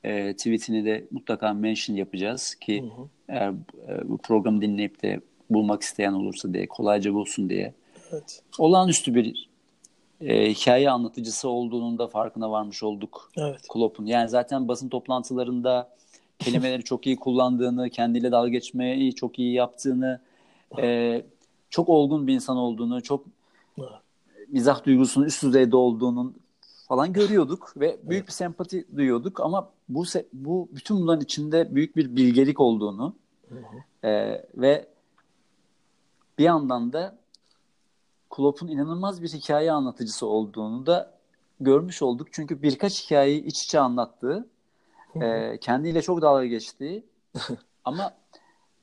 e, 0.05 0.33
tweetini 0.37 0.85
de 0.85 1.07
mutlaka 1.11 1.53
mention 1.53 1.97
yapacağız 1.97 2.55
ki 2.55 2.83
hı 2.83 3.03
hı. 3.03 3.09
eğer 3.29 3.53
e, 3.89 4.09
bu 4.09 4.19
programı 4.19 4.63
dinleyip 4.63 5.03
de 5.03 5.21
bulmak 5.51 5.83
isteyen 5.83 6.13
olursa 6.13 6.55
diye 6.55 6.67
kolayca 6.67 7.15
bulsun 7.15 7.51
diye. 7.51 7.75
Evet. 8.13 8.43
Olağanüstü 8.59 9.15
bir 9.15 9.52
e, 10.23 10.51
hikaye 10.51 10.91
anlatıcısı 10.91 11.49
olduğunun 11.49 11.99
da 11.99 12.09
farkına 12.09 12.51
varmış 12.51 12.83
olduk. 12.83 13.31
Evet. 13.37 13.69
Klopp'un. 13.69 14.07
Yani 14.07 14.29
zaten 14.29 14.69
basın 14.69 14.89
toplantılarında 14.89 15.89
kelimeleri 16.39 16.83
çok 16.83 17.07
iyi 17.07 17.17
kullandığını, 17.17 17.91
kendiyle 17.91 18.33
dalga 18.33 18.49
geçmeyi 18.49 19.15
çok 19.15 19.39
iyi 19.39 19.53
yaptığını, 19.53 20.21
e, 20.79 21.23
çok 21.71 21.89
olgun 21.89 22.27
bir 22.27 22.35
insan 22.35 22.57
olduğunu, 22.57 23.03
çok 23.03 23.25
mizah 24.49 24.85
duygusunun 24.85 25.27
üst 25.27 25.43
düzeyde 25.43 25.77
olduğunun 25.77 26.37
falan 26.89 27.13
görüyorduk 27.13 27.73
ve 27.77 27.99
büyük 28.03 28.27
bir 28.27 28.33
sempati 28.33 28.87
duyuyorduk 28.97 29.41
ama 29.41 29.71
bu 29.89 30.05
bu 30.33 30.69
bütün 30.73 30.97
bunların 30.97 31.25
içinde 31.25 31.75
büyük 31.75 31.97
bir 31.97 32.17
bilgelik 32.17 32.61
olduğunu 32.61 33.15
e, 34.05 34.45
ve 34.55 34.87
bir 36.39 36.45
yandan 36.45 36.93
da 36.93 37.22
Klopp'un 38.33 38.69
inanılmaz 38.69 39.23
bir 39.23 39.29
hikaye 39.29 39.73
anlatıcısı 39.73 40.27
olduğunu 40.27 40.87
da 40.87 41.15
görmüş 41.61 42.03
olduk. 42.03 42.29
Çünkü 42.33 42.63
birkaç 42.63 43.05
hikayeyi 43.05 43.45
iç 43.45 43.65
içe 43.65 43.81
anlattığı, 43.81 44.49
e, 45.21 45.59
kendiyle 45.61 46.03
çok 46.03 46.23
dalga 46.23 46.47
geçtiği 46.47 47.07
ama 47.85 48.15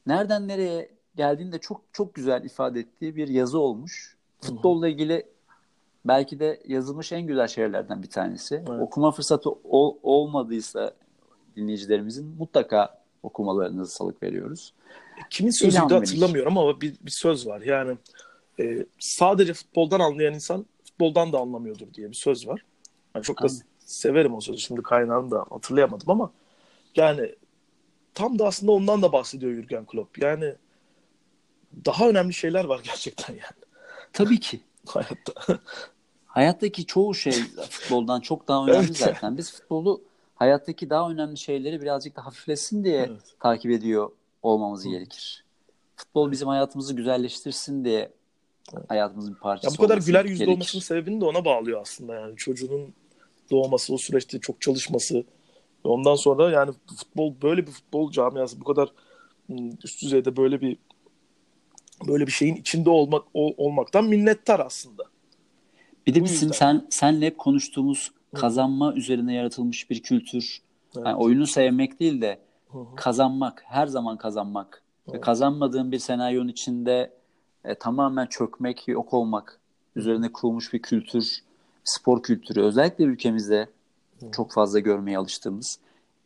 nereden 0.08 0.48
nereye 0.48 0.92
geldiğini 1.16 1.52
de 1.52 1.60
çok 1.60 1.82
çok 1.92 2.16
güzel 2.16 2.44
ifade 2.44 2.80
ettiği 2.80 3.16
bir 3.16 3.28
yazı 3.28 3.60
olmuş. 3.60 4.18
Futbolla 4.42 4.88
ilgili 4.88 5.28
belki 6.06 6.40
de 6.40 6.62
yazılmış 6.68 7.12
en 7.12 7.22
güzel 7.22 7.48
şeylerden 7.48 8.04
bir 8.04 8.10
tanesi. 8.10 8.56
Evet. 8.56 8.82
Okuma 8.82 9.12
fırsatı 9.12 9.50
ol, 9.50 9.98
olmadıysa 10.04 10.94
dinleyicilerimizin 11.56 12.36
mutlaka 12.38 13.00
okumalarınızı 13.24 13.94
salık 13.94 14.24
veriyoruz. 14.24 14.74
Kimin 15.30 15.52
sözüydü 15.52 15.94
hatırlamıyorum 15.94 16.58
ama 16.58 16.82
bir, 16.82 16.96
bir 17.02 17.12
söz 17.12 17.48
var. 17.48 17.62
Yani 17.62 17.98
e, 18.60 18.86
sadece 19.00 19.54
futboldan 19.54 20.00
anlayan 20.00 20.34
insan 20.34 20.66
futboldan 20.84 21.34
da 21.34 21.40
anlamıyordur 21.40 21.94
diye 21.94 22.10
bir 22.10 22.16
söz 22.16 22.48
var. 22.48 22.62
Yani 23.16 23.24
çok 23.24 23.38
da 23.38 23.46
Anladım. 23.46 23.62
severim 23.80 24.34
o 24.34 24.42
sözü. 24.42 24.60
Şimdi 24.60 24.82
kaynağını 24.82 25.32
da 25.32 25.46
hatırlayamadım 25.50 26.10
ama 26.10 26.32
yani 26.96 27.36
tam 28.14 28.40
da 28.40 28.48
aslında 28.48 28.72
ondan 28.72 29.02
da 29.02 29.12
bahsediyor 29.12 29.54
Jürgen 29.54 29.86
Klopp. 29.86 30.18
Yani 30.18 30.56
daha 31.86 32.10
önemli 32.10 32.34
şeyler 32.34 32.66
var 32.66 32.82
gerçekten 32.84 33.34
yani. 33.34 33.66
Tabii 34.14 34.40
ki. 34.40 34.60
Hayatta. 34.88 35.60
Hayattaki 36.26 36.86
çoğu 36.86 37.16
şey 37.16 37.34
futboldan 37.70 38.22
çok 38.22 38.48
daha 38.48 38.66
önemli 38.66 38.86
evet. 38.86 38.98
zaten. 38.98 39.38
Biz 39.38 39.54
futbolu 39.54 40.02
hayattaki 40.36 40.90
daha 40.90 41.10
önemli 41.10 41.38
şeyleri 41.38 41.82
birazcık 41.82 42.16
da 42.16 42.26
hafiflesin 42.26 42.84
diye 42.84 43.06
evet. 43.10 43.36
takip 43.40 43.72
ediyor 43.72 44.12
olmamız 44.44 44.86
Hı. 44.86 44.90
gerekir. 44.90 45.46
Futbol 45.96 46.32
bizim 46.32 46.48
hayatımızı 46.48 46.94
güzelleştirsin 46.94 47.86
diye 47.86 48.12
hayatımızın 48.88 49.34
bir 49.34 49.40
parçası 49.40 49.74
ya 49.74 49.78
bu 49.78 49.82
kadar 49.82 49.98
güler 49.98 50.26
yüzlü 50.26 50.38
gerekir. 50.38 50.54
olmasının 50.54 50.82
sebebini 50.82 51.22
de 51.22 51.26
ona 51.26 51.46
bağlıyor 51.46 51.82
aslında 51.82 52.16
yani 52.16 52.36
çocuğunun 52.36 52.94
doğması 53.52 53.94
o 53.94 53.98
süreçte 53.98 54.40
çok 54.40 54.62
çalışması 54.62 55.24
ondan 55.84 56.16
sonra 56.16 56.52
yani 56.52 56.72
futbol 57.00 57.34
böyle 57.42 57.68
bir 57.68 57.72
futbol 57.72 58.12
camiası 58.12 58.62
bu 58.62 58.64
kadar 58.64 58.90
üst 59.84 60.02
düzeyde 60.02 60.38
böyle 60.38 60.62
bir 60.62 60.78
böyle 62.08 62.28
bir 62.28 62.32
şeyin 62.32 62.56
içinde 62.56 62.90
olmak 62.90 63.24
o, 63.34 63.54
olmaktan 63.58 64.06
minnettar 64.06 64.60
aslında. 64.60 65.04
Bir 66.08 66.16
de 66.16 66.24
bizim 66.24 66.54
sen 66.54 66.88
senle 66.90 67.26
hep 67.26 67.38
konuştuğumuz 67.38 68.12
kazanma 68.36 68.92
Hı. 68.92 68.96
üzerine 68.96 69.34
yaratılmış 69.34 69.90
bir 69.90 70.02
kültür. 70.02 70.62
Evet. 70.96 71.06
Yani 71.06 71.16
oyunu 71.16 71.48
sevmek 71.48 72.00
değil 72.00 72.22
de 72.22 72.40
Hı. 72.72 72.78
kazanmak, 72.96 73.64
her 73.68 73.88
zaman 73.88 74.18
kazanmak. 74.18 74.84
Ve 75.14 75.22
kazanmadığın 75.22 75.92
bir 75.92 76.00
senaryonun 76.00 76.48
içinde 76.48 77.14
e, 77.70 77.76
tamamen 77.76 78.26
çökmek, 78.26 78.88
yok 78.88 79.14
olmak 79.14 79.60
üzerine 79.96 80.32
kurulmuş 80.32 80.74
bir 80.74 80.82
kültür, 80.82 81.40
spor 81.84 82.24
kültürü 82.24 82.62
özellikle 82.62 83.04
ülkemizde 83.04 83.70
çok 84.32 84.52
fazla 84.52 84.80
görmeye 84.80 85.18
alıştığımız. 85.18 85.80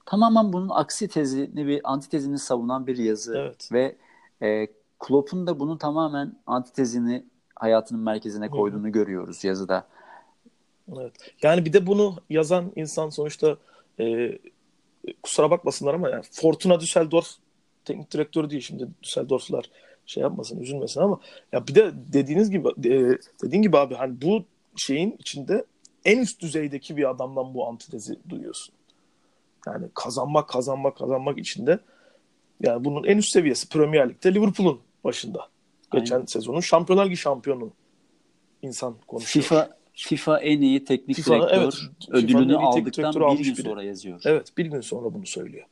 Tamamen 0.05 0.53
bunun 0.53 0.69
aksi 0.69 1.07
tezini 1.07 1.67
bir 1.67 1.81
antitezini 1.83 2.39
savunan 2.39 2.87
bir 2.87 2.97
yazı 2.97 3.37
evet. 3.37 3.69
ve 3.71 3.95
e, 4.41 4.67
Klopp'un 4.99 5.47
da 5.47 5.59
bunun 5.59 5.77
tamamen 5.77 6.35
antitezini 6.47 7.25
hayatının 7.55 8.01
merkezine 8.01 8.49
koyduğunu 8.49 8.87
Hı. 8.87 8.89
görüyoruz 8.89 9.43
yazıda. 9.43 9.87
Evet. 10.93 11.13
Yani 11.41 11.65
bir 11.65 11.73
de 11.73 11.87
bunu 11.87 12.15
yazan 12.29 12.71
insan 12.75 13.09
sonuçta 13.09 13.57
e, 13.99 14.37
kusura 15.23 15.51
bakmasınlar 15.51 15.93
ama 15.93 16.09
yani 16.09 16.23
Fortuna 16.31 16.79
Düsseldorf 16.79 17.27
teknik 17.85 18.11
direktörü 18.11 18.49
değil 18.49 18.61
şimdi 18.61 18.87
Düsseldorflar 19.03 19.69
şey 20.05 20.23
yapmasın, 20.23 20.59
üzülmesin 20.59 21.01
ama 21.01 21.19
ya 21.51 21.67
bir 21.67 21.75
de 21.75 21.91
dediğiniz 22.13 22.51
gibi 22.51 22.67
e, 22.69 23.17
dediğin 23.43 23.61
gibi 23.61 23.77
abi 23.77 23.95
hani 23.95 24.21
bu 24.21 24.45
şeyin 24.75 25.15
içinde 25.19 25.65
en 26.05 26.19
üst 26.19 26.41
düzeydeki 26.41 26.97
bir 26.97 27.09
adamdan 27.09 27.53
bu 27.53 27.67
antitezi 27.67 28.19
duyuyorsun. 28.29 28.75
Yani 29.67 29.87
kazanmak, 29.93 30.49
kazanmak, 30.49 30.97
kazanmak 30.97 31.39
içinde 31.39 31.79
yani 32.61 32.85
bunun 32.85 33.03
en 33.03 33.17
üst 33.17 33.31
seviyesi 33.31 33.69
Premier 33.69 34.09
Lig'de 34.09 34.33
Liverpool'un 34.33 34.79
başında. 35.03 35.47
Geçen 35.91 36.15
Aynen. 36.15 36.25
sezonun 36.25 36.59
Şampiyonlar 36.59 37.05
Ligi 37.05 37.17
şampiyonu 37.17 37.71
insan 38.61 38.95
konuşuyor. 39.07 39.43
FIFA 39.43 39.69
FIFA 39.93 40.39
en 40.39 40.61
iyi 40.61 40.85
teknik 40.85 41.17
FIFA, 41.17 41.35
direktör 41.35 41.57
evet, 41.57 41.73
ödülünü 42.09 42.57
aldıktan 42.57 43.37
bir 43.37 43.45
gün 43.45 43.53
sonra 43.53 43.83
yazıyor. 43.83 44.21
Evet, 44.25 44.57
bir 44.57 44.65
gün 44.65 44.81
sonra 44.81 45.13
bunu 45.13 45.25
söylüyor. 45.25 45.65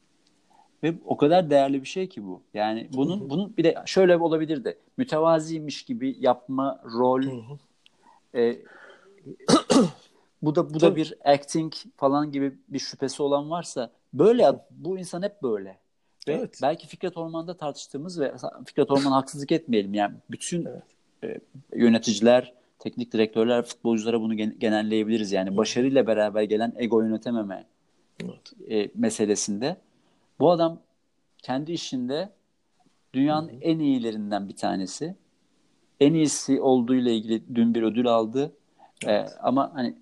Ve 0.83 0.93
o 1.05 1.17
kadar 1.17 1.49
değerli 1.49 1.81
bir 1.81 1.87
şey 1.87 2.09
ki 2.09 2.25
bu. 2.25 2.41
Yani 2.53 2.89
bunun 2.93 3.29
bunun 3.29 3.57
bir 3.57 3.63
de 3.63 3.75
şöyle 3.85 4.17
olabilir 4.17 4.63
de 4.63 4.77
mütevaziymiş 4.97 5.83
gibi 5.83 6.15
yapma 6.19 6.81
rol 6.85 7.23
e, 8.35 8.57
bu 10.41 10.55
da 10.55 10.73
bu 10.73 10.79
da 10.79 10.95
bir 10.95 11.13
acting 11.25 11.73
falan 11.97 12.31
gibi 12.31 12.57
bir 12.67 12.79
şüphesi 12.79 13.23
olan 13.23 13.49
varsa 13.49 13.91
böyle 14.13 14.51
bu 14.71 14.99
insan 14.99 15.21
hep 15.21 15.43
böyle. 15.43 15.77
Ve 16.27 16.33
evet. 16.33 16.59
belki 16.61 16.87
Fikret 16.87 17.17
Orman'da 17.17 17.57
tartıştığımız 17.57 18.19
ve 18.19 18.33
Fikret 18.65 18.91
Orman'a 18.91 19.15
haksızlık 19.15 19.51
etmeyelim. 19.51 19.93
Yani 19.93 20.15
bütün 20.31 20.65
evet. 20.65 20.83
e, 21.23 21.39
yöneticiler, 21.79 22.53
teknik 22.79 23.13
direktörler, 23.13 23.63
futbolculara 23.63 24.21
bunu 24.21 24.35
genelleyebiliriz. 24.35 25.31
Yani 25.31 25.57
başarıyla 25.57 26.07
beraber 26.07 26.43
gelen 26.43 26.73
ego 26.77 27.01
yönetememe 27.01 27.65
evet. 28.23 28.71
e, 28.71 28.91
meselesinde. 28.95 29.77
Bu 30.41 30.51
adam 30.51 30.81
kendi 31.37 31.71
işinde 31.71 32.29
dünyanın 33.13 33.49
Hı-hı. 33.49 33.57
en 33.61 33.79
iyilerinden 33.79 34.49
bir 34.49 34.55
tanesi. 34.55 35.15
En 35.99 36.13
iyisi 36.13 36.61
olduğuyla 36.61 37.11
ilgili 37.11 37.55
dün 37.55 37.75
bir 37.75 37.83
ödül 37.83 38.07
aldı. 38.07 38.51
E, 39.05 39.11
evet. 39.11 39.29
Ee, 39.29 39.39
ama 39.41 39.71
hani 39.73 39.95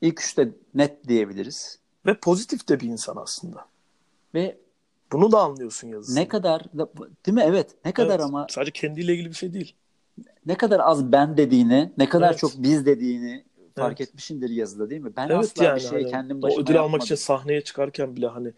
ilk 0.00 0.20
üçte 0.20 0.48
net 0.74 1.08
diyebiliriz. 1.08 1.78
Ve 2.06 2.18
pozitif 2.18 2.68
de 2.68 2.80
bir 2.80 2.86
insan 2.86 3.16
aslında. 3.16 3.66
Ve 4.34 4.58
bunu 5.12 5.32
da 5.32 5.40
anlıyorsun 5.40 5.88
yazısında. 5.88 6.20
Ne 6.20 6.28
kadar 6.28 6.62
değil 7.26 7.34
mi? 7.34 7.42
Evet. 7.46 7.74
Ne 7.84 7.92
kadar 7.92 8.14
evet, 8.14 8.24
ama 8.24 8.46
sadece 8.50 8.70
kendiyle 8.72 9.14
ilgili 9.14 9.28
bir 9.28 9.34
şey 9.34 9.52
değil. 9.52 9.74
Ne 10.46 10.54
kadar 10.54 10.80
az 10.80 11.12
ben 11.12 11.36
dediğini, 11.36 11.92
ne 11.98 12.08
kadar 12.08 12.30
evet. 12.30 12.38
çok 12.38 12.52
biz 12.56 12.86
dediğini 12.86 13.44
fark 13.76 14.00
evet. 14.00 14.08
etmişindir 14.08 14.50
yazıda 14.50 14.90
değil 14.90 15.00
mi? 15.00 15.12
Ben 15.16 15.28
evet 15.28 15.38
asla 15.38 15.64
yani, 15.64 15.76
bir 15.76 15.80
şey 15.80 15.90
hani, 15.90 16.10
kendim 16.10 16.42
başıma 16.42 16.60
o 16.60 16.62
ödül 16.62 16.74
yapmadım. 16.74 16.94
almak 16.94 17.02
için 17.02 17.14
sahneye 17.14 17.60
çıkarken 17.60 18.16
bile 18.16 18.26
hani 18.26 18.52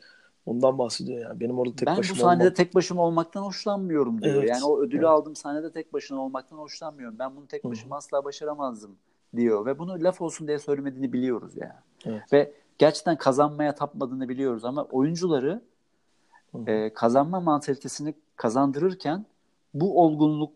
ondan 0.46 0.78
bahsediyor 0.78 1.20
yani. 1.20 1.40
Benim 1.40 1.58
orada 1.58 1.76
tek 1.76 1.86
ben 1.88 1.96
başıma 1.96 2.14
Ben 2.14 2.20
bu 2.20 2.24
sahnede 2.24 2.42
olmam. 2.42 2.54
tek 2.54 2.74
başıma 2.74 3.02
olmaktan 3.02 3.42
hoşlanmıyorum 3.42 4.22
diyor. 4.22 4.34
Evet. 4.34 4.48
Yani 4.48 4.64
o 4.64 4.80
ödülü 4.80 4.96
evet. 4.96 5.08
aldım 5.08 5.36
sahnede 5.36 5.72
tek 5.72 5.92
başına 5.92 6.20
olmaktan 6.20 6.56
hoşlanmıyorum. 6.56 7.18
Ben 7.18 7.36
bunu 7.36 7.46
tek 7.46 7.64
başıma 7.64 7.96
asla 7.96 8.24
başaramazdım 8.24 8.96
diyor 9.36 9.66
ve 9.66 9.78
bunu 9.78 10.04
laf 10.04 10.20
olsun 10.20 10.48
diye 10.48 10.58
söylemediğini 10.58 11.12
biliyoruz 11.12 11.52
yani. 11.56 11.72
Evet. 12.04 12.32
Ve 12.32 12.52
gerçekten 12.78 13.16
kazanmaya 13.16 13.74
tapmadığını 13.74 14.28
biliyoruz 14.28 14.64
ama 14.64 14.84
oyuncuları 14.84 15.62
e, 16.66 16.94
kazanma 16.94 17.40
mantalitesini 17.40 18.14
kazandırırken 18.36 19.26
bu 19.74 20.02
olgunluk 20.02 20.52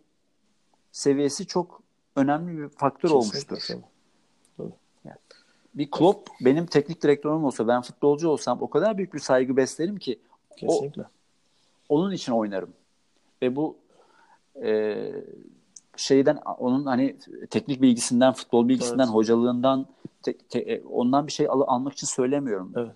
seviyesi 0.92 1.46
çok 1.46 1.82
önemli 2.16 2.58
bir 2.58 2.68
faktör 2.68 3.08
Kesinlikle. 3.08 3.16
olmuştur. 3.16 3.74
Yani 3.74 3.82
bir 5.76 5.90
Klopp 5.90 6.30
benim 6.40 6.66
teknik 6.66 7.02
direktörüm 7.02 7.44
olsa 7.44 7.68
ben 7.68 7.82
futbolcu 7.82 8.28
olsam 8.28 8.62
o 8.62 8.70
kadar 8.70 8.98
büyük 8.98 9.14
bir 9.14 9.18
saygı 9.18 9.56
beslerim 9.56 9.96
ki 9.96 10.18
Kesinlikle. 10.56 11.02
O, 11.02 11.06
onun 11.88 12.12
için 12.12 12.32
oynarım. 12.32 12.70
Ve 13.42 13.56
bu 13.56 13.76
e, 14.64 14.96
şeyden 15.96 16.36
onun 16.58 16.86
hani 16.86 17.16
teknik 17.50 17.82
bilgisinden, 17.82 18.32
futbol 18.32 18.68
bilgisinden, 18.68 19.04
Evet. 19.04 19.14
hocalığından 19.14 19.86
te- 20.22 20.38
te- 20.38 20.58
e, 20.58 20.82
ondan 20.84 21.26
bir 21.26 21.32
şey 21.32 21.46
al- 21.50 21.64
almak 21.66 21.92
için 21.92 22.06
söylemiyorum. 22.06 22.72
Evet. 22.76 22.92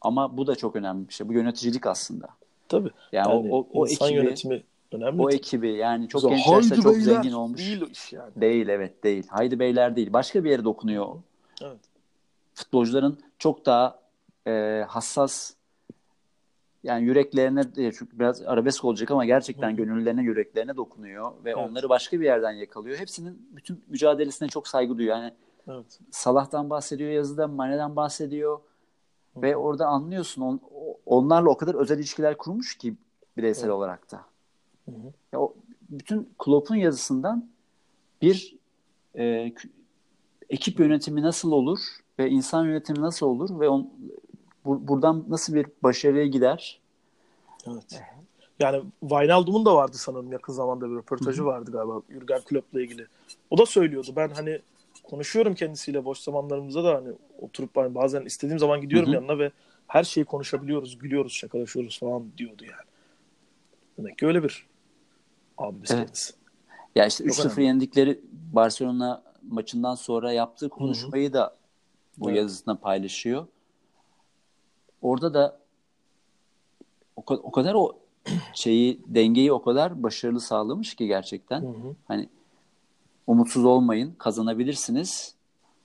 Ama 0.00 0.36
bu 0.36 0.46
da 0.46 0.54
çok 0.54 0.76
önemli 0.76 1.08
bir 1.08 1.14
şey. 1.14 1.28
Bu 1.28 1.32
yöneticilik 1.32 1.86
aslında. 1.86 2.28
Tabii. 2.68 2.90
Yani, 3.12 3.28
Yani 3.30 3.52
o, 3.52 3.58
o, 3.58 3.66
o 3.72 3.86
insan 3.86 4.08
ekibi, 4.08 4.24
yönetimi 4.24 4.62
önemli. 4.92 5.22
o 5.22 5.30
ekibi 5.30 5.72
yani 5.72 6.08
çok 6.08 6.22
genç 6.30 6.46
yaşta 6.48 6.76
çok 6.76 6.92
beyler. 6.92 7.00
zengin 7.00 7.32
olmuş. 7.32 7.58
Değil 7.60 7.82
o 7.82 7.86
iş 7.86 8.12
yani. 8.12 8.30
Değil 8.36 8.68
evet 8.68 9.04
değil. 9.04 9.26
Haydi 9.30 9.58
beyler 9.58 9.96
değil. 9.96 10.12
Başka 10.12 10.44
bir 10.44 10.50
yere 10.50 10.64
dokunuyor. 10.64 11.06
Evet. 11.62 11.78
Futbolcuların 12.56 13.18
çok 13.38 13.66
daha 13.66 14.00
e, 14.46 14.84
hassas 14.88 15.52
yani 16.82 17.04
yüreklerine 17.04 17.60
e, 17.60 17.92
çünkü 17.92 18.18
biraz 18.18 18.42
arabesk 18.42 18.84
olacak 18.84 19.10
ama 19.10 19.24
gerçekten 19.24 19.76
gönüllerine 19.76 20.22
yüreklerine 20.22 20.76
dokunuyor 20.76 21.32
ve 21.44 21.50
Evet. 21.50 21.56
onları 21.70 21.88
başka 21.88 22.20
bir 22.20 22.24
yerden 22.24 22.52
yakalıyor. 22.52 22.98
Hepsinin 22.98 23.48
bütün 23.56 23.84
mücadelesine 23.88 24.48
çok 24.48 24.68
saygı 24.68 24.98
duyuyor. 24.98 25.16
Yani 25.16 25.32
Evet. 25.68 25.98
Salah'tan 26.10 26.70
bahsediyor 26.70 27.10
yazıda, 27.10 27.48
Mane'den 27.48 27.96
bahsediyor 27.96 28.58
Hı. 29.34 29.42
ve 29.42 29.56
orada 29.56 29.86
anlıyorsun 29.86 30.42
on- 30.42 30.60
onlarla 31.06 31.50
o 31.50 31.56
kadar 31.56 31.74
özel 31.74 31.98
ilişkiler 31.98 32.36
kurmuş 32.36 32.78
ki 32.78 32.94
bireysel 33.36 33.64
Evet. 33.64 33.74
olarak 33.74 34.12
da. 34.12 34.24
Hı 34.84 34.90
hı. 34.90 35.12
Ya 35.32 35.40
o 35.40 35.54
bütün 35.80 36.28
Klopp'un 36.38 36.76
yazısından 36.76 37.48
bir 38.22 38.56
e, 39.18 39.52
ekip 40.48 40.80
yönetimi 40.80 41.22
nasıl 41.22 41.52
olur 41.52 41.78
ve 42.18 42.30
insan 42.30 42.64
yönetimi 42.64 43.00
nasıl 43.00 43.26
olur 43.26 43.60
ve 43.60 43.68
on, 43.68 43.90
bu- 44.64 44.88
buradan 44.88 45.24
nasıl 45.28 45.54
bir 45.54 45.66
başarıya 45.82 46.26
gider? 46.26 46.80
Evet. 47.66 48.02
Yani 48.58 48.82
Wijnaldum'un 49.00 49.66
da 49.66 49.74
vardı 49.74 49.96
sanırım 49.96 50.32
yakın 50.32 50.52
zamanda 50.52 50.90
bir 50.90 50.96
röportajı 50.96 51.44
vardı 51.44 51.72
galiba 51.72 52.02
Jurgen 52.10 52.40
Klopp'la 52.40 52.82
ilgili. 52.82 53.06
O 53.50 53.58
da 53.58 53.66
söylüyordu. 53.66 54.12
Ben 54.16 54.28
hani 54.28 54.60
konuşuyorum 55.02 55.54
kendisiyle 55.54 56.04
boş 56.04 56.18
zamanlarımızda 56.18 56.84
da 56.84 56.94
hani 56.94 57.08
oturup 57.40 57.76
hani 57.76 57.94
bazen 57.94 58.24
istediğim 58.24 58.58
zaman 58.58 58.80
gidiyorum 58.80 59.08
Hı 59.08 59.10
hı. 59.10 59.14
yanına 59.14 59.38
ve 59.38 59.50
her 59.86 60.04
şeyi 60.04 60.24
konuşabiliyoruz, 60.24 60.98
gülüyoruz, 60.98 61.32
şakalaşıyoruz 61.32 61.98
falan 61.98 62.24
diyordu 62.38 62.64
yani. 62.64 62.86
Demek 63.98 64.18
ki 64.18 64.26
öyle 64.26 64.42
bir 64.42 64.66
abimiz 65.58 65.90
Evet. 65.90 66.04
kendisi. 66.04 66.32
Ya 66.96 67.06
işte 67.06 67.24
Çok 67.24 67.32
3-0 67.32 67.46
önemli. 67.46 67.64
yendikleri 67.64 68.20
Barcelona 68.52 69.22
maçından 69.50 69.94
sonra 69.94 70.32
yaptığı 70.32 70.68
konuşmayı 70.68 71.32
da 71.32 71.56
bu 72.18 72.30
Evet. 72.30 72.38
yazısında 72.38 72.74
paylaşıyor. 72.74 73.46
Orada 75.02 75.34
da 75.34 75.58
o, 77.16 77.22
o 77.26 77.50
kadar 77.50 77.74
o 77.74 77.98
şeyi 78.54 79.00
dengeyi 79.06 79.52
o 79.52 79.62
kadar 79.62 80.02
başarılı 80.02 80.40
sağlamış 80.40 80.94
ki 80.94 81.06
gerçekten. 81.06 81.62
Hı 81.62 81.66
hı. 81.66 81.94
Hani 82.08 82.28
umutsuz 83.26 83.64
olmayın, 83.64 84.14
kazanabilirsiniz. 84.18 85.34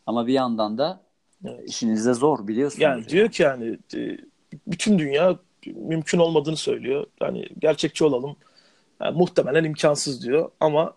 Ama 0.05 0.27
bir 0.27 0.33
yandan 0.33 0.77
da 0.77 1.01
Evet. 1.45 1.69
işiniz 1.69 2.05
de 2.05 2.13
zor 2.13 2.47
biliyorsunuz. 2.47 2.81
Yani 2.81 3.09
diyor 3.09 3.29
ki 3.29 3.43
yani 3.43 3.77
e, 3.95 4.17
bütün 4.67 4.99
dünya 4.99 5.39
mümkün 5.65 6.19
olmadığını 6.19 6.57
söylüyor. 6.57 7.05
Yani 7.21 7.45
gerçekçi 7.59 8.05
olalım. 8.05 8.35
Yani 9.01 9.17
muhtemelen 9.17 9.63
imkansız 9.63 10.23
diyor 10.23 10.51
ama 10.59 10.93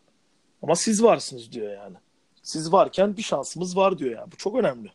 ama 0.62 0.74
siz 0.74 1.02
varsınız 1.02 1.52
diyor 1.52 1.72
yani. 1.72 1.96
Siz 2.42 2.72
varken 2.72 3.16
bir 3.16 3.22
şansımız 3.22 3.76
var 3.76 3.98
diyor 3.98 4.18
yani. 4.18 4.32
Bu 4.32 4.36
çok 4.36 4.56
önemli. 4.56 4.92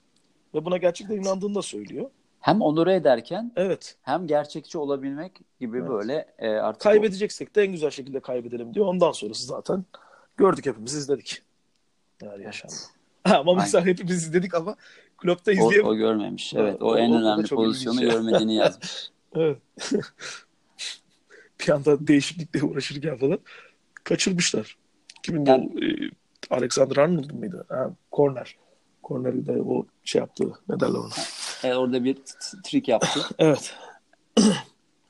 Ve 0.54 0.66
buna 0.66 0.78
gerçekten 0.78 1.16
inandığını 1.16 1.56
da 1.56 1.62
söylüyor. 1.62 2.10
Hem 2.40 2.62
onore 2.62 2.96
ederken 2.96 3.52
Evet. 3.56 3.96
hem 4.02 4.28
gerçekçi 4.28 4.78
olabilmek 4.78 5.32
gibi 5.60 5.78
Evet. 5.78 5.90
böyle 5.90 6.26
e, 6.40 6.50
artık 6.50 6.82
o- 6.82 6.84
Kaybedeceksek 6.84 7.56
de 7.56 7.64
en 7.64 7.72
güzel 7.72 7.90
şekilde 7.90 8.20
kaybedelim 8.20 8.74
diyor. 8.74 8.86
Ondan 8.86 9.12
sonrası 9.12 9.46
zaten 9.46 9.86
gördük 10.38 10.66
hepimiz 10.66 10.94
izledik. 10.94 11.42
Neler 12.22 12.40
yaşandı. 12.40 12.74
ama 13.26 13.54
mesela 13.54 13.86
hepimiz 13.86 14.16
izledik 14.24 14.54
ama 14.56 14.76
Klopp'ta 15.18 15.52
o, 15.52 15.54
izleyemedik. 15.54 15.86
o 15.86 15.96
görmemiş. 15.96 16.54
O- 16.56 16.60
Evet, 16.60 16.82
o, 16.82 16.86
o- 16.86 16.98
en 16.98 17.12
o 17.12 17.20
önemli 17.22 17.48
çok 17.48 17.58
pozisyonu 17.60 18.02
görmediğini 18.02 18.56
yazmış. 18.56 19.10
Evet. 19.36 19.58
bir 21.60 21.70
anda 21.70 22.08
değişiklikle 22.08 22.64
uğraşırken 22.64 23.18
falan 23.18 23.40
kaçırmışlar. 24.04 24.78
Kimin 25.24 25.46
Yani- 25.46 25.72
o, 25.76 25.80
e, 25.86 26.10
Alexander 26.60 26.98
Arnold 26.98 27.32
mıydı? 27.32 27.66
Ha, 27.70 27.92
corner. 28.12 28.56
Corner'i 29.10 29.46
de 29.46 29.62
o 29.62 29.86
şey 30.04 30.20
yaptı. 30.20 30.44
Ne 30.70 30.80
derler 30.80 31.00
ona? 31.00 31.10
E, 31.64 31.76
orada 31.76 32.04
bir 32.04 32.18
trik 32.64 32.88
yaptı. 32.88 33.20
Evet. 33.40 33.76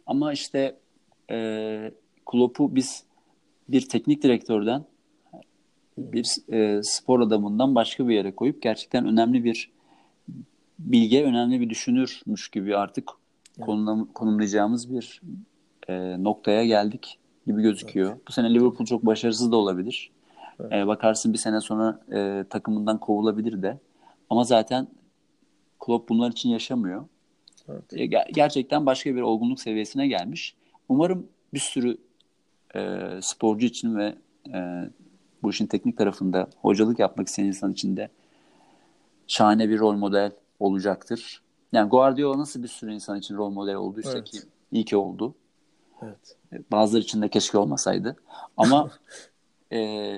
Ama 0.05 0.33
işte 0.33 0.77
e, 1.31 1.91
Klopp'u 2.25 2.75
biz 2.75 3.03
bir 3.69 3.89
teknik 3.89 4.23
direktörden 4.23 4.85
bir 5.97 6.53
e, 6.53 6.83
spor 6.83 7.19
adamından 7.19 7.75
başka 7.75 8.07
bir 8.07 8.15
yere 8.15 8.35
koyup 8.35 8.61
gerçekten 8.61 9.05
önemli 9.05 9.43
bir 9.43 9.71
bilge, 10.79 11.23
önemli 11.23 11.61
bir 11.61 11.69
düşünürmüş 11.69 12.49
gibi 12.49 12.77
artık 12.77 13.09
konumlam- 13.59 14.13
konumlayacağımız 14.13 14.93
bir 14.93 15.21
e, 15.87 16.23
noktaya 16.23 16.65
geldik 16.65 17.19
gibi 17.47 17.61
gözüküyor. 17.61 18.17
Bu 18.27 18.31
sene 18.31 18.53
Liverpool 18.53 18.85
çok 18.85 19.05
başarısız 19.05 19.51
da 19.51 19.55
olabilir. 19.55 20.11
Evet. 20.59 20.73
E, 20.73 20.87
bakarsın 20.87 21.33
bir 21.33 21.37
sene 21.37 21.61
sonra 21.61 22.01
e, 22.13 22.45
takımından 22.49 22.97
kovulabilir 22.97 23.61
de. 23.61 23.77
Ama 24.29 24.43
zaten 24.43 24.87
Klopp 25.79 26.09
bunlar 26.09 26.31
için 26.31 26.49
yaşamıyor. 26.49 27.05
Evet. 27.69 27.93
E, 27.93 28.05
ger- 28.05 28.31
gerçekten 28.31 28.85
başka 28.85 29.15
bir 29.15 29.21
olgunluk 29.21 29.59
seviyesine 29.59 30.07
gelmiş. 30.07 30.55
Umarım 30.89 31.27
bir 31.53 31.59
sürü 31.59 31.97
e, 32.75 32.99
sporcu 33.21 33.65
için 33.65 33.95
ve 33.97 34.15
e, 34.53 34.89
bu 35.43 35.49
işin 35.49 35.65
teknik 35.67 35.97
tarafında 35.97 36.49
hocalık 36.61 36.99
yapmak 36.99 37.27
isteyen 37.27 37.47
insan 37.47 37.71
için 37.73 37.97
de 37.97 38.09
şahane 39.27 39.69
bir 39.69 39.79
rol 39.79 39.93
model 39.95 40.31
olacaktır. 40.59 41.41
Yani 41.71 41.89
Guardiola 41.89 42.37
nasıl 42.39 42.63
bir 42.63 42.67
sürü 42.67 42.93
insan 42.93 43.19
için 43.19 43.35
rol 43.35 43.49
model 43.49 43.75
olduysa 43.75 44.11
Evet. 44.11 44.31
ki 44.31 44.39
iyi 44.71 44.85
ki 44.85 44.97
oldu. 44.97 45.35
Evet. 46.01 46.37
E, 46.53 46.57
Bazıları 46.71 47.03
için 47.03 47.21
de 47.21 47.29
keşke 47.29 47.57
olmasaydı. 47.57 48.15
Ama 48.57 48.91
e, 49.71 50.15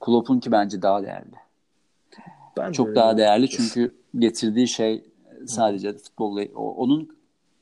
Klopp'un 0.00 0.40
ki 0.40 0.52
bence 0.52 0.82
daha 0.82 1.02
değerli. 1.02 1.45
Ben 2.56 2.72
Çok 2.72 2.88
de- 2.88 2.94
daha 2.94 3.16
değerli 3.18 3.48
çünkü 3.48 3.94
getirdiği 4.18 4.68
şey 4.68 5.04
sadece 5.46 5.92
futbolla 5.92 6.42
o- 6.54 6.74
onun 6.74 7.16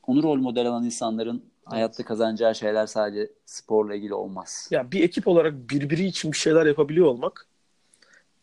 onu 0.07 0.23
rol 0.23 0.35
model 0.37 0.67
alan 0.67 0.83
insanların 0.85 1.43
hayatta 1.65 2.03
kazanacağı 2.05 2.55
şeyler 2.55 2.87
sadece 2.87 3.29
sporla 3.45 3.95
ilgili 3.95 4.13
olmaz. 4.13 4.67
Ya 4.71 4.91
bir 4.91 5.03
ekip 5.03 5.27
olarak 5.27 5.53
birbiri 5.69 6.05
için 6.05 6.31
bir 6.31 6.37
şeyler 6.37 6.65
yapabiliyor 6.65 7.07
olmak 7.07 7.47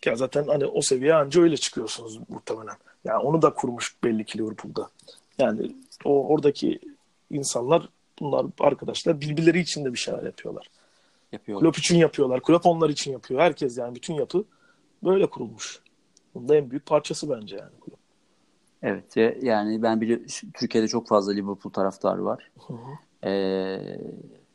ya 0.07 0.16
zaten 0.16 0.44
hani 0.46 0.66
o 0.66 0.80
seviyeye 0.82 1.14
anca 1.14 1.42
öyle 1.42 1.57
çıkıyorsunuz 1.57 2.20
muhtemelen. 2.28 2.76
Yani 3.05 3.18
onu 3.22 3.42
da 3.42 3.55
kurmuş 3.55 3.96
belli 4.05 4.24
ki 4.24 4.38
Liverpool'da. 4.38 4.88
Yani 5.38 5.76
o 6.05 6.28
oradaki 6.28 6.78
insanlar 7.30 7.88
bunlar 8.20 8.46
arkadaşlar 8.61 9.20
birbirleri 9.20 9.61
için 9.61 9.84
de 9.84 9.92
bir 9.92 9.98
şeyler 9.98 10.22
yapıyorlar. 10.22 10.66
Yapıyorlar. 11.32 11.64
Klopp 11.64 11.78
için 11.78 11.96
yapıyorlar. 11.96 12.42
Klopp 12.42 12.66
onlar 12.66 12.90
için 12.90 13.12
yapıyor. 13.12 13.40
Herkes 13.40 13.78
yani 13.78 13.94
bütün 13.94 14.14
yapı 14.14 14.44
böyle 15.05 15.26
kurulmuş. 15.26 15.80
Bunda 16.35 16.57
en 16.57 16.70
büyük 16.70 16.87
parçası 16.87 17.30
bence 17.30 17.57
yani. 17.57 17.72
Evet 18.83 19.16
ve 19.16 19.39
yani 19.43 19.83
ben 19.83 20.01
bili 20.01 20.26
Türkiye'de 20.55 20.89
çok 20.89 21.09
fazla 21.09 21.33
Liverpool 21.33 21.72
taraftarı 21.72 22.24
var. 22.24 22.51
Hı 22.66 22.72
hı. 22.72 23.28
Ee, 23.28 24.01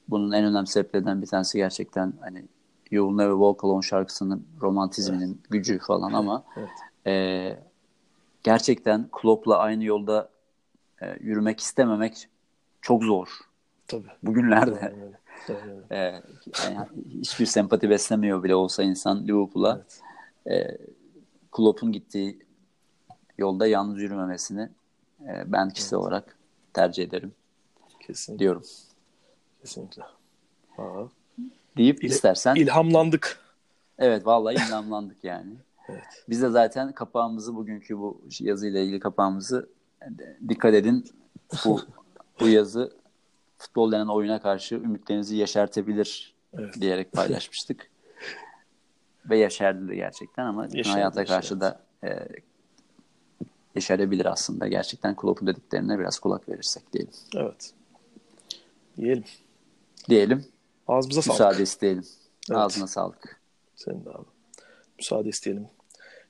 bunun 0.08 0.32
en 0.32 0.46
önemli 0.46 0.68
sebeplerinden 0.68 1.22
bir 1.22 1.28
tanesi 1.28 1.58
gerçekten 1.58 2.14
hani 2.22 2.46
You 2.92 3.10
Will 3.10 3.18
Never 3.18 3.34
Walk 3.34 3.64
Alone 3.64 3.82
şarkısının 3.82 4.48
romantizminin 4.62 5.42
gücü 5.50 5.80
falan 5.80 6.14
ama 6.14 6.44
Evet. 6.58 6.70
e, 7.08 7.60
gerçekten 8.44 9.10
Klopp'la 9.12 9.58
aynı 9.58 9.84
yolda 9.84 10.30
e, 11.02 11.18
yürümek 11.20 11.60
istememek 11.60 12.30
çok 12.82 13.04
zor 13.04 13.40
Tabii. 13.88 14.08
bugünlerde. 14.24 14.80
Aynen 14.80 15.02
öyle. 15.02 15.18
Öyle. 15.50 15.84
Ee, 15.92 16.22
yani 16.64 16.88
hiçbir 17.10 17.46
sempati 17.46 17.90
beslemiyor 17.90 18.44
bile 18.44 18.56
olsa 18.56 18.84
insan 18.84 19.28
Liverpool'a 19.28 19.76
Evet. 19.76 20.02
Klopp'un 21.58 21.92
gittiği 21.92 22.40
yolda 23.38 23.68
yalnız 23.68 24.02
yürümemesini 24.02 24.70
e, 25.28 25.44
ben 25.52 25.70
kişisel 25.70 26.00
olarak 26.00 26.38
tercih 26.74 27.04
ederim 27.04 27.32
Kesinlikle. 28.00 28.40
diyorum. 28.40 28.64
Kesinlikle. 29.62 30.04
Aa. 30.78 31.04
Deyip 31.78 32.04
İl- 32.04 32.08
istersen 32.10 32.56
İlhamlandık. 32.56 33.40
evet 34.00 34.26
vallahi 34.26 34.56
inanlandık 34.68 35.24
yani. 35.24 35.52
Evet. 35.90 36.24
Biz 36.30 36.42
de 36.42 36.50
zaten 36.50 36.92
kapağımızı 36.92 37.56
bugünkü 37.56 37.98
bu 37.98 38.22
yazıyla 38.40 38.80
ilgili 38.80 39.00
kapağımızı 39.00 39.70
e, 40.02 40.06
dikkat 40.50 40.74
edin 40.74 41.06
bu 41.66 41.82
bu 42.40 42.48
yazı 42.48 42.92
futbol 43.58 43.92
denen 43.92 44.08
oyuna 44.08 44.42
karşı 44.42 44.76
ümitlerinizi 44.76 45.36
yeşertebilir 45.36 46.34
Evet. 46.54 46.82
diyerek 46.82 47.12
paylaşmıştık. 47.12 47.90
Ve 49.30 49.38
yeşerdi 49.38 49.88
de 49.88 49.96
gerçekten 49.96 50.46
ama 50.46 50.64
Yeşerdi, 50.66 50.90
hayata 50.90 51.26
karşı 51.26 51.54
yeşerdi. 51.54 51.62
da 51.62 51.82
e, 52.04 52.28
yeşerebilir 53.76 54.26
aslında. 54.26 54.68
Gerçekten 54.68 55.16
Klopp'un 55.16 55.48
dediklerine 55.48 56.00
biraz 56.00 56.20
kulak 56.20 56.50
verirsek 56.50 56.94
diyelim. 56.94 57.14
Evet. 57.36 57.74
Diyelim. 58.98 59.24
Diyelim. 60.10 60.46
Ağzımıza 60.88 61.22
sağlık. 61.22 61.40
Müsaade 61.40 61.64
isteyelim. 61.64 62.04
Evet. 62.50 62.60
Ağzına 62.60 62.88
sağlık. 62.88 63.42
Senin 63.76 64.06
de 64.06 64.10
abi. 64.10 64.26
Müsaade 64.98 65.30
isteyelim. 65.30 65.68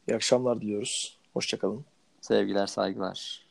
İyi 0.09 0.15
akşamlar 0.15 0.61
diliyoruz. 0.61 1.17
Hoşçakalın. 1.33 1.85
Sevgiler, 2.21 2.67
saygılar. 2.67 3.47